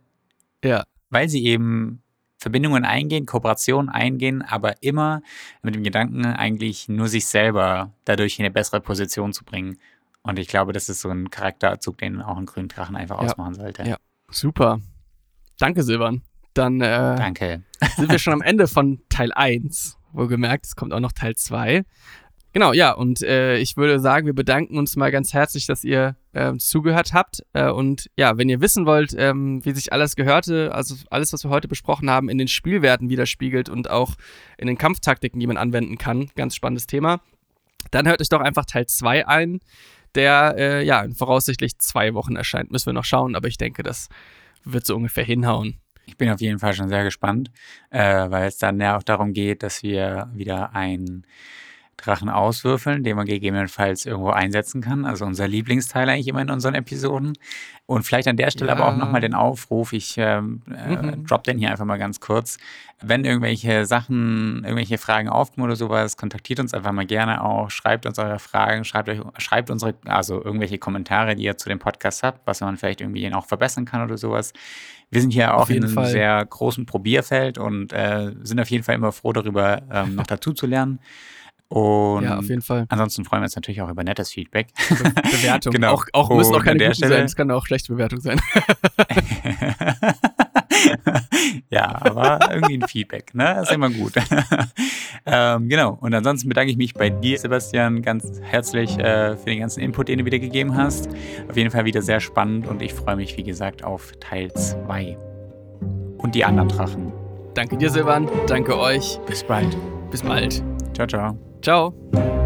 Ja. 0.62 0.84
weil 1.11 1.28
sie 1.28 1.44
eben 1.44 2.02
Verbindungen 2.39 2.84
eingehen, 2.84 3.26
Kooperationen 3.26 3.89
eingehen, 3.89 4.43
aber 4.43 4.82
immer 4.82 5.22
mit 5.62 5.74
dem 5.74 5.82
Gedanken, 5.82 6.24
eigentlich 6.24 6.89
nur 6.89 7.09
sich 7.09 7.26
selber 7.26 7.93
dadurch 8.05 8.39
in 8.39 8.45
eine 8.45 8.53
bessere 8.53 8.80
Position 8.80 9.32
zu 9.32 9.45
bringen. 9.45 9.78
Und 10.22 10.39
ich 10.39 10.49
glaube, 10.49 10.72
das 10.72 10.89
ist 10.89 11.01
so 11.01 11.11
ein 11.11 11.30
Charakterzug, 11.30 11.99
den 11.99 12.22
auch 12.22 12.36
ein 12.36 12.47
grünen 12.47 12.68
Drachen 12.68 12.97
einfach 12.97 13.20
Ja. 13.22 13.28
ausmachen 13.28 13.55
sollte. 13.55 13.82
Ja. 13.84 13.97
Super. 14.30 14.80
Danke, 15.59 15.82
Silvan. 15.82 16.22
Dann 16.55 16.80
äh, 16.80 17.16
Danke. 17.16 17.62
sind 17.97 18.11
wir 18.11 18.18
schon 18.18 18.32
am 18.34 18.43
Ende 18.43 18.68
von 18.68 19.01
Teil 19.09 19.32
1. 19.32 19.97
Wohlgemerkt, 20.12 20.66
es 20.66 20.76
kommt 20.76 20.93
auch 20.93 21.01
noch 21.01 21.12
Teil 21.12 21.34
2. 21.34 21.84
Genau, 22.53 22.72
ja, 22.72 22.92
und 22.92 23.22
äh, 23.22 23.59
ich 23.59 23.76
würde 23.76 24.01
sagen, 24.01 24.26
wir 24.26 24.34
bedanken 24.34 24.78
uns 24.78 24.96
mal 24.96 25.11
ganz 25.11 25.34
herzlich, 25.34 25.66
dass 25.66 25.84
ihr 25.84 26.16
äh, 26.32 26.57
zugehört 26.57 27.12
habt. 27.12 27.44
Äh, 27.53 27.70
und 27.70 28.09
ja, 28.16 28.38
wenn 28.38 28.49
ihr 28.49 28.61
wissen 28.61 28.86
wollt, 28.86 29.14
ähm, 29.16 29.64
wie 29.64 29.72
sich 29.72 29.92
alles 29.92 30.16
gehörte, 30.16 30.74
also 30.74 30.94
alles, 31.11 31.32
was 31.32 31.44
wir 31.44 31.51
heute 31.51 31.68
besprochen 31.68 32.09
haben, 32.09 32.30
in 32.30 32.38
den 32.38 32.49
Spielwerten 32.49 33.11
widerspiegelt 33.11 33.68
und 33.68 33.90
auch 33.90 34.14
in 34.57 34.66
den 34.66 34.78
Kampftaktiken, 34.78 35.38
die 35.38 35.46
man 35.46 35.59
anwenden 35.59 35.99
kann, 35.99 36.30
ganz 36.36 36.55
spannendes 36.55 36.86
Thema, 36.86 37.20
dann 37.90 38.09
hört 38.09 38.20
euch 38.20 38.30
doch 38.30 38.40
einfach 38.40 38.64
Teil 38.64 38.86
2 38.86 39.28
ein, 39.28 39.61
der 40.14 40.55
äh, 40.57 40.84
ja 40.84 41.07
voraussichtlich 41.14 41.78
zwei 41.78 42.14
Wochen 42.14 42.36
erscheint. 42.36 42.70
Müssen 42.70 42.86
wir 42.86 42.94
noch 42.94 43.05
schauen, 43.05 43.36
aber 43.36 43.49
ich 43.49 43.59
denke, 43.59 43.82
das 43.82 44.09
wird 44.64 44.86
so 44.86 44.96
ungefähr 44.96 45.24
hinhauen. 45.24 45.76
Ich 46.07 46.16
bin 46.16 46.30
auf 46.30 46.40
jeden 46.40 46.59
Fall 46.59 46.72
schon 46.72 46.88
sehr 46.88 47.05
gespannt, 47.05 47.51
äh, 47.90 48.30
weil 48.30 48.49
es 48.49 48.57
dann 48.57 48.80
ja 48.80 48.96
auch 48.96 49.03
darum 49.03 49.34
geht, 49.34 49.62
dass 49.62 49.82
wir 49.82 50.30
wieder 50.34 50.74
ein 50.74 51.26
Drachen 51.99 52.28
auswürfeln, 52.28 53.03
den 53.03 53.16
man 53.16 53.26
gegebenenfalls 53.26 54.07
irgendwo 54.07 54.30
einsetzen 54.30 54.80
kann. 54.80 55.05
Also 55.05 55.24
unser 55.24 55.49
Lieblingsteil 55.49 56.09
eigentlich 56.09 56.28
immer 56.28 56.40
in 56.42 56.51
unseren 56.51 56.74
Episoden. 56.74 57.34
Und 57.86 58.05
vielleicht 58.05 58.28
an 58.28 58.36
der 58.36 58.51
Stelle 58.51 58.70
ja. 58.70 58.76
aber 58.76 58.86
auch 58.86 58.96
nochmal 58.96 59.20
den 59.20 59.34
Aufruf, 59.34 59.92
ich 59.92 60.16
ähm, 60.18 60.62
äh, 60.70 60.96
mhm. 60.96 61.26
drop 61.26 61.42
den 61.44 61.59
hier 61.59 61.70
einfach 61.70 61.84
mal 61.84 61.99
ganz 61.99 62.20
kurz. 62.20 62.59
Wenn 63.01 63.24
irgendwelche 63.24 63.84
Sachen, 63.86 64.62
irgendwelche 64.62 64.99
Fragen 64.99 65.28
aufkommen 65.28 65.64
oder 65.64 65.76
sowas, 65.76 66.16
kontaktiert 66.16 66.61
uns 66.61 66.72
einfach 66.74 66.92
mal 66.92 67.07
gerne 67.07 67.42
auch, 67.42 67.70
schreibt 67.70 68.07
uns 68.07 68.18
eure 68.18 68.38
Fragen, 68.38 68.84
schreibt 68.84 69.09
euch, 69.09 69.20
schreibt 69.38 69.70
unsere, 69.70 69.94
also 70.05 70.42
irgendwelche 70.42 70.78
Kommentare, 70.78 71.34
die 71.34 71.44
ihr 71.44 71.57
zu 71.57 71.68
dem 71.68 71.78
Podcast 71.78 72.22
habt, 72.22 72.46
was 72.46 72.61
man 72.61 72.76
vielleicht 72.76 73.01
irgendwie 73.01 73.32
auch 73.32 73.46
verbessern 73.46 73.86
kann 73.86 74.03
oder 74.03 74.18
sowas. 74.18 74.53
Wir 75.11 75.20
sind 75.20 75.30
hier 75.30 75.57
auch 75.57 75.70
in 75.70 75.84
einem 75.84 75.94
Fall. 75.94 76.07
sehr 76.07 76.44
großen 76.44 76.84
Probierfeld 76.84 77.57
und 77.57 77.92
äh, 77.92 78.34
sind 78.42 78.61
auf 78.61 78.70
jeden 78.70 78.84
Fall 78.84 78.94
immer 78.94 79.12
froh 79.12 79.32
darüber, 79.32 79.82
ähm, 79.90 80.14
noch 80.14 80.26
dazu 80.26 80.53
zu 80.53 80.66
lernen. 80.66 81.01
Und 81.68 82.24
ja, 82.24 82.38
auf 82.38 82.48
jeden 82.48 82.62
Fall. 82.62 82.86
Ansonsten 82.88 83.24
freuen 83.24 83.42
wir 83.42 83.44
uns 83.44 83.54
natürlich 83.56 83.82
auch 83.82 83.90
über 83.90 84.02
nettes 84.02 84.30
Feedback. 84.30 84.68
Be 84.88 85.12
Bewertung. 85.30 85.72
genau. 85.74 85.92
Auch, 85.92 86.06
auch 86.12 86.30
müssen 86.30 86.54
auch 86.54 86.64
keine 86.64 86.78
guten 86.78 86.94
Stelle 86.94 87.16
sein. 87.16 87.24
Es 87.26 87.36
kann 87.36 87.50
auch 87.50 87.66
schlechte 87.66 87.92
Bewertung 87.92 88.20
sein. 88.20 88.40
ja, 91.70 91.94
aber 92.00 92.38
irgendwie 92.50 92.78
ein 92.78 92.88
Feedback, 92.88 93.34
ne? 93.34 93.54
Das 93.56 93.68
ist 93.68 93.74
immer 93.74 93.90
gut. 93.90 94.14
ähm, 95.26 95.68
genau. 95.68 95.98
Und 96.00 96.14
ansonsten 96.14 96.48
bedanke 96.48 96.70
ich 96.70 96.78
mich 96.78 96.94
bei 96.94 97.10
dir, 97.10 97.38
Sebastian, 97.38 98.00
ganz 98.00 98.40
herzlich 98.42 98.98
äh, 98.98 99.36
für 99.36 99.46
den 99.46 99.60
ganzen 99.60 99.80
Input, 99.80 100.08
den 100.08 100.20
du 100.20 100.24
wieder 100.24 100.38
gegeben 100.38 100.74
hast. 100.74 101.10
Auf 101.50 101.56
jeden 101.56 101.70
Fall 101.70 101.84
wieder 101.84 102.00
sehr 102.00 102.20
spannend 102.20 102.66
und 102.66 102.80
ich 102.80 102.94
freue 102.94 103.16
mich, 103.16 103.36
wie 103.36 103.44
gesagt, 103.44 103.84
auf 103.84 104.12
Teil 104.20 104.50
2. 104.52 105.18
Und 106.16 106.34
die 106.34 106.44
anderen 106.44 106.70
Drachen. 106.70 107.12
Danke 107.54 107.76
dir, 107.76 107.90
Silvan. 107.90 108.28
Danke 108.46 108.78
euch. 108.78 109.18
Bis 109.26 109.44
bald. 109.44 109.76
Bis 110.10 110.22
bald. 110.22 110.62
Ciao, 110.94 111.06
ciao. 111.06 111.47
Ciao. 111.61 112.38